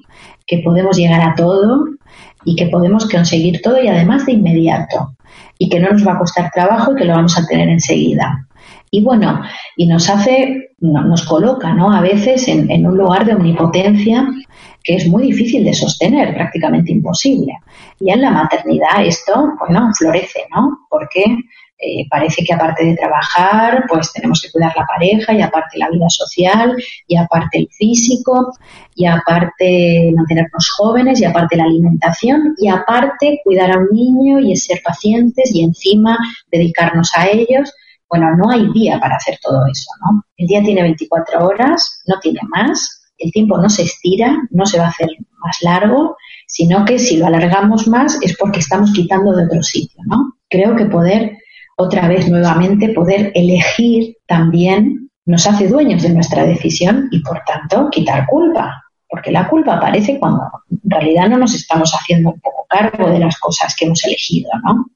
que 0.46 0.58
podemos 0.58 0.98
llegar 0.98 1.22
a 1.22 1.34
todo 1.34 1.86
y 2.44 2.54
que 2.54 2.66
podemos 2.66 3.08
conseguir 3.08 3.62
todo 3.62 3.82
y 3.82 3.88
además 3.88 4.26
de 4.26 4.32
inmediato 4.32 5.16
y 5.58 5.70
que 5.70 5.80
no 5.80 5.90
nos 5.90 6.06
va 6.06 6.12
a 6.12 6.18
costar 6.18 6.50
trabajo 6.52 6.92
y 6.92 6.96
que 6.96 7.04
lo 7.06 7.14
vamos 7.14 7.38
a 7.38 7.46
tener 7.46 7.70
enseguida. 7.70 8.46
Y 8.90 9.02
bueno, 9.02 9.40
y 9.74 9.86
nos 9.86 10.10
hace, 10.10 10.70
nos 10.80 11.24
coloca, 11.24 11.72
¿no? 11.72 11.90
A 11.90 12.02
veces 12.02 12.46
en, 12.46 12.70
en 12.70 12.86
un 12.86 12.98
lugar 12.98 13.24
de 13.24 13.34
omnipotencia 13.34 14.28
que 14.84 14.96
es 14.96 15.08
muy 15.08 15.24
difícil 15.24 15.64
de 15.64 15.72
sostener, 15.72 16.34
prácticamente 16.34 16.92
imposible. 16.92 17.54
Y 17.98 18.12
en 18.12 18.20
la 18.20 18.30
maternidad 18.30 19.02
esto, 19.04 19.54
bueno, 19.58 19.90
florece, 19.98 20.40
¿no? 20.54 20.86
Porque 20.90 21.24
eh, 21.78 22.06
parece 22.08 22.42
que 22.42 22.54
aparte 22.54 22.86
de 22.86 22.96
trabajar, 22.96 23.84
pues 23.86 24.10
tenemos 24.12 24.40
que 24.40 24.50
cuidar 24.50 24.72
la 24.74 24.86
pareja 24.86 25.34
y 25.34 25.42
aparte 25.42 25.78
la 25.78 25.90
vida 25.90 26.06
social 26.08 26.74
y 27.06 27.16
aparte 27.16 27.58
el 27.58 27.68
físico 27.70 28.50
y 28.94 29.04
aparte 29.04 30.10
mantenernos 30.16 30.70
jóvenes 30.78 31.20
y 31.20 31.26
aparte 31.26 31.56
la 31.56 31.64
alimentación 31.64 32.54
y 32.56 32.68
aparte 32.68 33.40
cuidar 33.44 33.72
a 33.72 33.78
un 33.78 33.88
niño 33.92 34.40
y 34.40 34.56
ser 34.56 34.80
pacientes 34.82 35.54
y 35.54 35.64
encima 35.64 36.16
dedicarnos 36.50 37.10
a 37.14 37.26
ellos. 37.28 37.70
Bueno, 38.08 38.34
no 38.36 38.50
hay 38.50 38.72
día 38.72 38.98
para 38.98 39.16
hacer 39.16 39.38
todo 39.42 39.66
eso, 39.66 39.90
¿no? 40.00 40.22
El 40.38 40.46
día 40.46 40.62
tiene 40.62 40.82
24 40.82 41.46
horas, 41.46 42.02
no 42.06 42.18
tiene 42.20 42.40
más, 42.48 43.12
el 43.18 43.30
tiempo 43.32 43.58
no 43.58 43.68
se 43.68 43.82
estira, 43.82 44.34
no 44.50 44.64
se 44.64 44.78
va 44.78 44.86
a 44.86 44.90
hacer 44.90 45.08
más 45.44 45.58
largo, 45.60 46.16
sino 46.46 46.84
que 46.86 46.98
si 46.98 47.18
lo 47.18 47.26
alargamos 47.26 47.86
más 47.86 48.18
es 48.22 48.34
porque 48.38 48.60
estamos 48.60 48.92
quitando 48.94 49.32
de 49.32 49.44
otro 49.44 49.62
sitio, 49.62 50.00
¿no? 50.06 50.38
Creo 50.48 50.76
que 50.76 50.86
poder 50.86 51.36
otra 51.76 52.08
vez 52.08 52.28
nuevamente 52.28 52.88
poder 52.90 53.32
elegir 53.34 54.16
también 54.26 55.10
nos 55.26 55.46
hace 55.46 55.68
dueños 55.68 56.02
de 56.02 56.10
nuestra 56.10 56.44
decisión 56.44 57.08
y 57.10 57.20
por 57.20 57.42
tanto 57.44 57.90
quitar 57.90 58.26
culpa. 58.26 58.82
Porque 59.08 59.30
la 59.30 59.48
culpa 59.48 59.74
aparece 59.74 60.18
cuando 60.18 60.42
en 60.70 60.90
realidad 60.90 61.28
no 61.28 61.38
nos 61.38 61.54
estamos 61.54 61.92
haciendo 61.92 62.30
un 62.30 62.40
poco 62.40 62.66
cargo 62.68 63.10
de 63.10 63.18
las 63.18 63.38
cosas 63.38 63.74
que 63.76 63.84
hemos 63.84 64.02
elegido, 64.04 64.50
¿no? 64.64 64.86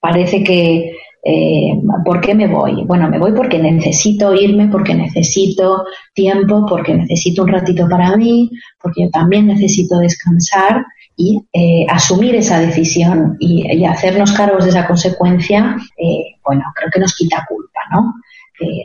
Parece 0.00 0.44
que, 0.44 0.92
eh, 1.22 1.78
¿por 2.04 2.20
qué 2.20 2.34
me 2.34 2.46
voy? 2.46 2.84
Bueno, 2.84 3.08
me 3.08 3.18
voy 3.18 3.32
porque 3.32 3.58
necesito 3.58 4.34
irme, 4.34 4.68
porque 4.68 4.94
necesito 4.94 5.84
tiempo, 6.14 6.64
porque 6.66 6.94
necesito 6.94 7.42
un 7.42 7.48
ratito 7.48 7.88
para 7.88 8.16
mí, 8.16 8.50
porque 8.82 9.04
yo 9.04 9.10
también 9.10 9.46
necesito 9.46 9.98
descansar 9.98 10.84
y 11.16 11.42
eh, 11.52 11.84
asumir 11.90 12.34
esa 12.34 12.58
decisión 12.60 13.36
y, 13.38 13.84
hacernos 13.84 14.32
cargos 14.32 14.64
de 14.64 14.70
esa 14.70 14.86
consecuencia, 14.86 15.76
eh, 15.98 16.36
bueno, 16.44 16.64
creo 16.74 16.90
que 16.90 17.00
nos 17.00 17.14
quita 17.14 17.44
culpa, 17.48 17.80
¿no? 17.92 18.14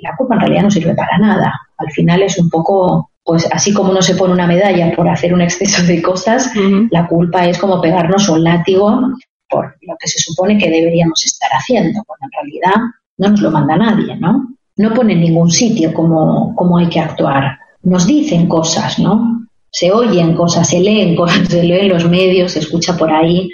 la 0.02 0.16
culpa 0.16 0.36
en 0.36 0.40
realidad 0.40 0.64
no 0.64 0.72
sirve 0.72 0.96
para 0.96 1.18
nada. 1.18 1.54
Al 1.78 1.92
final 1.92 2.22
es 2.22 2.40
un 2.40 2.50
poco, 2.50 3.12
pues 3.26 3.46
así 3.52 3.74
como 3.74 3.92
uno 3.92 4.02
se 4.02 4.16
pone 4.16 4.32
una 4.32 4.48
medalla 4.48 4.96
por 4.96 5.10
hacer 5.10 5.34
un 5.34 5.42
exceso 5.42 5.84
de 5.84 6.02
cosas, 6.02 6.50
la 6.92 7.08
culpa 7.08 7.46
es 7.46 7.58
como 7.58 7.82
pegarnos 7.82 8.30
un 8.30 8.46
látigo 8.46 9.02
por 9.50 9.76
lo 9.82 9.96
que 10.00 10.08
se 10.08 10.20
supone 10.20 10.58
que 10.58 10.70
deberíamos 10.70 11.24
estar 11.26 11.50
haciendo, 11.52 12.04
cuando 12.06 12.26
en 12.26 12.32
realidad 12.32 12.92
no 13.18 13.30
nos 13.30 13.42
lo 13.42 13.52
manda 13.52 13.78
nadie, 13.78 14.16
¿no? 14.18 14.56
No 14.78 14.94
pone 14.94 15.14
en 15.14 15.22
ningún 15.22 15.50
sitio 15.50 15.94
cómo, 15.94 16.54
cómo 16.56 16.78
hay 16.78 16.90
que 16.90 17.00
actuar. 17.00 17.58
Nos 17.84 18.06
dicen 18.06 18.48
cosas, 18.48 19.00
¿no? 19.00 19.36
se 19.76 19.92
oyen 19.92 20.34
cosas, 20.38 20.70
se 20.70 20.80
leen 20.80 21.18
cosas, 21.18 21.48
se 21.50 21.62
leen 21.62 21.90
los 21.90 22.10
medios, 22.10 22.54
se 22.54 22.60
escucha 22.60 22.96
por 22.96 23.12
ahí, 23.12 23.50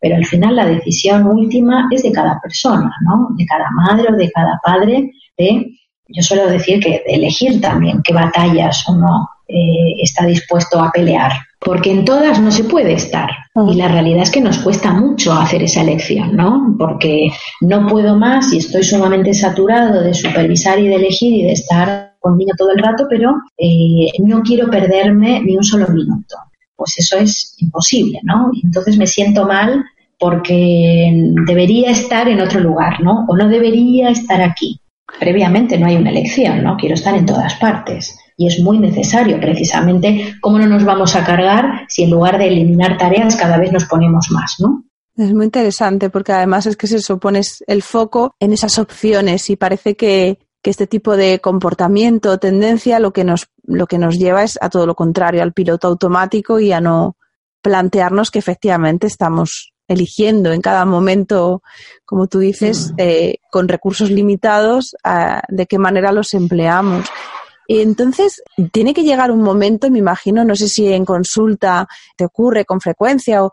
pero 0.00 0.16
al 0.16 0.24
final 0.24 0.56
la 0.56 0.64
decisión 0.64 1.26
última 1.26 1.88
es 1.90 2.02
de 2.02 2.10
cada 2.10 2.40
persona, 2.40 2.90
¿no? 3.04 3.28
De 3.36 3.44
cada 3.44 3.68
madre 3.70 4.08
o 4.10 4.16
de 4.16 4.30
cada 4.32 4.58
padre, 4.64 5.10
de, 5.36 5.66
yo 6.08 6.22
suelo 6.22 6.48
decir 6.48 6.80
que 6.80 7.02
de 7.06 7.14
elegir 7.14 7.60
también 7.60 8.00
qué 8.02 8.14
batallas 8.14 8.88
uno 8.88 9.28
eh, 9.46 10.00
está 10.02 10.24
dispuesto 10.24 10.80
a 10.80 10.90
pelear, 10.90 11.32
porque 11.64 11.92
en 11.92 12.04
todas 12.04 12.40
no 12.40 12.50
se 12.50 12.64
puede 12.64 12.92
estar. 12.92 13.30
Ah. 13.54 13.66
Y 13.70 13.74
la 13.74 13.88
realidad 13.88 14.22
es 14.22 14.30
que 14.30 14.40
nos 14.40 14.58
cuesta 14.58 14.92
mucho 14.92 15.32
hacer 15.32 15.62
esa 15.62 15.82
elección, 15.82 16.36
¿no? 16.36 16.74
Porque 16.78 17.28
no 17.60 17.86
puedo 17.86 18.16
más 18.16 18.52
y 18.52 18.58
estoy 18.58 18.82
sumamente 18.82 19.32
saturado 19.34 20.02
de 20.02 20.14
supervisar 20.14 20.78
y 20.78 20.88
de 20.88 20.96
elegir 20.96 21.32
y 21.32 21.42
de 21.44 21.52
estar 21.52 22.16
conmigo 22.18 22.52
todo 22.56 22.70
el 22.72 22.82
rato, 22.82 23.06
pero 23.08 23.32
eh, 23.58 24.08
no 24.20 24.42
quiero 24.42 24.70
perderme 24.70 25.40
ni 25.42 25.56
un 25.56 25.64
solo 25.64 25.88
minuto. 25.88 26.36
Pues 26.76 26.94
eso 26.98 27.18
es 27.18 27.54
imposible, 27.58 28.20
¿no? 28.24 28.50
entonces 28.62 28.96
me 28.96 29.06
siento 29.06 29.46
mal 29.46 29.84
porque 30.18 31.10
debería 31.46 31.90
estar 31.90 32.28
en 32.28 32.40
otro 32.40 32.60
lugar, 32.60 33.00
¿no? 33.00 33.24
O 33.28 33.36
no 33.36 33.48
debería 33.48 34.08
estar 34.08 34.40
aquí. 34.40 34.80
Previamente 35.18 35.76
no 35.76 35.86
hay 35.86 35.96
una 35.96 36.10
elección, 36.10 36.62
¿no? 36.62 36.76
Quiero 36.76 36.94
estar 36.94 37.16
en 37.16 37.26
todas 37.26 37.54
partes. 37.54 38.21
Y 38.42 38.48
es 38.48 38.58
muy 38.58 38.80
necesario, 38.80 39.38
precisamente, 39.38 40.34
cómo 40.40 40.58
no 40.58 40.66
nos 40.66 40.84
vamos 40.84 41.14
a 41.14 41.24
cargar 41.24 41.86
si 41.88 42.02
en 42.02 42.10
lugar 42.10 42.38
de 42.38 42.48
eliminar 42.48 42.98
tareas 42.98 43.36
cada 43.36 43.56
vez 43.56 43.70
nos 43.70 43.84
ponemos 43.84 44.30
más, 44.32 44.56
¿no? 44.58 44.82
Es 45.16 45.32
muy 45.32 45.44
interesante 45.44 46.10
porque 46.10 46.32
además 46.32 46.66
es 46.66 46.76
que 46.76 46.88
se 46.88 47.00
supone 47.00 47.42
el 47.66 47.82
foco 47.82 48.34
en 48.40 48.52
esas 48.52 48.78
opciones 48.78 49.48
y 49.48 49.56
parece 49.56 49.94
que, 49.94 50.38
que 50.60 50.70
este 50.70 50.88
tipo 50.88 51.16
de 51.16 51.38
comportamiento 51.38 52.32
o 52.32 52.38
tendencia 52.38 52.98
lo 52.98 53.12
que 53.12 53.22
nos 53.22 53.46
lo 53.64 53.86
que 53.86 53.98
nos 53.98 54.18
lleva 54.18 54.42
es 54.42 54.58
a 54.60 54.70
todo 54.70 54.86
lo 54.86 54.96
contrario, 54.96 55.42
al 55.42 55.52
piloto 55.52 55.86
automático 55.86 56.58
y 56.58 56.72
a 56.72 56.80
no 56.80 57.16
plantearnos 57.60 58.32
que 58.32 58.40
efectivamente 58.40 59.06
estamos 59.06 59.72
eligiendo 59.88 60.52
en 60.52 60.60
cada 60.60 60.84
momento, 60.84 61.62
como 62.04 62.26
tú 62.26 62.40
dices, 62.40 62.92
mm. 62.92 62.94
eh, 62.98 63.38
con 63.50 63.68
recursos 63.68 64.10
limitados, 64.10 64.96
de 65.48 65.66
qué 65.66 65.78
manera 65.78 66.12
los 66.12 66.34
empleamos. 66.34 67.06
Entonces, 67.80 68.42
tiene 68.72 68.92
que 68.92 69.04
llegar 69.04 69.30
un 69.30 69.42
momento, 69.42 69.90
me 69.90 69.98
imagino, 69.98 70.44
no 70.44 70.54
sé 70.56 70.68
si 70.68 70.92
en 70.92 71.04
consulta 71.04 71.88
te 72.16 72.24
ocurre 72.24 72.64
con 72.64 72.80
frecuencia 72.80 73.44
o, 73.44 73.52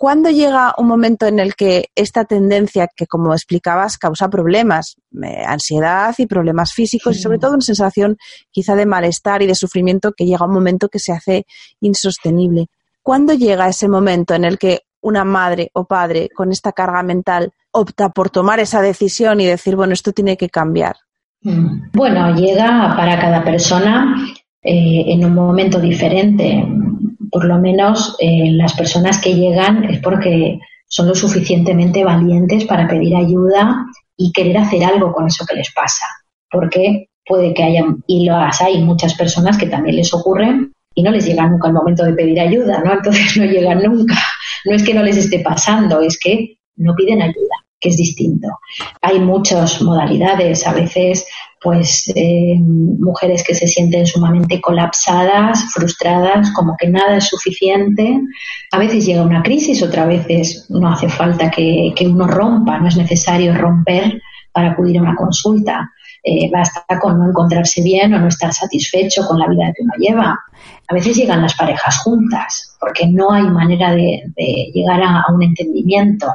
¿Cuándo 0.00 0.30
llega 0.30 0.74
un 0.78 0.86
momento 0.86 1.26
en 1.26 1.38
el 1.40 1.54
que 1.54 1.90
esta 1.94 2.24
tendencia, 2.24 2.88
que 2.96 3.06
como 3.06 3.34
explicabas, 3.34 3.98
causa 3.98 4.30
problemas, 4.30 4.96
eh, 5.22 5.44
ansiedad 5.46 6.14
y 6.16 6.24
problemas 6.24 6.72
físicos 6.72 7.18
y 7.18 7.20
sobre 7.20 7.38
todo 7.38 7.52
una 7.52 7.60
sensación 7.60 8.16
quizá 8.50 8.76
de 8.76 8.86
malestar 8.86 9.42
y 9.42 9.46
de 9.46 9.54
sufrimiento 9.54 10.12
que 10.12 10.24
llega 10.24 10.46
un 10.46 10.54
momento 10.54 10.88
que 10.88 11.00
se 11.00 11.12
hace 11.12 11.44
insostenible? 11.82 12.68
¿Cuándo 13.02 13.34
llega 13.34 13.68
ese 13.68 13.88
momento 13.88 14.32
en 14.32 14.46
el 14.46 14.56
que 14.56 14.80
una 15.02 15.26
madre 15.26 15.70
o 15.74 15.84
padre 15.84 16.30
con 16.34 16.50
esta 16.50 16.72
carga 16.72 17.02
mental 17.02 17.52
opta 17.70 18.08
por 18.08 18.30
tomar 18.30 18.58
esa 18.58 18.80
decisión 18.80 19.38
y 19.42 19.44
decir, 19.44 19.76
bueno, 19.76 19.92
esto 19.92 20.12
tiene 20.12 20.38
que 20.38 20.48
cambiar? 20.48 20.96
Bueno, 21.42 22.34
llega 22.34 22.94
para 22.96 23.18
cada 23.18 23.42
persona 23.42 24.14
eh, 24.62 25.04
en 25.06 25.24
un 25.24 25.34
momento 25.34 25.80
diferente 25.80 26.64
por 27.30 27.44
lo 27.44 27.58
menos 27.58 28.16
eh, 28.18 28.50
las 28.52 28.74
personas 28.74 29.20
que 29.20 29.34
llegan 29.34 29.84
es 29.84 30.00
porque 30.00 30.58
son 30.86 31.08
lo 31.08 31.14
suficientemente 31.14 32.04
valientes 32.04 32.64
para 32.64 32.88
pedir 32.88 33.14
ayuda 33.14 33.86
y 34.16 34.32
querer 34.32 34.58
hacer 34.58 34.84
algo 34.84 35.12
con 35.12 35.26
eso 35.26 35.46
que 35.46 35.54
les 35.54 35.72
pasa. 35.72 36.06
Porque 36.50 37.08
puede 37.24 37.54
que 37.54 37.62
haya, 37.62 37.84
y 38.06 38.26
las 38.26 38.60
hay 38.60 38.82
muchas 38.82 39.14
personas 39.14 39.56
que 39.56 39.68
también 39.68 39.96
les 39.96 40.12
ocurren 40.12 40.72
y 40.94 41.02
no 41.02 41.12
les 41.12 41.24
llega 41.24 41.48
nunca 41.48 41.68
el 41.68 41.74
momento 41.74 42.04
de 42.04 42.14
pedir 42.14 42.40
ayuda, 42.40 42.82
¿no? 42.84 42.92
Entonces 42.94 43.36
no 43.36 43.44
llegan 43.44 43.82
nunca. 43.82 44.18
No 44.64 44.74
es 44.74 44.82
que 44.82 44.94
no 44.94 45.02
les 45.02 45.16
esté 45.16 45.38
pasando, 45.38 46.00
es 46.00 46.18
que 46.18 46.58
no 46.76 46.94
piden 46.94 47.22
ayuda, 47.22 47.64
que 47.80 47.88
es 47.88 47.96
distinto. 47.96 48.48
Hay 49.00 49.20
muchas 49.20 49.80
modalidades, 49.82 50.66
a 50.66 50.72
veces 50.72 51.26
pues 51.62 52.10
eh, 52.14 52.56
mujeres 52.58 53.44
que 53.44 53.54
se 53.54 53.68
sienten 53.68 54.06
sumamente 54.06 54.60
colapsadas, 54.60 55.64
frustradas, 55.72 56.50
como 56.52 56.74
que 56.78 56.88
nada 56.88 57.18
es 57.18 57.28
suficiente. 57.28 58.18
A 58.72 58.78
veces 58.78 59.04
llega 59.04 59.22
una 59.22 59.42
crisis, 59.42 59.82
otras 59.82 60.08
veces 60.08 60.66
no 60.70 60.88
hace 60.88 61.08
falta 61.08 61.50
que, 61.50 61.92
uno 62.06 62.26
rompa, 62.26 62.78
no 62.78 62.88
es 62.88 62.96
necesario 62.96 63.54
romper 63.54 64.22
para 64.52 64.70
acudir 64.70 64.98
a 64.98 65.02
una 65.02 65.14
consulta. 65.14 65.92
Eh, 66.22 66.50
basta 66.52 66.84
con 67.00 67.18
no 67.18 67.28
encontrarse 67.28 67.82
bien 67.82 68.12
o 68.14 68.18
no 68.18 68.28
estar 68.28 68.52
satisfecho 68.52 69.26
con 69.26 69.38
la 69.38 69.48
vida 69.48 69.72
que 69.74 69.82
uno 69.82 69.94
lleva. 69.98 70.38
A 70.88 70.94
veces 70.94 71.16
llegan 71.16 71.42
las 71.42 71.54
parejas 71.54 71.98
juntas, 71.98 72.76
porque 72.80 73.06
no 73.06 73.32
hay 73.32 73.44
manera 73.44 73.94
de, 73.94 74.22
llegar 74.74 75.02
a, 75.02 75.24
un 75.32 75.42
entendimiento 75.42 76.26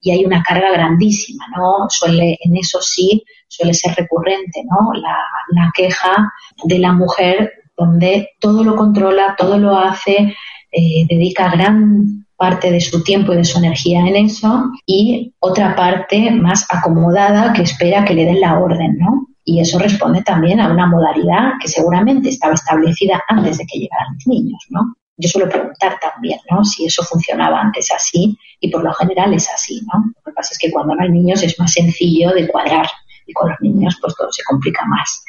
y 0.00 0.10
hay 0.10 0.24
una 0.24 0.42
carga 0.42 0.70
grandísima, 0.70 1.44
¿no? 1.56 1.86
Suele, 1.88 2.38
en 2.40 2.56
eso 2.56 2.80
sí, 2.80 3.24
suele 3.48 3.74
ser 3.74 3.94
recurrente, 3.94 4.62
¿no? 4.64 4.92
La, 4.92 5.16
la 5.50 5.70
queja 5.74 6.32
de 6.64 6.78
la 6.78 6.92
mujer 6.92 7.52
donde 7.76 8.30
todo 8.38 8.62
lo 8.62 8.76
controla, 8.76 9.34
todo 9.36 9.58
lo 9.58 9.76
hace, 9.76 10.34
eh, 10.70 11.06
dedica 11.08 11.50
gran 11.50 12.26
parte 12.36 12.72
de 12.72 12.80
su 12.80 13.02
tiempo 13.02 13.32
y 13.32 13.36
de 13.36 13.44
su 13.44 13.58
energía 13.58 14.00
en 14.00 14.16
eso 14.16 14.70
y 14.86 15.32
otra 15.38 15.76
parte 15.76 16.30
más 16.30 16.66
acomodada 16.70 17.52
que 17.52 17.62
espera 17.62 18.04
que 18.04 18.14
le 18.14 18.24
den 18.24 18.40
la 18.40 18.58
orden, 18.58 18.98
¿no? 18.98 19.28
Y 19.44 19.60
eso 19.60 19.78
responde 19.78 20.22
también 20.22 20.60
a 20.60 20.70
una 20.70 20.86
modalidad 20.86 21.52
que 21.60 21.68
seguramente 21.68 22.28
estaba 22.28 22.54
establecida 22.54 23.20
antes 23.28 23.58
de 23.58 23.66
que 23.66 23.78
llegaran 23.78 24.14
los 24.14 24.26
niños, 24.26 24.60
¿no? 24.70 24.94
Yo 25.16 25.28
suelo 25.28 25.48
preguntar 25.48 25.98
también, 26.00 26.38
¿no? 26.50 26.64
Si 26.64 26.86
eso 26.86 27.02
funcionaba 27.02 27.60
antes 27.60 27.90
así 27.92 28.36
y 28.60 28.70
por 28.70 28.82
lo 28.82 28.92
general 28.94 29.34
es 29.34 29.48
así, 29.50 29.80
¿no? 29.92 30.04
Lo 30.16 30.22
que 30.24 30.32
pasa 30.32 30.50
es 30.52 30.58
que 30.58 30.70
cuando 30.70 30.94
no 30.94 31.02
hay 31.02 31.10
niños 31.10 31.42
es 31.42 31.58
más 31.58 31.72
sencillo 31.72 32.30
de 32.30 32.48
cuadrar 32.48 32.86
y 33.26 33.32
con 33.32 33.50
los 33.50 33.58
niños 33.60 33.98
pues 34.00 34.14
todo 34.16 34.30
se 34.32 34.42
complica 34.44 34.84
más. 34.86 35.22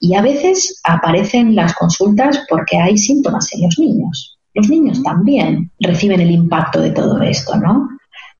Y 0.00 0.14
a 0.14 0.22
veces 0.22 0.80
aparecen 0.84 1.54
las 1.54 1.74
consultas 1.74 2.44
porque 2.48 2.78
hay 2.78 2.98
síntomas 2.98 3.52
en 3.52 3.62
los 3.62 3.78
niños. 3.78 4.38
Los 4.54 4.68
niños 4.68 5.02
también 5.02 5.70
reciben 5.80 6.20
el 6.20 6.30
impacto 6.30 6.80
de 6.80 6.90
todo 6.90 7.22
esto, 7.22 7.56
¿no? 7.56 7.88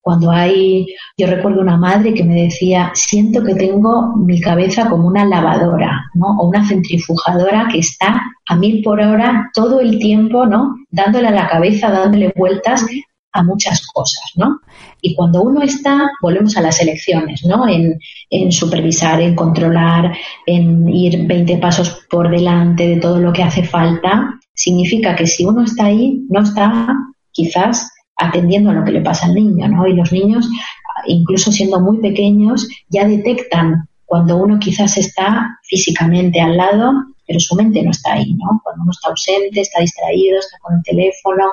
Cuando 0.02 0.32
hay, 0.32 0.86
yo 1.16 1.28
recuerdo 1.28 1.60
una 1.60 1.76
madre 1.76 2.12
que 2.12 2.24
me 2.24 2.42
decía, 2.42 2.90
siento 2.92 3.42
que 3.44 3.54
tengo 3.54 4.16
mi 4.16 4.40
cabeza 4.40 4.90
como 4.90 5.06
una 5.06 5.24
lavadora, 5.24 6.10
¿no? 6.14 6.38
O 6.38 6.48
una 6.48 6.66
centrifujadora 6.66 7.68
que 7.70 7.78
está 7.78 8.20
a 8.48 8.56
mil 8.56 8.82
por 8.82 9.00
hora 9.00 9.50
todo 9.54 9.80
el 9.80 10.00
tiempo, 10.00 10.44
¿no? 10.44 10.74
Dándole 10.90 11.28
a 11.28 11.30
la 11.30 11.48
cabeza, 11.48 11.90
dándole 11.90 12.32
vueltas 12.36 12.84
a 13.32 13.42
muchas 13.42 13.86
cosas, 13.86 14.32
¿no? 14.36 14.60
Y 15.00 15.14
cuando 15.14 15.42
uno 15.42 15.62
está, 15.62 16.10
volvemos 16.20 16.56
a 16.56 16.60
las 16.60 16.80
elecciones, 16.80 17.44
¿no? 17.44 17.66
En, 17.68 18.52
supervisar, 18.52 19.20
en 19.20 19.34
controlar, 19.34 20.16
en 20.46 20.88
ir 20.88 21.26
20 21.26 21.58
pasos 21.58 22.06
por 22.10 22.30
delante 22.30 22.86
de 22.86 22.96
todo 22.96 23.18
lo 23.18 23.32
que 23.32 23.42
hace 23.42 23.62
falta, 23.62 24.38
significa 24.54 25.16
que 25.16 25.26
si 25.26 25.44
uno 25.44 25.62
está 25.62 25.86
ahí, 25.86 26.24
no 26.28 26.42
está 26.42 26.94
quizás 27.30 27.88
atendiendo 28.16 28.70
a 28.70 28.74
lo 28.74 28.84
que 28.84 28.92
le 28.92 29.00
pasa 29.00 29.26
al 29.26 29.34
niño, 29.34 29.68
¿no? 29.68 29.86
Y 29.86 29.94
los 29.94 30.12
niños, 30.12 30.48
incluso 31.06 31.50
siendo 31.50 31.80
muy 31.80 31.98
pequeños, 31.98 32.68
ya 32.88 33.06
detectan 33.06 33.88
cuando 34.04 34.36
uno 34.36 34.58
quizás 34.58 34.98
está 34.98 35.58
físicamente 35.62 36.40
al 36.40 36.56
lado 36.56 36.92
pero 37.26 37.40
su 37.40 37.54
mente 37.54 37.82
no 37.82 37.90
está 37.90 38.12
ahí, 38.12 38.34
¿no? 38.34 38.60
Cuando 38.62 38.82
uno 38.82 38.90
está 38.90 39.08
ausente, 39.08 39.60
está 39.60 39.80
distraído, 39.80 40.38
está 40.38 40.58
con 40.60 40.76
el 40.76 40.82
teléfono, 40.82 41.44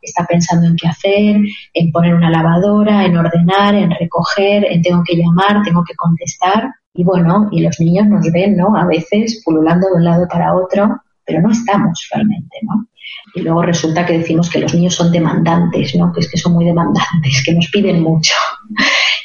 está 0.00 0.24
pensando 0.24 0.66
en 0.66 0.76
qué 0.76 0.88
hacer, 0.88 1.36
en 1.74 1.92
poner 1.92 2.14
una 2.14 2.30
lavadora, 2.30 3.04
en 3.04 3.16
ordenar, 3.16 3.74
en 3.74 3.90
recoger, 3.90 4.64
en 4.64 4.82
tengo 4.82 5.02
que 5.04 5.16
llamar, 5.16 5.62
tengo 5.62 5.84
que 5.84 5.94
contestar. 5.94 6.70
Y 6.94 7.04
bueno, 7.04 7.48
y 7.52 7.60
los 7.60 7.78
niños 7.80 8.06
nos 8.06 8.32
ven, 8.32 8.56
¿no? 8.56 8.74
A 8.76 8.86
veces 8.86 9.42
pululando 9.44 9.88
de 9.88 9.94
un 9.96 10.04
lado 10.04 10.26
para 10.26 10.54
otro, 10.54 11.02
pero 11.26 11.42
no 11.42 11.50
estamos 11.50 12.08
realmente, 12.12 12.58
¿no? 12.62 12.86
Y 13.34 13.42
luego 13.42 13.62
resulta 13.62 14.06
que 14.06 14.18
decimos 14.18 14.48
que 14.48 14.60
los 14.60 14.72
niños 14.74 14.94
son 14.94 15.10
demandantes, 15.10 15.94
¿no? 15.96 16.12
Que 16.12 16.20
es 16.20 16.30
que 16.30 16.38
son 16.38 16.54
muy 16.54 16.64
demandantes, 16.64 17.42
que 17.44 17.52
nos 17.52 17.68
piden 17.68 18.02
mucho 18.02 18.34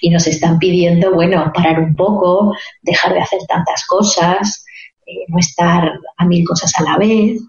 y 0.01 0.09
nos 0.09 0.27
están 0.27 0.59
pidiendo, 0.59 1.13
bueno, 1.13 1.51
parar 1.53 1.79
un 1.79 1.95
poco, 1.95 2.55
dejar 2.81 3.13
de 3.13 3.21
hacer 3.21 3.39
tantas 3.47 3.85
cosas, 3.85 4.65
no 5.27 5.39
estar 5.39 5.91
a 6.17 6.25
mil 6.25 6.45
cosas 6.45 6.73
a 6.79 6.83
la 6.83 6.97
vez. 6.97 7.39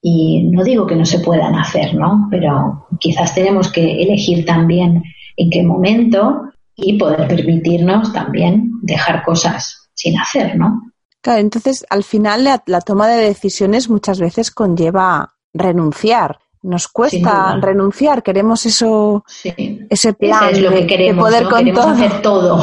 Y 0.00 0.44
no 0.44 0.62
digo 0.62 0.86
que 0.86 0.94
no 0.94 1.04
se 1.04 1.18
puedan 1.18 1.54
hacer, 1.56 1.94
¿no? 1.94 2.28
Pero 2.30 2.86
quizás 3.00 3.34
tenemos 3.34 3.70
que 3.70 4.02
elegir 4.02 4.44
también 4.46 5.02
en 5.36 5.50
qué 5.50 5.62
momento 5.62 6.42
y 6.76 6.96
poder 6.96 7.26
permitirnos 7.26 8.12
también 8.12 8.70
dejar 8.82 9.24
cosas 9.24 9.90
sin 9.94 10.18
hacer, 10.18 10.56
¿no? 10.56 10.80
Claro, 11.20 11.40
entonces 11.40 11.84
al 11.90 12.04
final 12.04 12.44
la, 12.44 12.62
la 12.66 12.80
toma 12.80 13.08
de 13.08 13.22
decisiones 13.22 13.88
muchas 13.88 14.20
veces 14.20 14.50
conlleva 14.50 15.34
renunciar 15.52 16.38
nos 16.62 16.88
cuesta 16.88 17.58
renunciar, 17.60 18.22
queremos 18.22 18.66
eso, 18.66 19.24
ese 19.44 20.12
plan 20.14 20.50
es 20.50 20.60
lo 20.60 20.70
que 20.70 20.86
queremos, 20.86 21.30
de 21.30 21.42
poder 21.42 21.64
queremos 21.64 21.86
hacer 21.86 22.22
todo, 22.22 22.58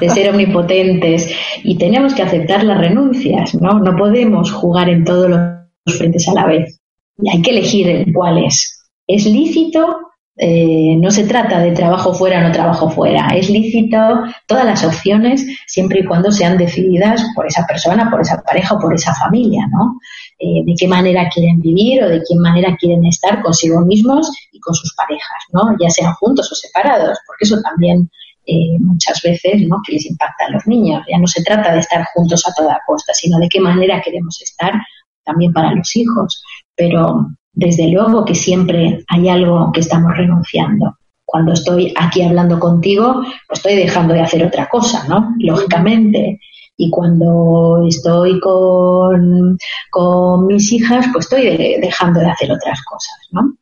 de 0.00 0.08
ser 0.10 0.30
omnipotentes 0.30 1.34
y 1.64 1.78
tenemos 1.78 2.14
que 2.14 2.22
aceptar 2.22 2.64
las 2.64 2.78
renuncias, 2.78 3.54
¿no? 3.54 3.78
No 3.78 3.96
podemos 3.96 4.52
jugar 4.52 4.88
en 4.88 5.04
todos 5.04 5.30
los 5.30 5.96
frentes 5.96 6.28
a 6.28 6.34
la 6.34 6.46
vez. 6.46 6.78
Y 7.18 7.30
hay 7.30 7.42
que 7.42 7.50
elegir 7.50 7.88
en 7.88 8.12
cuáles. 8.12 8.90
Es 9.06 9.26
lícito, 9.26 10.11
eh, 10.36 10.96
no 10.96 11.10
se 11.10 11.24
trata 11.24 11.58
de 11.60 11.72
trabajo 11.72 12.14
fuera 12.14 12.38
o 12.38 12.42
no 12.42 12.52
trabajo 12.52 12.88
fuera, 12.88 13.28
es 13.36 13.50
lícito 13.50 13.98
todas 14.46 14.64
las 14.64 14.82
opciones 14.82 15.46
siempre 15.66 16.00
y 16.00 16.06
cuando 16.06 16.32
sean 16.32 16.56
decididas 16.56 17.22
por 17.34 17.46
esa 17.46 17.66
persona, 17.66 18.10
por 18.10 18.22
esa 18.22 18.40
pareja 18.42 18.74
o 18.74 18.78
por 18.80 18.94
esa 18.94 19.14
familia, 19.14 19.66
¿no? 19.70 19.98
Eh, 20.38 20.64
de 20.64 20.74
qué 20.76 20.88
manera 20.88 21.28
quieren 21.28 21.60
vivir 21.60 22.02
o 22.02 22.08
de 22.08 22.22
qué 22.26 22.34
manera 22.36 22.74
quieren 22.80 23.04
estar 23.04 23.42
consigo 23.42 23.80
mismos 23.82 24.30
y 24.52 24.58
con 24.60 24.74
sus 24.74 24.94
parejas, 24.94 25.44
¿no? 25.52 25.76
Ya 25.78 25.90
sean 25.90 26.14
juntos 26.14 26.50
o 26.50 26.54
separados, 26.54 27.18
porque 27.26 27.44
eso 27.44 27.60
también 27.60 28.10
eh, 28.46 28.78
muchas 28.80 29.20
veces, 29.22 29.62
¿no? 29.68 29.80
Que 29.86 29.92
les 29.92 30.06
impacta 30.06 30.46
a 30.46 30.50
los 30.50 30.66
niños. 30.66 31.04
Ya 31.08 31.18
no 31.18 31.26
se 31.26 31.44
trata 31.44 31.72
de 31.72 31.80
estar 31.80 32.04
juntos 32.14 32.42
a 32.48 32.52
toda 32.54 32.80
costa, 32.86 33.12
sino 33.14 33.38
de 33.38 33.48
qué 33.48 33.60
manera 33.60 34.02
queremos 34.02 34.40
estar 34.40 34.72
también 35.24 35.52
para 35.52 35.72
los 35.74 35.94
hijos. 35.94 36.42
Pero 36.74 37.26
desde 37.52 37.88
luego 37.88 38.24
que 38.24 38.34
siempre 38.34 39.04
hay 39.08 39.28
algo 39.28 39.70
que 39.72 39.80
estamos 39.80 40.16
renunciando. 40.16 40.96
Cuando 41.24 41.52
estoy 41.52 41.92
aquí 41.96 42.22
hablando 42.22 42.58
contigo, 42.58 43.22
pues 43.48 43.60
estoy 43.60 43.76
dejando 43.76 44.14
de 44.14 44.20
hacer 44.20 44.44
otra 44.44 44.68
cosa, 44.68 45.06
¿no? 45.08 45.34
Lógicamente, 45.38 46.40
y 46.76 46.90
cuando 46.90 47.84
estoy 47.86 48.40
con, 48.40 49.56
mis 50.46 50.72
hijas, 50.72 51.06
pues 51.12 51.26
estoy 51.26 51.78
dejando 51.80 52.20
de 52.20 52.30
hacer 52.30 52.52
otras 52.52 52.82
cosas, 52.84 53.18
¿no? 53.30 53.54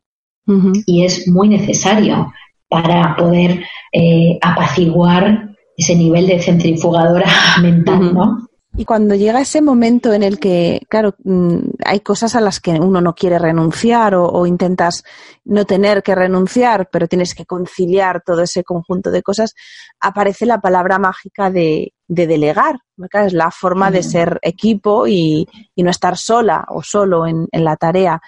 Y 0.86 1.04
es 1.04 1.28
muy 1.28 1.48
necesario 1.48 2.32
para 2.68 3.14
poder 3.14 3.62
eh, 3.92 4.36
apaciguar 4.42 5.50
ese 5.76 5.94
nivel 5.94 6.26
de 6.26 6.40
centrifugadora 6.40 7.28
mental, 7.62 8.14
¿no? 8.14 8.49
Y 8.76 8.84
cuando 8.84 9.16
llega 9.16 9.40
ese 9.40 9.60
momento 9.62 10.12
en 10.12 10.22
el 10.22 10.38
que, 10.38 10.86
claro, 10.88 11.16
mm, 11.24 11.58
hay 11.84 12.00
cosas 12.00 12.36
a 12.36 12.40
las 12.40 12.60
que 12.60 12.70
uno 12.70 13.00
no 13.00 13.14
quiere 13.14 13.38
renunciar 13.38 14.14
o, 14.14 14.46
intentas 14.46 15.02
no 15.44 15.64
tener 15.64 16.04
que 16.04 16.14
renunciar, 16.14 16.88
pero 16.90 17.08
tienes 17.08 17.34
que 17.34 17.46
conciliar 17.46 18.22
todo 18.24 18.42
ese 18.42 18.62
conjunto 18.62 19.10
de 19.10 19.22
cosas, 19.22 19.54
aparece 19.98 20.46
la 20.46 20.60
palabra 20.60 20.98
mágica 20.98 21.50
de, 21.50 21.92
delegar. 22.06 22.78
Es 23.12 23.32
la 23.32 23.50
forma 23.50 23.90
de 23.90 24.02
ser 24.02 24.38
equipo 24.42 25.06
y, 25.06 25.48
no 25.76 25.90
estar 25.90 26.16
sola 26.16 26.64
o 26.68 26.82
solo 26.82 27.26
en, 27.26 27.48
la 27.52 27.76
tarea. 27.76 28.20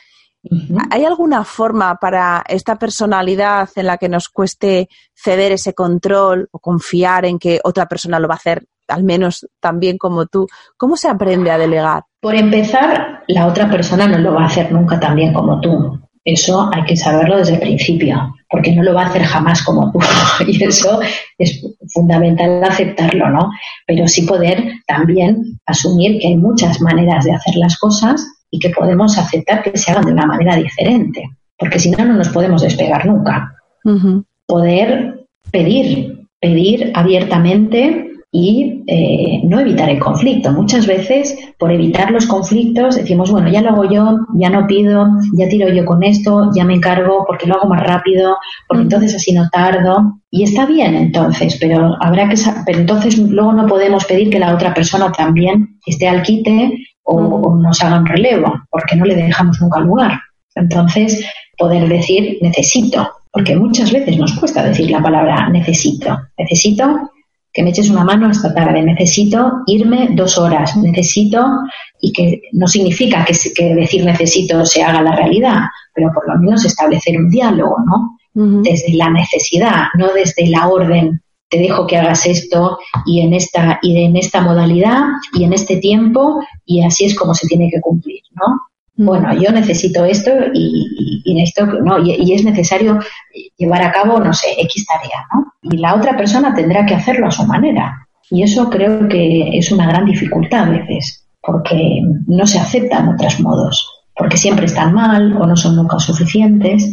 ¿Hay 0.90 1.04
alguna 1.04 1.44
forma 1.44 1.96
para 1.96 2.42
esta 2.48 2.76
personalidad 2.76 3.70
en 3.76 3.86
la 3.86 3.96
que 3.96 4.08
nos 4.08 4.28
cueste 4.28 4.88
ceder 5.14 5.52
ese 5.52 5.72
control 5.72 6.48
o 6.50 6.58
confiar 6.58 7.26
en 7.26 7.38
que 7.38 7.60
otra 7.62 7.86
persona 7.86 8.18
lo 8.18 8.26
va 8.26 8.34
a 8.34 8.38
hacer 8.38 8.66
al 8.92 9.04
menos 9.04 9.46
tan 9.60 9.80
bien 9.80 9.98
como 9.98 10.26
tú. 10.26 10.46
¿Cómo 10.76 10.96
se 10.96 11.08
aprende 11.08 11.50
a 11.50 11.58
delegar? 11.58 12.04
Por 12.20 12.34
empezar, 12.34 13.22
la 13.28 13.46
otra 13.46 13.70
persona 13.70 14.06
no 14.06 14.18
lo 14.18 14.34
va 14.34 14.42
a 14.42 14.46
hacer 14.46 14.70
nunca 14.70 15.00
tan 15.00 15.16
bien 15.16 15.32
como 15.32 15.60
tú. 15.60 15.98
Eso 16.24 16.70
hay 16.72 16.84
que 16.84 16.96
saberlo 16.96 17.36
desde 17.38 17.54
el 17.54 17.60
principio, 17.60 18.36
porque 18.48 18.72
no 18.72 18.84
lo 18.84 18.94
va 18.94 19.02
a 19.02 19.06
hacer 19.06 19.24
jamás 19.24 19.62
como 19.62 19.90
tú. 19.90 19.98
Y 20.46 20.62
eso 20.62 21.00
es 21.36 21.60
fundamental 21.92 22.62
aceptarlo, 22.62 23.28
¿no? 23.28 23.50
Pero 23.86 24.06
sí 24.06 24.22
poder 24.22 24.72
también 24.86 25.58
asumir 25.66 26.20
que 26.20 26.28
hay 26.28 26.36
muchas 26.36 26.80
maneras 26.80 27.24
de 27.24 27.32
hacer 27.32 27.56
las 27.56 27.76
cosas 27.76 28.24
y 28.50 28.60
que 28.60 28.70
podemos 28.70 29.18
aceptar 29.18 29.62
que 29.62 29.76
se 29.76 29.90
hagan 29.90 30.04
de 30.04 30.12
una 30.12 30.26
manera 30.26 30.54
diferente, 30.56 31.28
porque 31.58 31.80
si 31.80 31.90
no, 31.90 32.04
no 32.04 32.14
nos 32.14 32.28
podemos 32.28 32.62
despegar 32.62 33.04
nunca. 33.06 33.56
Poder 34.46 35.26
pedir, 35.50 36.28
pedir 36.40 36.92
abiertamente 36.94 38.11
y 38.34 38.82
eh, 38.86 39.42
no 39.44 39.60
evitar 39.60 39.90
el 39.90 39.98
conflicto. 39.98 40.50
Muchas 40.52 40.86
veces, 40.86 41.36
por 41.58 41.70
evitar 41.70 42.10
los 42.10 42.26
conflictos, 42.26 42.96
decimos, 42.96 43.30
bueno, 43.30 43.50
ya 43.50 43.60
lo 43.60 43.68
hago 43.68 43.84
yo, 43.84 44.20
ya 44.34 44.48
no 44.48 44.66
pido, 44.66 45.06
ya 45.34 45.48
tiro 45.50 45.68
yo 45.68 45.84
con 45.84 46.02
esto, 46.02 46.50
ya 46.54 46.64
me 46.64 46.74
encargo 46.74 47.24
porque 47.26 47.46
lo 47.46 47.56
hago 47.56 47.68
más 47.68 47.82
rápido, 47.82 48.38
porque 48.66 48.84
entonces 48.84 49.14
así 49.14 49.32
no 49.32 49.50
tardo. 49.50 50.18
Y 50.30 50.44
está 50.44 50.64
bien 50.64 50.94
entonces, 50.94 51.58
pero 51.60 51.94
habrá 52.00 52.26
que 52.30 52.36
pero 52.64 52.78
entonces 52.78 53.18
luego 53.18 53.52
no 53.52 53.66
podemos 53.66 54.06
pedir 54.06 54.30
que 54.30 54.38
la 54.38 54.54
otra 54.54 54.72
persona 54.72 55.12
también 55.12 55.78
esté 55.84 56.08
al 56.08 56.22
quite 56.22 56.72
o, 57.02 57.16
o 57.16 57.56
nos 57.56 57.82
haga 57.82 57.98
un 57.98 58.06
relevo, 58.06 58.50
porque 58.70 58.96
no 58.96 59.04
le 59.04 59.14
dejamos 59.14 59.60
nunca 59.60 59.80
lugar. 59.80 60.18
Entonces, 60.54 61.22
poder 61.58 61.86
decir 61.86 62.38
necesito, 62.40 63.10
porque 63.30 63.56
muchas 63.56 63.92
veces 63.92 64.16
nos 64.16 64.32
cuesta 64.32 64.62
decir 64.62 64.90
la 64.90 65.02
palabra 65.02 65.50
necesito. 65.50 66.18
Necesito 66.38 67.10
que 67.52 67.62
me 67.62 67.70
eches 67.70 67.90
una 67.90 68.04
mano 68.04 68.30
esta 68.30 68.54
tarde, 68.54 68.82
necesito 68.82 69.52
irme 69.66 70.08
dos 70.12 70.38
horas, 70.38 70.76
necesito, 70.76 71.44
y 72.00 72.12
que 72.12 72.42
no 72.52 72.66
significa 72.66 73.24
que, 73.24 73.34
que 73.54 73.74
decir 73.74 74.04
necesito 74.04 74.64
se 74.64 74.82
haga 74.82 75.02
la 75.02 75.14
realidad, 75.14 75.60
pero 75.94 76.10
por 76.14 76.26
lo 76.28 76.38
menos 76.40 76.64
establecer 76.64 77.18
un 77.18 77.30
diálogo, 77.30 77.76
¿no? 77.86 78.18
Desde 78.34 78.94
la 78.94 79.10
necesidad, 79.10 79.88
no 79.98 80.14
desde 80.14 80.46
la 80.46 80.66
orden 80.66 81.20
te 81.50 81.58
dejo 81.58 81.86
que 81.86 81.98
hagas 81.98 82.24
esto 82.24 82.78
y 83.04 83.20
en 83.20 83.34
esta 83.34 83.78
y 83.82 84.02
en 84.02 84.16
esta 84.16 84.40
modalidad 84.40 85.02
y 85.34 85.44
en 85.44 85.52
este 85.52 85.76
tiempo 85.76 86.42
y 86.64 86.82
así 86.82 87.04
es 87.04 87.14
como 87.14 87.34
se 87.34 87.46
tiene 87.46 87.68
que 87.70 87.82
cumplir, 87.82 88.22
¿no? 88.30 88.58
Bueno, 89.04 89.34
yo 89.34 89.50
necesito 89.50 90.04
esto 90.04 90.30
y, 90.54 91.22
y, 91.24 91.52
no, 91.84 91.98
y, 91.98 92.32
es 92.32 92.44
necesario 92.44 93.00
llevar 93.56 93.82
a 93.82 93.90
cabo, 93.90 94.20
no 94.20 94.32
sé, 94.32 94.46
X 94.58 94.86
tarea, 94.86 95.26
¿no? 95.34 95.52
Y 95.62 95.78
la 95.78 95.96
otra 95.96 96.16
persona 96.16 96.54
tendrá 96.54 96.86
que 96.86 96.94
hacerlo 96.94 97.26
a 97.26 97.32
su 97.32 97.44
manera. 97.44 98.06
Y 98.30 98.44
eso 98.44 98.70
creo 98.70 99.08
que 99.08 99.58
es 99.58 99.72
una 99.72 99.88
gran 99.88 100.04
dificultad 100.04 100.68
a 100.68 100.70
veces, 100.70 101.26
porque 101.42 102.00
no 102.28 102.46
se 102.46 102.60
aceptan 102.60 103.08
otros 103.08 103.40
modos, 103.40 104.04
porque 104.16 104.36
siempre 104.36 104.66
están 104.66 104.94
mal 104.94 105.36
o 105.36 105.46
no 105.46 105.56
son 105.56 105.74
nunca 105.74 105.98
suficientes. 105.98 106.92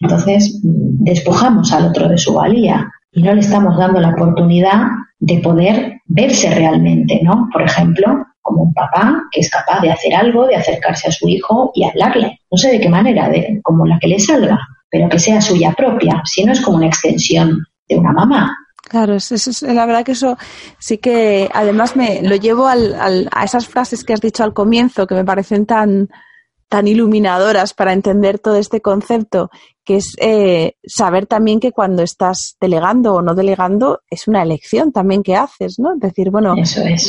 Entonces, 0.00 0.58
despojamos 0.62 1.70
al 1.72 1.86
otro 1.88 2.08
de 2.08 2.16
su 2.16 2.32
valía 2.32 2.90
y 3.12 3.22
no 3.22 3.34
le 3.34 3.40
estamos 3.40 3.76
dando 3.76 4.00
la 4.00 4.10
oportunidad 4.10 4.86
de 5.20 5.38
poder 5.38 6.00
verse 6.06 6.50
realmente, 6.54 7.20
¿no? 7.22 7.48
Por 7.52 7.62
ejemplo, 7.62 8.24
como 8.42 8.64
un 8.64 8.74
papá 8.74 9.22
que 9.30 9.40
es 9.40 9.48
capaz 9.48 9.80
de 9.80 9.90
hacer 9.90 10.14
algo, 10.14 10.46
de 10.46 10.56
acercarse 10.56 11.08
a 11.08 11.12
su 11.12 11.28
hijo 11.28 11.70
y 11.74 11.84
hablarle. 11.84 12.40
No 12.50 12.58
sé 12.58 12.72
de 12.72 12.80
qué 12.80 12.88
manera, 12.88 13.28
de, 13.28 13.60
como 13.62 13.86
la 13.86 13.98
que 13.98 14.08
le 14.08 14.18
salga, 14.18 14.58
pero 14.90 15.08
que 15.08 15.18
sea 15.18 15.40
suya 15.40 15.72
propia, 15.72 16.20
si 16.24 16.44
no 16.44 16.52
es 16.52 16.60
como 16.60 16.76
una 16.76 16.88
extensión 16.88 17.64
de 17.88 17.96
una 17.96 18.12
mamá. 18.12 18.56
Claro, 18.88 19.14
es, 19.14 19.32
es, 19.32 19.62
la 19.62 19.86
verdad 19.86 20.04
que 20.04 20.12
eso 20.12 20.36
sí 20.78 20.98
que 20.98 21.48
además 21.54 21.96
me 21.96 22.20
lo 22.22 22.36
llevo 22.36 22.66
al, 22.66 23.28
a 23.30 23.44
esas 23.44 23.66
frases 23.66 24.04
que 24.04 24.12
has 24.12 24.20
dicho 24.20 24.44
al 24.44 24.52
comienzo 24.52 25.06
que 25.06 25.14
me 25.14 25.24
parecen 25.24 25.64
tan, 25.64 26.10
tan 26.68 26.88
iluminadoras 26.88 27.74
para 27.74 27.92
entender 27.92 28.38
todo 28.38 28.56
este 28.56 28.82
concepto, 28.82 29.50
que 29.84 29.96
es 29.96 30.14
eh, 30.18 30.74
saber 30.84 31.26
también 31.26 31.58
que 31.58 31.72
cuando 31.72 32.02
estás 32.02 32.56
delegando 32.60 33.14
o 33.14 33.22
no 33.22 33.34
delegando 33.34 34.02
es 34.08 34.28
una 34.28 34.42
elección 34.42 34.92
también 34.92 35.22
que 35.22 35.36
haces, 35.36 35.78
¿no? 35.78 35.96
Decir, 35.96 36.30
bueno, 36.30 36.54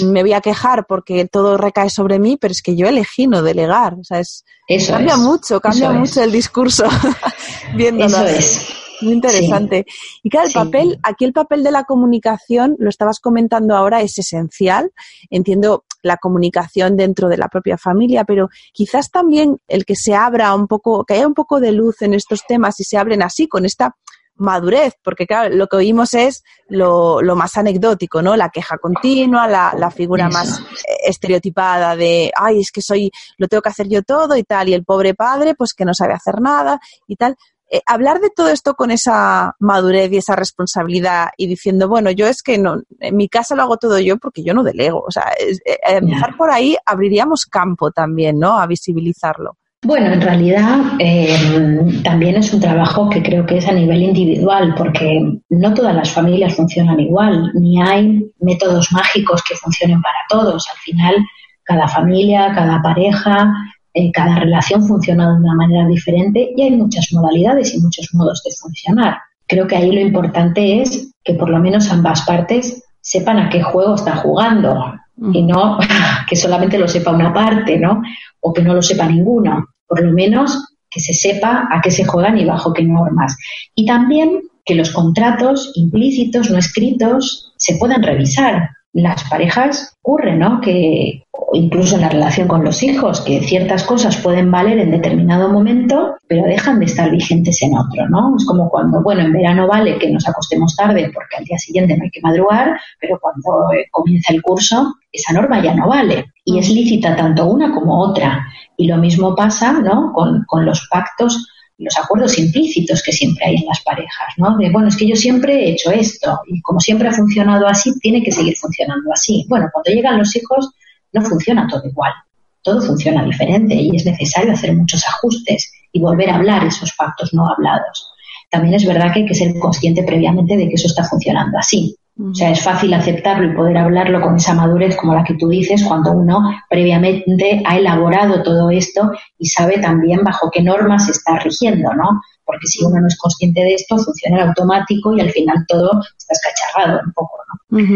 me 0.06 0.22
voy 0.22 0.34
a 0.34 0.42
quejar 0.42 0.86
porque 0.88 1.26
todo 1.26 1.58
recae 1.58 1.90
sobre 1.90 2.20
mí, 2.20 2.38
pero 2.38 2.52
es 2.52 2.62
que 2.62 2.76
yo 2.76 2.88
elegí 2.88 3.28
no 3.28 3.44
delegar. 3.44 3.94
O 3.94 4.04
sea, 4.04 4.20
es, 4.20 4.44
cambia 4.88 5.18
mucho, 5.18 5.60
cambia 5.60 5.92
mucho 5.92 6.24
el 6.24 6.32
discurso 6.32 6.86
viéndolo. 7.76 8.26
Eso 8.26 8.74
muy 9.04 9.14
interesante. 9.14 9.86
Y 10.24 10.30
claro, 10.30 10.48
el 10.48 10.54
papel, 10.54 11.00
aquí 11.04 11.26
el 11.26 11.34
papel 11.34 11.64
de 11.64 11.72
la 11.72 11.84
comunicación, 11.84 12.76
lo 12.80 12.90
estabas 12.90 13.20
comentando 13.20 13.76
ahora, 13.76 14.02
es 14.02 14.18
esencial. 14.18 14.92
Entiendo 15.30 15.86
la 16.04 16.18
comunicación 16.18 16.96
dentro 16.96 17.30
de 17.30 17.38
la 17.38 17.48
propia 17.48 17.78
familia, 17.78 18.26
pero 18.26 18.50
quizás 18.74 19.10
también 19.10 19.58
el 19.68 19.86
que 19.86 19.96
se 19.96 20.13
abra 20.13 20.54
un 20.54 20.68
poco, 20.68 21.04
que 21.06 21.16
haya 21.16 21.28
un 21.28 21.34
poco 21.34 21.60
de 21.60 21.72
luz 21.72 22.02
en 22.02 22.13
estos 22.13 22.46
temas 22.46 22.80
y 22.80 22.84
se 22.84 22.98
abren 22.98 23.24
así, 23.24 23.48
con 23.48 23.66
esta 23.66 23.96
madurez, 24.36 24.94
porque 25.04 25.28
claro, 25.28 25.56
lo 25.56 25.68
que 25.68 25.78
oímos 25.78 26.13
es 26.13 26.44
lo, 26.68 27.22
más 27.36 27.58
anecdótico, 27.58 28.22
¿no? 28.22 28.36
La 28.36 28.50
queja 28.50 28.78
continua, 28.78 29.48
la, 29.48 29.74
la 29.78 29.92
figura 29.92 30.28
más 30.30 30.62
estereotipada 31.06 31.96
de, 31.96 32.32
ay, 32.36 32.60
es 32.60 32.72
que 32.72 32.82
soy, 32.82 33.12
lo 33.38 33.48
tengo 33.48 33.62
que 33.62 33.70
hacer 33.70 33.88
yo 33.88 34.02
todo 34.02 34.36
y 34.36 34.44
tal, 34.44 34.70
y 34.70 34.74
el 34.74 34.84
pobre 34.84 35.13
padre, 35.13 35.56
pues 35.56 35.74
que 35.74 35.86
no 35.86 35.94
sabe 35.94 36.13
hacer 36.13 36.42
nada 36.42 36.80
y 37.08 37.16
tal. 37.16 37.36
Eh, 37.74 37.82
hablar 37.88 38.20
de 38.20 38.30
todo 38.30 38.50
esto 38.50 38.76
con 38.76 38.92
esa 38.92 39.56
madurez 39.58 40.12
y 40.12 40.18
esa 40.18 40.36
responsabilidad 40.36 41.30
y 41.38 41.48
diciendo, 41.48 41.90
bueno, 41.90 42.12
yo 42.12 42.28
es 42.28 42.44
que 42.44 42.60
no, 42.60 42.84
en 43.00 43.18
mi 43.18 43.28
casa 43.28 43.56
lo 43.56 43.64
hago 43.64 43.78
todo 43.78 43.98
yo 43.98 44.18
porque 44.18 44.44
yo 44.44 44.54
no 44.54 44.62
delego. 44.62 45.04
O 45.08 45.10
sea, 45.10 45.32
eh, 45.40 45.80
empezar 45.88 46.38
por 46.38 46.52
ahí 46.52 46.78
abriríamos 46.86 47.48
campo 47.48 47.90
también, 47.90 48.38
¿no? 48.38 48.60
A 48.60 48.68
visibilizarlo. 48.68 49.58
Bueno, 49.82 50.14
en 50.14 50.22
realidad 50.22 50.82
em, 51.00 52.04
también 52.04 52.36
es 52.36 52.54
un 52.54 52.60
trabajo 52.62 53.10
que 53.10 53.24
creo 53.24 53.44
que 53.48 53.58
es 53.58 53.68
a 53.68 53.74
nivel 53.74 54.04
individual, 54.04 54.76
porque 54.78 55.40
no 55.50 55.74
todas 55.74 55.96
las 55.96 56.12
familias 56.12 56.56
funcionan 56.56 57.00
igual, 57.00 57.54
ni 57.56 57.82
hay 57.82 58.24
métodos 58.40 58.92
mágicos 58.92 59.42
que 59.42 59.56
funcionen 59.56 60.00
para 60.00 60.20
todos. 60.30 60.68
Al 60.70 60.78
final, 60.78 61.16
cada 61.64 61.88
familia, 61.88 62.54
cada 62.54 62.84
pareja 62.84 63.52
eh, 63.94 64.12
cada 64.12 64.40
relación 64.40 64.86
funciona 64.88 65.30
de 65.30 65.36
una 65.40 65.54
manera 65.54 65.88
diferente 65.88 66.52
y 66.56 66.62
hay 66.64 66.72
muchas 66.72 67.08
modalidades 67.12 67.74
y 67.74 67.80
muchos 67.80 68.10
modos 68.14 68.42
de 68.44 68.52
funcionar. 68.60 69.18
Creo 69.48 69.68
que 69.68 69.76
ahí 69.76 69.92
lo 69.92 70.02
importante 70.02 70.82
es 70.82 71.14
que 71.24 71.36
por 71.36 71.50
lo 71.50 71.60
menos 71.60 71.90
ambas 71.92 72.24
partes 72.24 72.84
sepan 73.02 73.38
a 73.38 73.50
qué 73.50 73.62
juego 73.62 73.96
están 73.96 74.18
jugando 74.18 74.96
y 75.32 75.44
no 75.44 75.78
que 76.30 76.36
solamente 76.36 76.80
lo 76.80 76.88
sepa 76.88 77.12
una 77.12 77.34
parte, 77.34 77.78
¿no? 77.78 78.02
O 78.40 78.52
que 78.52 78.64
no 78.64 78.74
lo 78.74 78.82
sepa 78.82 79.06
ninguno. 79.06 79.68
Por 79.88 80.04
lo 80.04 80.12
menos 80.12 80.74
que 80.90 81.00
se 81.00 81.14
sepa 81.14 81.68
a 81.72 81.82
qué 81.82 81.92
se 81.92 82.06
juegan 82.06 82.38
y 82.38 82.46
bajo 82.46 82.74
qué 82.74 82.84
normas. 82.84 83.38
Y 83.76 83.86
también 83.86 84.42
que 84.66 84.76
los 84.76 84.92
contratos 84.92 85.72
implícitos, 85.76 86.50
no 86.50 86.58
escritos, 86.58 87.54
se 87.58 87.76
puedan 87.76 88.02
revisar 88.02 88.70
las 88.94 89.24
parejas 89.28 89.98
ocurre, 90.02 90.36
¿no? 90.36 90.62
Que 90.62 91.24
incluso 91.54 91.96
en 91.96 92.02
la 92.02 92.10
relación 92.10 92.48
con 92.48 92.64
los 92.64 92.84
hijos, 92.84 93.22
que 93.22 93.42
ciertas 93.42 93.84
cosas 93.84 94.18
pueden 94.18 94.52
valer 94.52 94.78
en 94.80 94.92
determinado 94.92 95.50
momento, 95.50 96.16
pero 96.28 96.46
dejan 96.46 96.80
de 96.80 96.86
estar 96.86 97.10
vigentes 97.10 97.62
en 97.64 97.76
otro, 97.76 98.08
¿no? 98.10 98.36
Es 98.38 98.46
como 98.46 98.70
cuando, 98.70 99.02
bueno, 99.02 99.22
en 99.22 99.34
verano 99.34 99.68
vale 99.68 99.98
que 99.98 100.12
nos 100.12 100.28
acostemos 100.28 100.76
tarde 100.76 101.12
porque 101.14 101.38
al 101.38 101.46
día 101.46 101.58
siguiente 101.58 101.98
no 101.98 102.04
hay 102.04 102.12
que 102.12 102.22
madrugar, 102.22 102.80
pero 103.00 103.20
cuando 103.20 103.74
eh, 103.74 103.88
comienza 103.92 104.32
el 104.32 104.44
curso, 104.44 104.96
esa 105.12 105.34
norma 105.34 105.62
ya 105.62 105.74
no 105.74 105.88
vale. 105.88 106.26
Y 106.46 106.60
es 106.60 106.70
lícita 106.70 107.16
tanto 107.16 107.46
una 107.46 107.74
como 107.74 108.00
otra. 108.00 108.46
Y 108.78 108.88
lo 108.88 108.98
mismo 108.98 109.36
pasa, 109.36 109.74
¿no? 109.74 110.12
Con, 110.14 110.44
con 110.46 110.66
los 110.66 110.88
pactos 110.92 111.48
los 111.78 111.98
acuerdos 111.98 112.38
implícitos 112.38 113.02
que 113.02 113.12
siempre 113.12 113.46
hay 113.46 113.56
en 113.56 113.66
las 113.66 113.82
parejas, 113.82 114.34
¿no? 114.38 114.58
De, 114.58 114.70
bueno, 114.70 114.88
es 114.88 114.96
que 114.96 115.08
yo 115.08 115.16
siempre 115.16 115.56
he 115.56 115.72
hecho 115.72 115.92
esto 115.92 116.40
y 116.48 116.62
como 116.62 116.80
siempre 116.80 117.08
ha 117.08 117.14
funcionado 117.14 117.68
así, 117.68 117.92
tiene 118.00 118.24
que 118.24 118.32
seguir 118.32 118.56
funcionando 118.56 119.12
así. 119.12 119.46
Bueno, 119.50 119.70
cuando 119.72 119.92
llegan 119.92 120.20
los 120.20 120.36
hijos 120.36 120.72
no 121.12 121.22
funciona 121.22 121.68
todo 121.68 121.86
igual, 121.86 122.14
todo 122.62 122.82
funciona 122.82 123.24
diferente 123.26 123.76
y 123.76 123.96
es 123.96 124.06
necesario 124.06 124.54
hacer 124.54 124.76
muchos 124.76 125.04
ajustes 125.06 125.72
y 125.92 126.00
volver 126.00 126.30
a 126.30 126.36
hablar 126.36 126.66
esos 126.66 126.94
pactos 126.94 127.34
no 127.34 127.48
hablados. 127.48 128.14
También 128.50 128.76
es 128.76 128.86
verdad 128.86 129.12
que 129.12 129.22
hay 129.22 129.26
que 129.26 129.36
ser 129.36 129.58
consciente 129.60 130.04
previamente 130.04 130.56
de 130.56 130.68
que 130.68 130.76
eso 130.76 130.88
está 130.88 131.04
funcionando 131.04 131.58
así. 131.58 131.96
O 132.19 132.34
sea, 132.34 132.52
es 132.52 132.62
fácil 132.62 132.93
aceptarlo 132.93 133.52
y 133.52 133.56
poder 133.56 133.76
hablarlo 133.76 134.21
con 134.21 134.36
esa 134.36 134.54
madurez 134.54 134.95
como 134.95 135.15
la 135.15 135.23
que 135.23 135.34
tú 135.34 135.49
dices 135.49 135.84
cuando 135.84 136.12
uno 136.12 136.43
previamente 136.69 137.63
ha 137.65 137.78
elaborado 137.78 138.43
todo 138.43 138.69
esto 138.69 139.12
y 139.39 139.47
sabe 139.47 139.80
también 139.80 140.23
bajo 140.23 140.52
qué 140.52 140.62
normas 140.62 141.06
se 141.06 141.12
está 141.12 141.39
rigiendo, 141.39 141.91
¿no? 141.95 142.21
Porque 142.45 142.67
si 142.67 142.86
uno 142.86 143.02
no 143.02 143.08
es 143.08 143.17
consciente 143.17 143.62
de 143.62 143.73
esto, 143.73 143.97
funciona 143.97 144.43
automático 144.43 145.15
y 145.15 145.21
al 145.21 145.32
final 145.32 145.65
todo 145.67 146.02
está 146.15 146.34
escacharrado 146.34 147.02
un 147.04 147.13
poco, 147.13 147.38
¿no? 147.71 147.88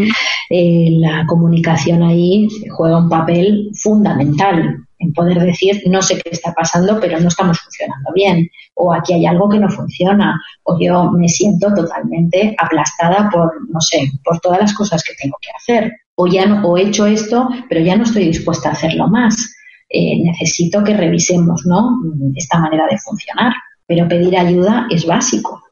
Eh, 0.49 0.89
la 0.93 1.25
comunicación 1.27 2.01
ahí 2.01 2.47
juega 2.75 2.97
un 2.97 3.09
papel 3.09 3.69
fundamental 3.75 4.86
en 4.99 5.13
poder 5.13 5.39
decir, 5.39 5.81
no 5.87 6.01
sé 6.01 6.19
qué 6.21 6.29
está 6.31 6.53
pasando, 6.53 6.99
pero 6.99 7.19
no 7.19 7.27
estamos 7.27 7.59
funcionando 7.59 8.11
bien, 8.13 8.49
o 8.75 8.93
aquí 8.93 9.13
hay 9.13 9.25
algo 9.25 9.49
que 9.49 9.59
no 9.59 9.69
funciona, 9.69 10.39
o 10.63 10.77
yo 10.79 11.11
me 11.11 11.27
siento 11.27 11.73
totalmente 11.73 12.55
aplastada 12.57 13.29
por, 13.29 13.51
no 13.69 13.81
sé, 13.81 14.11
por 14.23 14.39
todas 14.39 14.59
las 14.59 14.73
cosas 14.73 15.03
que 15.03 15.13
tengo 15.21 15.37
que 15.41 15.51
hacer, 15.55 15.93
o 16.15 16.27
ya 16.27 16.45
no, 16.45 16.67
o 16.67 16.77
he 16.77 16.83
hecho 16.83 17.05
esto, 17.05 17.47
pero 17.69 17.81
ya 17.81 17.95
no 17.95 18.03
estoy 18.03 18.25
dispuesta 18.25 18.69
a 18.69 18.73
hacerlo 18.73 19.07
más. 19.07 19.55
Eh, 19.89 20.21
necesito 20.21 20.83
que 20.83 20.97
revisemos, 20.97 21.65
¿no? 21.65 21.91
Esta 22.35 22.59
manera 22.59 22.87
de 22.89 22.97
funcionar, 22.97 23.53
pero 23.85 24.07
pedir 24.07 24.37
ayuda 24.37 24.87
es 24.89 25.05
básico. 25.05 25.63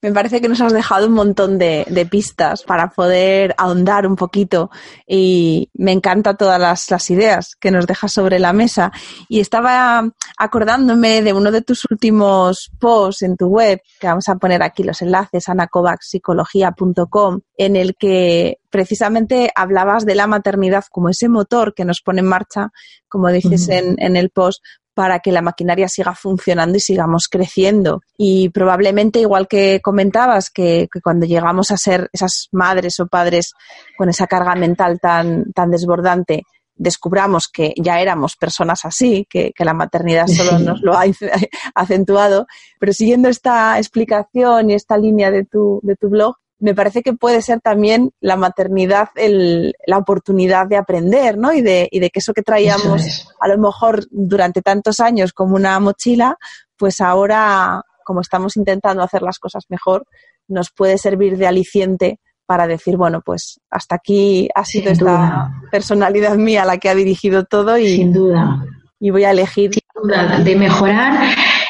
Me 0.00 0.12
parece 0.12 0.40
que 0.40 0.48
nos 0.48 0.60
has 0.60 0.72
dejado 0.72 1.08
un 1.08 1.14
montón 1.14 1.58
de, 1.58 1.84
pistas 2.08 2.62
para 2.62 2.90
poder 2.90 3.52
ahondar 3.58 4.06
un 4.06 4.14
poquito 4.14 4.70
y 5.08 5.70
me 5.74 5.90
encantan 5.90 6.36
todas 6.36 6.60
las, 6.88 7.10
ideas 7.10 7.56
que 7.58 7.72
nos 7.72 7.84
dejas 7.84 8.12
sobre 8.12 8.38
la 8.38 8.52
mesa. 8.52 8.92
Y 9.28 9.40
estaba 9.40 10.08
acordándome 10.38 11.22
de 11.22 11.32
uno 11.32 11.50
de 11.50 11.62
tus 11.62 11.84
últimos 11.90 12.70
posts 12.78 13.22
en 13.22 13.36
tu 13.36 13.48
web, 13.48 13.80
que 13.98 14.06
vamos 14.06 14.28
a 14.28 14.36
poner 14.36 14.62
aquí 14.62 14.84
los 14.84 15.02
enlaces, 15.02 15.48
anacovaxpsicología.com, 15.48 17.40
en 17.56 17.74
el 17.74 17.96
que 17.96 18.58
precisamente 18.70 19.50
hablabas 19.52 20.06
de 20.06 20.14
la 20.14 20.28
maternidad 20.28 20.84
como 20.92 21.08
ese 21.08 21.28
motor 21.28 21.74
que 21.74 21.84
nos 21.84 22.02
pone 22.02 22.20
en 22.20 22.26
marcha, 22.26 22.70
como 23.08 23.28
dices 23.30 23.68
en, 23.68 23.96
en 23.98 24.16
el 24.16 24.30
post, 24.30 24.62
para 24.98 25.20
que 25.20 25.30
la 25.30 25.42
maquinaria 25.42 25.86
siga 25.86 26.12
funcionando 26.12 26.76
y 26.76 26.80
sigamos 26.80 27.28
creciendo. 27.30 28.00
Y 28.16 28.48
probablemente, 28.48 29.20
igual 29.20 29.46
que 29.46 29.78
comentabas, 29.80 30.50
que, 30.50 30.88
cuando 31.04 31.24
llegamos 31.24 31.70
a 31.70 31.76
ser 31.76 32.10
esas 32.12 32.48
madres 32.50 32.98
o 32.98 33.06
padres 33.06 33.52
con 33.96 34.08
esa 34.08 34.26
carga 34.26 34.56
mental 34.56 34.98
tan, 34.98 35.52
tan 35.52 35.70
desbordante, 35.70 36.42
descubramos 36.74 37.46
que 37.46 37.74
ya 37.80 38.00
éramos 38.00 38.34
personas 38.34 38.84
así, 38.84 39.24
que, 39.30 39.52
la 39.60 39.72
maternidad 39.72 40.26
solo 40.26 40.58
nos 40.58 40.80
lo 40.82 40.94
ha 40.94 41.04
acentuado. 41.76 42.48
Pero 42.80 42.92
siguiendo 42.92 43.28
esta 43.28 43.78
explicación 43.78 44.70
y 44.70 44.74
esta 44.74 44.98
línea 44.98 45.30
de 45.30 45.44
tu, 45.44 45.78
de 45.84 45.94
tu 45.94 46.08
blog, 46.08 46.34
me 46.60 46.74
parece 46.74 47.02
que 47.02 47.12
puede 47.12 47.40
ser 47.42 47.60
también 47.60 48.10
la 48.20 48.36
maternidad 48.36 49.10
el, 49.14 49.74
la 49.86 49.98
oportunidad 49.98 50.66
de 50.66 50.76
aprender, 50.76 51.38
¿no? 51.38 51.52
Y 51.52 51.62
de, 51.62 51.88
y 51.90 52.00
de 52.00 52.10
que 52.10 52.18
eso 52.18 52.32
que 52.34 52.42
traíamos 52.42 53.28
a 53.40 53.48
lo 53.48 53.58
mejor 53.58 54.06
durante 54.10 54.60
tantos 54.62 55.00
años 55.00 55.32
como 55.32 55.54
una 55.54 55.78
mochila, 55.78 56.36
pues 56.76 57.00
ahora, 57.00 57.82
como 58.04 58.20
estamos 58.20 58.56
intentando 58.56 59.02
hacer 59.02 59.22
las 59.22 59.38
cosas 59.38 59.64
mejor, 59.68 60.04
nos 60.48 60.70
puede 60.70 60.98
servir 60.98 61.36
de 61.36 61.46
aliciente 61.46 62.18
para 62.46 62.66
decir, 62.66 62.96
bueno, 62.96 63.20
pues 63.20 63.60
hasta 63.70 63.96
aquí 63.96 64.48
ha 64.54 64.64
sido 64.64 64.90
esta 64.90 65.52
personalidad 65.70 66.36
mía 66.36 66.64
la 66.64 66.78
que 66.78 66.88
ha 66.88 66.94
dirigido 66.94 67.44
todo 67.44 67.76
y, 67.76 67.96
Sin 67.96 68.12
duda. 68.12 68.64
y 68.98 69.10
voy 69.10 69.24
a 69.24 69.32
elegir. 69.32 69.74
Sin 69.74 70.02
duda, 70.02 70.38
de 70.38 70.56
mejorar 70.56 71.28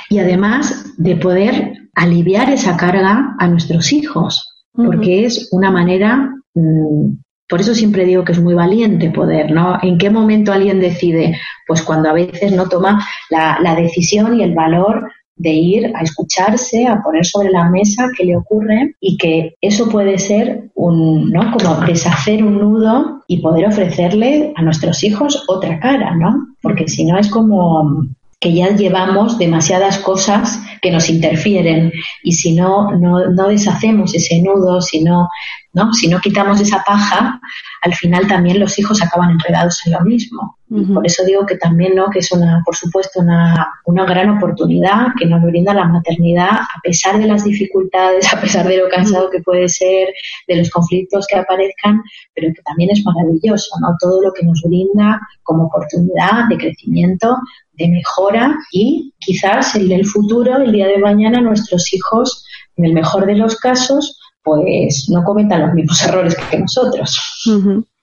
y 0.09 0.20
además 0.20 0.95
de 0.97 1.16
poder 1.16 1.72
aliviar 1.95 2.49
esa 2.51 2.76
carga 2.76 3.34
a 3.41 3.49
nuestros 3.49 3.93
hijos, 3.93 4.57
porque 4.87 5.24
es 5.24 5.49
una 5.53 5.70
manera, 5.70 6.31
mm, 6.55 7.18
por 7.49 7.61
eso 7.61 7.74
siempre 7.74 8.05
digo 8.05 8.24
que 8.24 8.33
es 8.33 8.41
muy 8.41 8.55
valiente 8.55 9.11
poder, 9.11 9.51
¿no? 9.51 9.79
¿En 9.83 9.99
qué 9.99 10.11
momento 10.11 10.53
alguien 10.53 10.81
decide? 10.81 11.39
Pues 11.66 11.83
cuando 11.83 12.11
a 12.11 12.12
veces 12.12 12.53
no 12.53 12.68
toma 12.68 13.05
la, 13.31 13.59
la 13.61 13.74
decisión 13.74 14.39
y 14.39 14.43
el 14.43 14.55
valor 14.55 15.11
de 15.39 15.51
ir 15.51 15.93
a 15.95 16.03
escucharse, 16.03 16.87
a 16.87 17.01
poner 17.03 17.24
sobre 17.24 17.51
la 17.51 17.70
mesa 17.70 18.09
qué 18.16 18.24
le 18.24 18.37
ocurre 18.37 18.97
y 19.01 19.16
que 19.16 19.55
eso 19.61 19.89
puede 19.89 20.18
ser 20.18 20.70
un, 20.74 21.31
¿no? 21.31 21.53
Como 21.53 21.76
deshacer 21.87 22.43
un 22.43 22.59
nudo 22.59 23.22
y 23.29 23.41
poder 23.41 23.66
ofrecerle 23.66 24.53
a 24.57 24.62
nuestros 24.62 25.03
hijos 25.05 25.45
otra 25.49 25.79
cara, 25.81 26.14
¿no? 26.16 26.49
Porque 26.61 26.89
si 26.89 27.05
no 27.05 27.18
es 27.18 27.29
como 27.29 28.05
que 28.41 28.55
ya 28.55 28.68
llevamos 28.74 29.39
demasiadas 29.39 29.99
cosas 29.99 30.61
que 30.80 30.91
nos 30.91 31.09
interfieren 31.09 31.93
y 32.22 32.32
si 32.32 32.55
no, 32.55 32.93
no, 32.93 33.30
no 33.30 33.49
deshacemos 33.49 34.14
ese 34.14 34.41
nudo, 34.41 34.80
si 34.80 35.03
no, 35.03 35.28
¿no? 35.72 35.93
si 35.93 36.09
no 36.09 36.20
quitamos 36.20 36.61
esa 36.61 36.84
paja, 36.84 37.41
al 37.82 37.95
final 37.95 38.28
también 38.28 38.61
los 38.61 38.78
hijos 38.78 39.03
acaban 39.03 39.30
enredados 39.30 39.84
en 39.86 39.93
lo 39.93 40.01
mismo. 40.03 40.57
Y 40.70 40.84
por 40.92 41.06
eso 41.06 41.24
digo 41.24 41.46
que 41.46 41.56
también, 41.56 41.94
¿no? 41.94 42.10
que 42.10 42.18
es 42.18 42.30
una, 42.30 42.62
por 42.64 42.76
supuesto, 42.76 43.20
una, 43.20 43.68
una 43.86 44.04
gran 44.04 44.28
oportunidad 44.28 45.08
que 45.18 45.24
nos 45.24 45.42
brinda 45.42 45.72
la 45.72 45.86
maternidad 45.86 46.50
a 46.50 46.80
pesar 46.82 47.18
de 47.18 47.26
las 47.26 47.44
dificultades, 47.44 48.30
a 48.34 48.40
pesar 48.40 48.68
de 48.68 48.76
lo 48.76 48.88
cansado 48.88 49.30
que 49.30 49.40
puede 49.40 49.68
ser, 49.68 50.08
de 50.46 50.56
los 50.56 50.70
conflictos 50.70 51.26
que 51.26 51.38
aparezcan, 51.38 52.02
pero 52.34 52.52
que 52.54 52.62
también 52.62 52.90
es 52.90 53.02
maravilloso, 53.04 53.76
¿no? 53.80 53.96
Todo 53.98 54.20
lo 54.20 54.32
que 54.32 54.44
nos 54.44 54.60
brinda 54.62 55.18
como 55.42 55.64
oportunidad 55.64 56.48
de 56.50 56.58
crecimiento, 56.58 57.36
de 57.72 57.88
mejora 57.88 58.54
y 58.72 59.14
quizás 59.18 59.74
en 59.74 59.90
el 59.90 60.04
futuro, 60.04 60.58
el 60.58 60.72
día 60.72 60.86
de 60.86 60.98
mañana, 60.98 61.40
nuestros 61.40 61.92
hijos, 61.94 62.44
en 62.76 62.84
el 62.84 62.92
mejor 62.92 63.26
de 63.26 63.36
los 63.36 63.56
casos, 63.56 64.18
pues 64.42 65.08
no 65.08 65.22
cometan 65.24 65.62
los 65.62 65.74
mismos 65.74 66.02
errores 66.04 66.36
que 66.50 66.58
nosotros. 66.58 67.18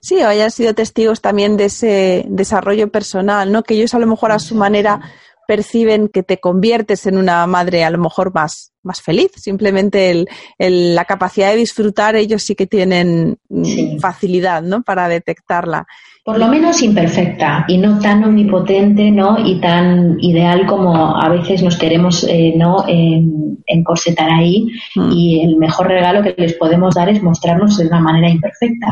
Sí, 0.06 0.22
o 0.22 0.28
hayan 0.28 0.52
sido 0.52 0.76
testigos 0.76 1.20
también 1.20 1.58
de 1.58 1.66
ese 1.66 2.26
desarrollo 2.30 2.92
personal, 2.92 3.52
¿no? 3.52 3.64
Que 3.64 3.74
ellos 3.74 3.96
a 3.96 4.00
lo 4.00 4.06
mejor 4.06 4.32
a 4.32 4.38
su 4.38 4.54
manera 4.54 5.02
perciben 5.48 6.10
que 6.10 6.22
te 6.22 6.40
conviertes 6.40 7.08
en 7.08 7.18
una 7.18 7.48
madre 7.48 7.84
a 7.84 7.90
lo 7.90 7.98
mejor 7.98 8.32
más, 8.32 8.72
más 8.84 9.02
feliz. 9.02 9.32
Simplemente 9.36 10.12
el, 10.12 10.28
el, 10.60 10.94
la 10.94 11.06
capacidad 11.06 11.50
de 11.50 11.56
disfrutar, 11.56 12.16
ellos 12.16 12.44
sí 12.44 12.54
que 12.54 12.68
tienen 12.68 13.40
sí. 13.64 13.98
facilidad, 14.00 14.62
¿no? 14.62 14.84
Para 14.84 15.08
detectarla. 15.08 15.88
Por 16.24 16.38
lo 16.38 16.50
menos 16.50 16.84
imperfecta 16.84 17.66
y 17.68 17.80
no 17.80 17.98
tan 17.98 18.24
omnipotente, 18.24 19.10
¿no? 19.10 19.40
Y 19.44 19.60
tan 19.60 20.20
ideal 20.20 20.68
como 20.68 21.20
a 21.20 21.30
veces 21.30 21.64
nos 21.64 21.80
queremos, 21.80 22.24
eh, 22.30 22.54
¿no? 22.56 22.88
En, 22.88 23.58
encorsetar 23.66 24.30
ahí. 24.30 24.68
Mm. 24.96 25.12
Y 25.14 25.44
el 25.46 25.58
mejor 25.58 25.88
regalo 25.88 26.22
que 26.22 26.36
les 26.38 26.54
podemos 26.54 26.94
dar 26.94 27.10
es 27.10 27.24
mostrarnos 27.24 27.78
de 27.78 27.88
una 27.88 28.00
manera 28.00 28.30
imperfecta. 28.30 28.88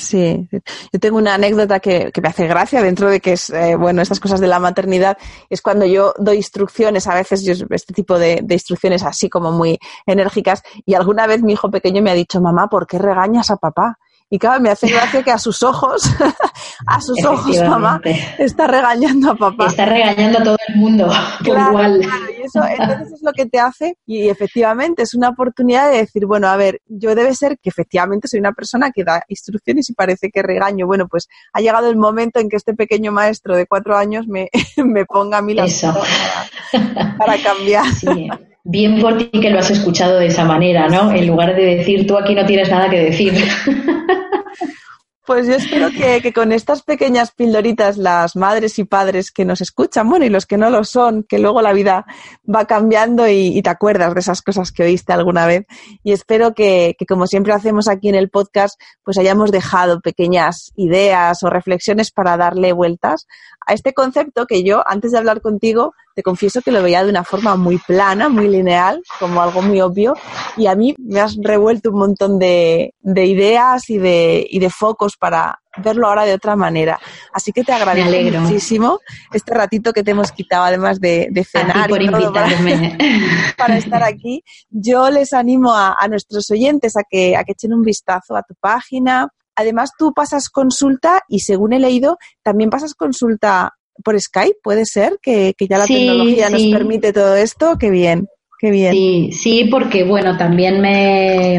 Sí, 0.00 0.48
yo 0.50 0.98
tengo 0.98 1.18
una 1.18 1.34
anécdota 1.34 1.78
que, 1.78 2.10
que, 2.10 2.20
me 2.22 2.28
hace 2.28 2.46
gracia 2.46 2.82
dentro 2.82 3.10
de 3.10 3.20
que 3.20 3.34
es, 3.34 3.50
eh, 3.50 3.76
bueno, 3.76 4.00
estas 4.00 4.18
cosas 4.18 4.40
de 4.40 4.46
la 4.46 4.58
maternidad, 4.58 5.18
es 5.50 5.60
cuando 5.60 5.84
yo 5.84 6.14
doy 6.18 6.36
instrucciones, 6.36 7.06
a 7.06 7.14
veces 7.14 7.44
yo, 7.44 7.52
este 7.68 7.92
tipo 7.92 8.18
de, 8.18 8.40
de, 8.42 8.54
instrucciones 8.54 9.02
así 9.02 9.28
como 9.28 9.52
muy 9.52 9.78
enérgicas, 10.06 10.62
y 10.86 10.94
alguna 10.94 11.26
vez 11.26 11.42
mi 11.42 11.52
hijo 11.52 11.70
pequeño 11.70 12.00
me 12.00 12.10
ha 12.10 12.14
dicho, 12.14 12.40
mamá, 12.40 12.68
¿por 12.68 12.86
qué 12.86 12.98
regañas 12.98 13.50
a 13.50 13.56
papá? 13.56 13.98
Y 14.32 14.38
claro, 14.38 14.60
me 14.60 14.70
hace 14.70 14.88
gracia 14.88 15.24
que 15.24 15.32
a 15.32 15.38
sus 15.38 15.60
ojos, 15.64 16.04
a 16.86 17.00
sus 17.00 17.24
ojos, 17.24 17.60
mamá, 17.62 18.00
está 18.38 18.68
regañando 18.68 19.32
a 19.32 19.34
papá. 19.34 19.66
Está 19.66 19.86
regañando 19.86 20.38
a 20.38 20.42
todo 20.44 20.56
el 20.68 20.76
mundo, 20.76 21.10
claro, 21.42 21.70
igual. 21.70 22.00
Claro, 22.00 22.24
y 22.38 22.42
eso 22.42 22.60
entonces 22.64 23.12
es 23.14 23.22
lo 23.22 23.32
que 23.32 23.46
te 23.46 23.58
hace, 23.58 23.96
y 24.06 24.28
efectivamente 24.28 25.02
es 25.02 25.14
una 25.14 25.30
oportunidad 25.30 25.90
de 25.90 25.98
decir, 25.98 26.26
bueno, 26.26 26.46
a 26.46 26.56
ver, 26.56 26.80
yo 26.86 27.16
debe 27.16 27.34
ser 27.34 27.58
que 27.60 27.70
efectivamente 27.70 28.28
soy 28.28 28.38
una 28.38 28.52
persona 28.52 28.92
que 28.92 29.02
da 29.02 29.24
instrucciones 29.26 29.90
y 29.90 29.94
parece 29.94 30.30
que 30.30 30.42
regaño. 30.42 30.86
Bueno, 30.86 31.08
pues 31.08 31.26
ha 31.52 31.60
llegado 31.60 31.90
el 31.90 31.96
momento 31.96 32.38
en 32.38 32.48
que 32.48 32.56
este 32.56 32.74
pequeño 32.74 33.10
maestro 33.10 33.56
de 33.56 33.66
cuatro 33.66 33.96
años 33.96 34.28
me, 34.28 34.48
me 34.76 35.06
ponga 35.06 35.38
a 35.38 35.42
mí 35.42 35.54
la 35.54 35.66
para, 36.70 37.16
para, 37.18 37.42
cambiar. 37.42 37.84
Sí 37.94 38.30
bien 38.64 39.00
por 39.00 39.18
ti 39.18 39.30
que 39.40 39.50
lo 39.50 39.58
has 39.58 39.70
escuchado 39.70 40.18
de 40.18 40.26
esa 40.26 40.44
manera, 40.44 40.88
¿no? 40.88 41.12
En 41.12 41.26
lugar 41.26 41.54
de 41.54 41.76
decir, 41.76 42.06
tú 42.06 42.16
aquí 42.16 42.34
no 42.34 42.46
tienes 42.46 42.70
nada 42.70 42.88
que 42.90 43.04
decir. 43.04 43.34
Pues 45.30 45.46
yo 45.46 45.54
espero 45.54 45.90
que, 45.90 46.20
que, 46.22 46.32
con 46.32 46.50
estas 46.50 46.82
pequeñas 46.82 47.30
pildoritas 47.30 47.96
las 47.98 48.34
madres 48.34 48.80
y 48.80 48.84
padres 48.84 49.30
que 49.30 49.44
nos 49.44 49.60
escuchan, 49.60 50.08
bueno, 50.08 50.24
y 50.24 50.28
los 50.28 50.44
que 50.44 50.56
no 50.56 50.70
lo 50.70 50.82
son, 50.82 51.22
que 51.22 51.38
luego 51.38 51.62
la 51.62 51.72
vida 51.72 52.04
va 52.52 52.64
cambiando 52.64 53.28
y, 53.28 53.56
y 53.56 53.62
te 53.62 53.70
acuerdas 53.70 54.12
de 54.12 54.18
esas 54.18 54.42
cosas 54.42 54.72
que 54.72 54.82
oíste 54.82 55.12
alguna 55.12 55.46
vez. 55.46 55.66
Y 56.02 56.10
espero 56.10 56.52
que, 56.52 56.96
que, 56.98 57.06
como 57.06 57.28
siempre 57.28 57.52
hacemos 57.52 57.86
aquí 57.86 58.08
en 58.08 58.16
el 58.16 58.28
podcast, 58.28 58.80
pues 59.04 59.18
hayamos 59.18 59.52
dejado 59.52 60.00
pequeñas 60.00 60.72
ideas 60.74 61.44
o 61.44 61.48
reflexiones 61.48 62.10
para 62.10 62.36
darle 62.36 62.72
vueltas 62.72 63.28
a 63.64 63.74
este 63.74 63.92
concepto 63.94 64.46
que 64.46 64.64
yo, 64.64 64.82
antes 64.84 65.12
de 65.12 65.18
hablar 65.18 65.42
contigo, 65.42 65.94
te 66.14 66.22
confieso 66.22 66.62
que 66.62 66.72
lo 66.72 66.82
veía 66.82 67.04
de 67.04 67.10
una 67.10 67.24
forma 67.24 67.56
muy 67.56 67.78
plana, 67.78 68.28
muy 68.28 68.48
lineal, 68.48 69.02
como 69.18 69.42
algo 69.42 69.62
muy 69.62 69.80
obvio, 69.80 70.14
y 70.56 70.66
a 70.66 70.74
mí 70.74 70.94
me 70.98 71.20
has 71.20 71.36
revuelto 71.40 71.90
un 71.90 71.98
montón 71.98 72.38
de, 72.38 72.94
de 73.00 73.26
ideas 73.26 73.88
y 73.90 73.98
de, 73.98 74.46
y 74.48 74.58
de 74.58 74.70
focos 74.70 75.16
para 75.16 75.60
verlo 75.76 76.08
ahora 76.08 76.24
de 76.24 76.34
otra 76.34 76.56
manera. 76.56 76.98
Así 77.32 77.52
que 77.52 77.62
te 77.62 77.72
agradezco 77.72 78.40
muchísimo 78.40 78.98
este 79.32 79.54
ratito 79.54 79.92
que 79.92 80.02
te 80.02 80.10
hemos 80.10 80.32
quitado, 80.32 80.64
además 80.64 81.00
de, 81.00 81.28
de 81.30 81.44
cenar 81.44 81.88
por 81.88 82.02
y 82.02 82.08
todo 82.08 82.20
invitarme. 82.20 82.96
Para, 82.96 83.56
para, 83.56 83.76
estar 83.76 84.02
aquí. 84.02 84.42
Yo 84.68 85.10
les 85.10 85.32
animo 85.32 85.72
a, 85.72 85.96
a 85.98 86.08
nuestros 86.08 86.50
oyentes 86.50 86.96
a 86.96 87.02
que, 87.08 87.36
a 87.36 87.44
que 87.44 87.52
echen 87.52 87.72
un 87.72 87.82
vistazo 87.82 88.36
a 88.36 88.42
tu 88.42 88.54
página, 88.54 89.28
Además, 89.56 89.90
tú 89.98 90.14
pasas 90.14 90.48
consulta 90.48 91.22
y 91.28 91.40
según 91.40 91.74
he 91.74 91.78
leído, 91.78 92.16
también 92.42 92.70
pasas 92.70 92.94
consulta 92.94 93.74
por 94.02 94.20
Skype, 94.20 94.58
puede 94.62 94.84
ser, 94.84 95.18
que, 95.22 95.54
que 95.56 95.66
ya 95.66 95.78
la 95.78 95.86
sí, 95.86 95.94
tecnología 95.94 96.48
sí. 96.48 96.52
nos 96.52 96.78
permite 96.78 97.12
todo 97.12 97.36
esto. 97.36 97.76
Qué 97.78 97.90
bien, 97.90 98.28
qué 98.58 98.70
bien. 98.70 98.92
Sí, 98.92 99.30
sí, 99.32 99.64
porque 99.70 100.04
bueno, 100.04 100.36
también 100.36 100.80
me 100.80 101.58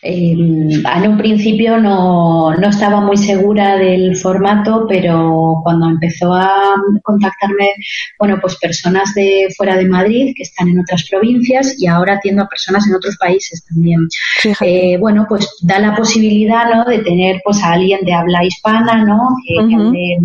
eh, 0.00 0.32
en 0.32 1.10
un 1.10 1.18
principio 1.18 1.78
no, 1.78 2.54
no, 2.54 2.68
estaba 2.68 3.00
muy 3.00 3.16
segura 3.16 3.76
del 3.76 4.16
formato, 4.16 4.86
pero 4.88 5.60
cuando 5.64 5.88
empezó 5.88 6.32
a 6.34 6.74
contactarme, 7.02 7.72
bueno, 8.18 8.38
pues 8.40 8.56
personas 8.56 9.12
de 9.14 9.48
fuera 9.56 9.76
de 9.76 9.88
Madrid 9.88 10.34
que 10.36 10.44
están 10.44 10.68
en 10.68 10.80
otras 10.80 11.06
provincias 11.08 11.74
y 11.78 11.86
ahora 11.88 12.14
atiendo 12.14 12.42
a 12.42 12.48
personas 12.48 12.86
en 12.86 12.94
otros 12.94 13.16
países 13.18 13.64
también. 13.64 14.08
Eh, 14.60 14.96
bueno, 14.98 15.26
pues 15.28 15.48
da 15.62 15.80
la 15.80 15.96
posibilidad, 15.96 16.72
¿no? 16.72 16.84
De 16.84 17.00
tener 17.00 17.40
pues 17.44 17.62
a 17.62 17.72
alguien 17.72 18.04
de 18.04 18.12
habla 18.12 18.44
hispana, 18.44 19.04
¿no? 19.04 19.18
Que, 19.46 19.64
uh 19.64 19.68
-huh. 19.68 19.92
que 19.92 20.16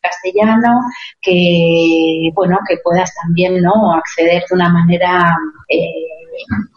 castellano, 0.00 0.80
que 1.20 2.30
bueno, 2.34 2.58
que 2.68 2.76
puedas 2.82 3.12
también, 3.22 3.60
¿no? 3.62 3.92
Acceder 3.94 4.42
de 4.48 4.54
una 4.54 4.68
manera 4.68 5.36
eh, 5.68 5.92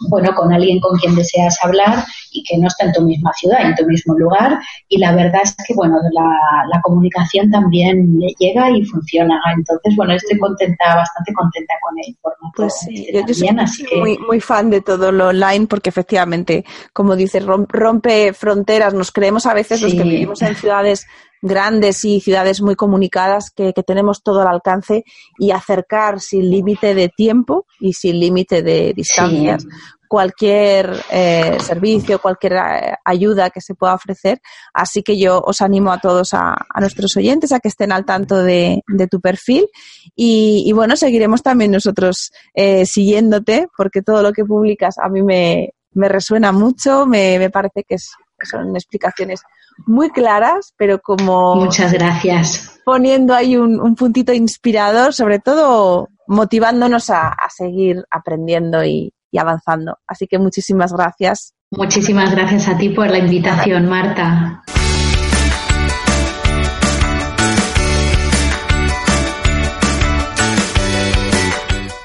bueno, 0.10 0.34
con 0.36 0.52
alguien 0.52 0.80
con 0.80 0.98
quien 0.98 1.16
deseas 1.16 1.58
hablar 1.64 2.04
y 2.32 2.44
que 2.44 2.58
no 2.58 2.68
está 2.68 2.86
en 2.86 2.94
tu 2.94 3.02
misma 3.02 3.32
ciudad, 3.34 3.62
en 3.62 3.76
tu 3.76 3.86
mismo 3.86 4.18
lugar. 4.18 4.60
Y 4.90 4.98
la 4.98 5.14
verdad 5.14 5.42
es 5.44 5.56
que, 5.66 5.74
bueno, 5.74 5.98
la, 6.12 6.38
la 6.72 6.82
comunicación 6.82 7.50
también 7.52 8.20
llega 8.40 8.70
y 8.72 8.84
funciona. 8.86 9.40
Entonces, 9.56 9.96
bueno, 9.96 10.14
estoy 10.14 10.38
contenta, 10.38 10.96
bastante 10.96 11.34
contenta 11.34 11.74
con 11.82 11.98
el 12.00 12.16
formato. 12.22 12.54
Pues 12.56 12.74
sí, 12.80 13.08
este 13.10 13.34
yo, 13.34 13.48
también, 13.48 13.68
soy 13.68 13.86
que... 13.86 13.98
muy, 13.98 14.18
muy 14.18 14.40
fan 14.40 14.70
de 14.70 14.82
todo 14.82 15.12
lo 15.12 15.28
online 15.30 15.68
porque 15.68 15.90
efectivamente, 15.90 16.66
como 16.94 17.16
dices, 17.16 17.46
rompe 17.46 18.34
fronteras. 18.34 18.94
Nos 18.94 19.12
creemos 19.12 19.46
a 19.46 19.54
veces 19.54 19.80
sí. 19.80 19.86
los 19.86 19.94
que 19.94 20.04
vivimos 20.04 20.42
en 20.42 20.56
ciudades 20.56 21.08
grandes 21.42 22.06
y 22.06 22.22
ciudades 22.22 22.62
muy 22.62 22.76
comunicadas 22.76 23.52
que, 23.52 23.74
que, 23.74 23.84
tenemos 23.84 24.22
todo 24.22 24.42
al 24.42 24.48
alcance 24.48 25.04
y 25.40 25.52
acercar 25.52 26.20
sin 26.20 26.50
límite 26.50 26.94
de 26.94 27.10
tiempo 27.10 27.66
y 27.80 27.94
sin 27.94 28.20
límite 28.20 28.62
de 28.62 28.94
distancias 28.94 29.64
sí. 29.64 29.70
cualquier 30.08 30.94
eh, 31.10 31.58
servicio, 31.60 32.20
cualquier 32.20 32.54
eh, 32.54 32.94
ayuda 33.04 33.50
que 33.50 33.62
se 33.62 33.74
pueda 33.74 33.96
ofrecer. 33.96 34.40
Así 34.74 35.02
que 35.02 35.18
yo 35.18 35.42
os 35.42 35.62
animo 35.62 35.92
a 35.92 36.00
todos, 36.00 36.34
a, 36.34 36.54
a 36.70 36.80
nuestros 36.80 37.16
oyentes, 37.18 37.52
a 37.52 37.60
que 37.60 37.70
estén 37.70 37.92
al 37.92 38.06
tanto 38.06 38.44
de, 38.44 38.84
de 38.88 39.08
tu 39.08 39.20
perfil 39.20 39.68
y, 40.16 40.64
y, 40.66 40.72
bueno, 40.74 40.96
seguiremos 40.96 41.42
también 41.42 41.72
nosotros 41.72 42.32
eh, 42.54 42.86
siguiéndote 42.86 43.68
porque 43.76 44.02
todo 44.02 44.22
lo 44.22 44.32
que 44.32 44.46
publicas 44.46 44.96
a 45.00 45.10
mí 45.10 45.24
me, 45.24 45.74
me 45.94 46.08
resuena 46.08 46.52
mucho, 46.52 47.06
me, 47.06 47.40
me 47.40 47.50
parece 47.50 47.84
que, 47.84 47.96
es, 47.96 48.12
que 48.42 48.48
son 48.48 48.76
explicaciones 48.76 49.44
muy 49.86 50.10
claras, 50.10 50.74
pero 50.78 51.00
como... 51.00 51.56
Muchas 51.56 51.94
gracias. 51.94 52.80
Poniendo 52.84 53.36
ahí 53.36 53.56
un, 53.56 53.80
un 53.80 53.96
puntito 53.96 54.34
inspirador, 54.34 55.14
sobre 55.14 55.40
todo 55.40 56.10
motivándonos 56.28 57.10
a, 57.10 57.30
a 57.30 57.50
seguir 57.50 58.04
aprendiendo 58.10 58.84
y, 58.84 59.14
y, 59.32 59.38
avanzando. 59.38 59.98
Así 60.08 60.28
que 60.28 60.40
muchísimas 60.40 60.92
gracias 60.92 61.54
Muchísimas 61.74 62.32
gracias 62.32 62.68
a 62.68 62.78
ti 62.78 62.90
por 62.90 63.10
la 63.10 63.20
invitación, 63.20 63.88
Marta. 63.88 64.62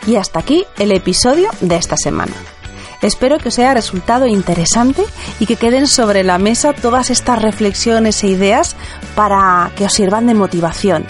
Y 0.06 0.14
hasta 0.14 0.38
aquí 0.38 0.64
el 0.78 0.92
episodio 0.92 1.48
de 1.60 1.74
esta 1.74 1.96
semana. 1.96 2.32
Espero 3.02 3.38
que 3.38 3.48
os 3.48 3.58
haya 3.58 3.74
resultado 3.74 4.26
interesante 4.26 5.04
y 5.38 5.46
que 5.46 5.56
queden 5.56 5.86
sobre 5.86 6.24
la 6.24 6.38
mesa 6.38 6.72
todas 6.72 7.10
estas 7.10 7.40
reflexiones 7.40 8.22
e 8.24 8.28
ideas 8.28 8.76
para 9.14 9.70
que 9.76 9.84
os 9.84 9.92
sirvan 9.92 10.26
de 10.26 10.34
motivación, 10.34 11.06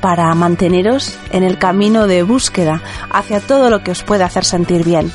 para 0.00 0.32
manteneros 0.34 1.18
en 1.30 1.42
el 1.42 1.58
camino 1.58 2.06
de 2.06 2.22
búsqueda 2.22 2.82
hacia 3.10 3.40
todo 3.40 3.70
lo 3.70 3.82
que 3.82 3.90
os 3.90 4.02
puede 4.02 4.24
hacer 4.24 4.44
sentir 4.44 4.84
bien. 4.84 5.10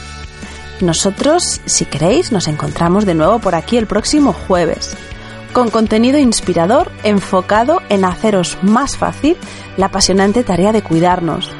Nosotros, 0.81 1.61
si 1.65 1.85
queréis, 1.85 2.31
nos 2.31 2.47
encontramos 2.47 3.05
de 3.05 3.13
nuevo 3.13 3.39
por 3.39 3.55
aquí 3.55 3.77
el 3.77 3.87
próximo 3.87 4.33
jueves, 4.33 4.95
con 5.53 5.69
contenido 5.69 6.17
inspirador 6.17 6.91
enfocado 7.03 7.81
en 7.89 8.03
haceros 8.03 8.57
más 8.63 8.97
fácil 8.97 9.37
la 9.77 9.87
apasionante 9.87 10.43
tarea 10.43 10.71
de 10.71 10.81
cuidarnos, 10.81 11.51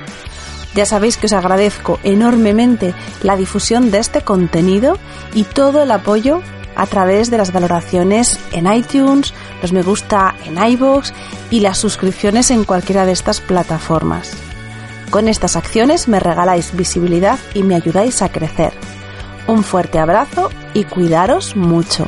ya 0.75 0.85
sabéis 0.85 1.17
que 1.17 1.27
os 1.27 1.33
agradezco 1.33 1.99
enormemente 2.03 2.93
la 3.23 3.35
difusión 3.35 3.91
de 3.91 3.99
este 3.99 4.21
contenido 4.21 4.97
y 5.33 5.43
todo 5.43 5.83
el 5.83 5.91
apoyo 5.91 6.41
a 6.75 6.85
través 6.87 7.29
de 7.29 7.37
las 7.37 7.51
valoraciones 7.51 8.39
en 8.53 8.71
iTunes, 8.71 9.33
los 9.61 9.73
me 9.73 9.81
gusta 9.81 10.35
en 10.45 10.57
iVoox 10.57 11.11
y 11.49 11.59
las 11.59 11.77
suscripciones 11.77 12.49
en 12.51 12.63
cualquiera 12.63 13.05
de 13.05 13.11
estas 13.11 13.41
plataformas. 13.41 14.31
Con 15.09 15.27
estas 15.27 15.57
acciones 15.57 16.07
me 16.07 16.21
regaláis 16.21 16.75
visibilidad 16.75 17.37
y 17.53 17.63
me 17.63 17.75
ayudáis 17.75 18.21
a 18.21 18.29
crecer. 18.29 18.71
Un 19.47 19.63
fuerte 19.63 19.99
abrazo 19.99 20.49
y 20.73 20.85
cuidaros 20.85 21.57
mucho. 21.57 22.07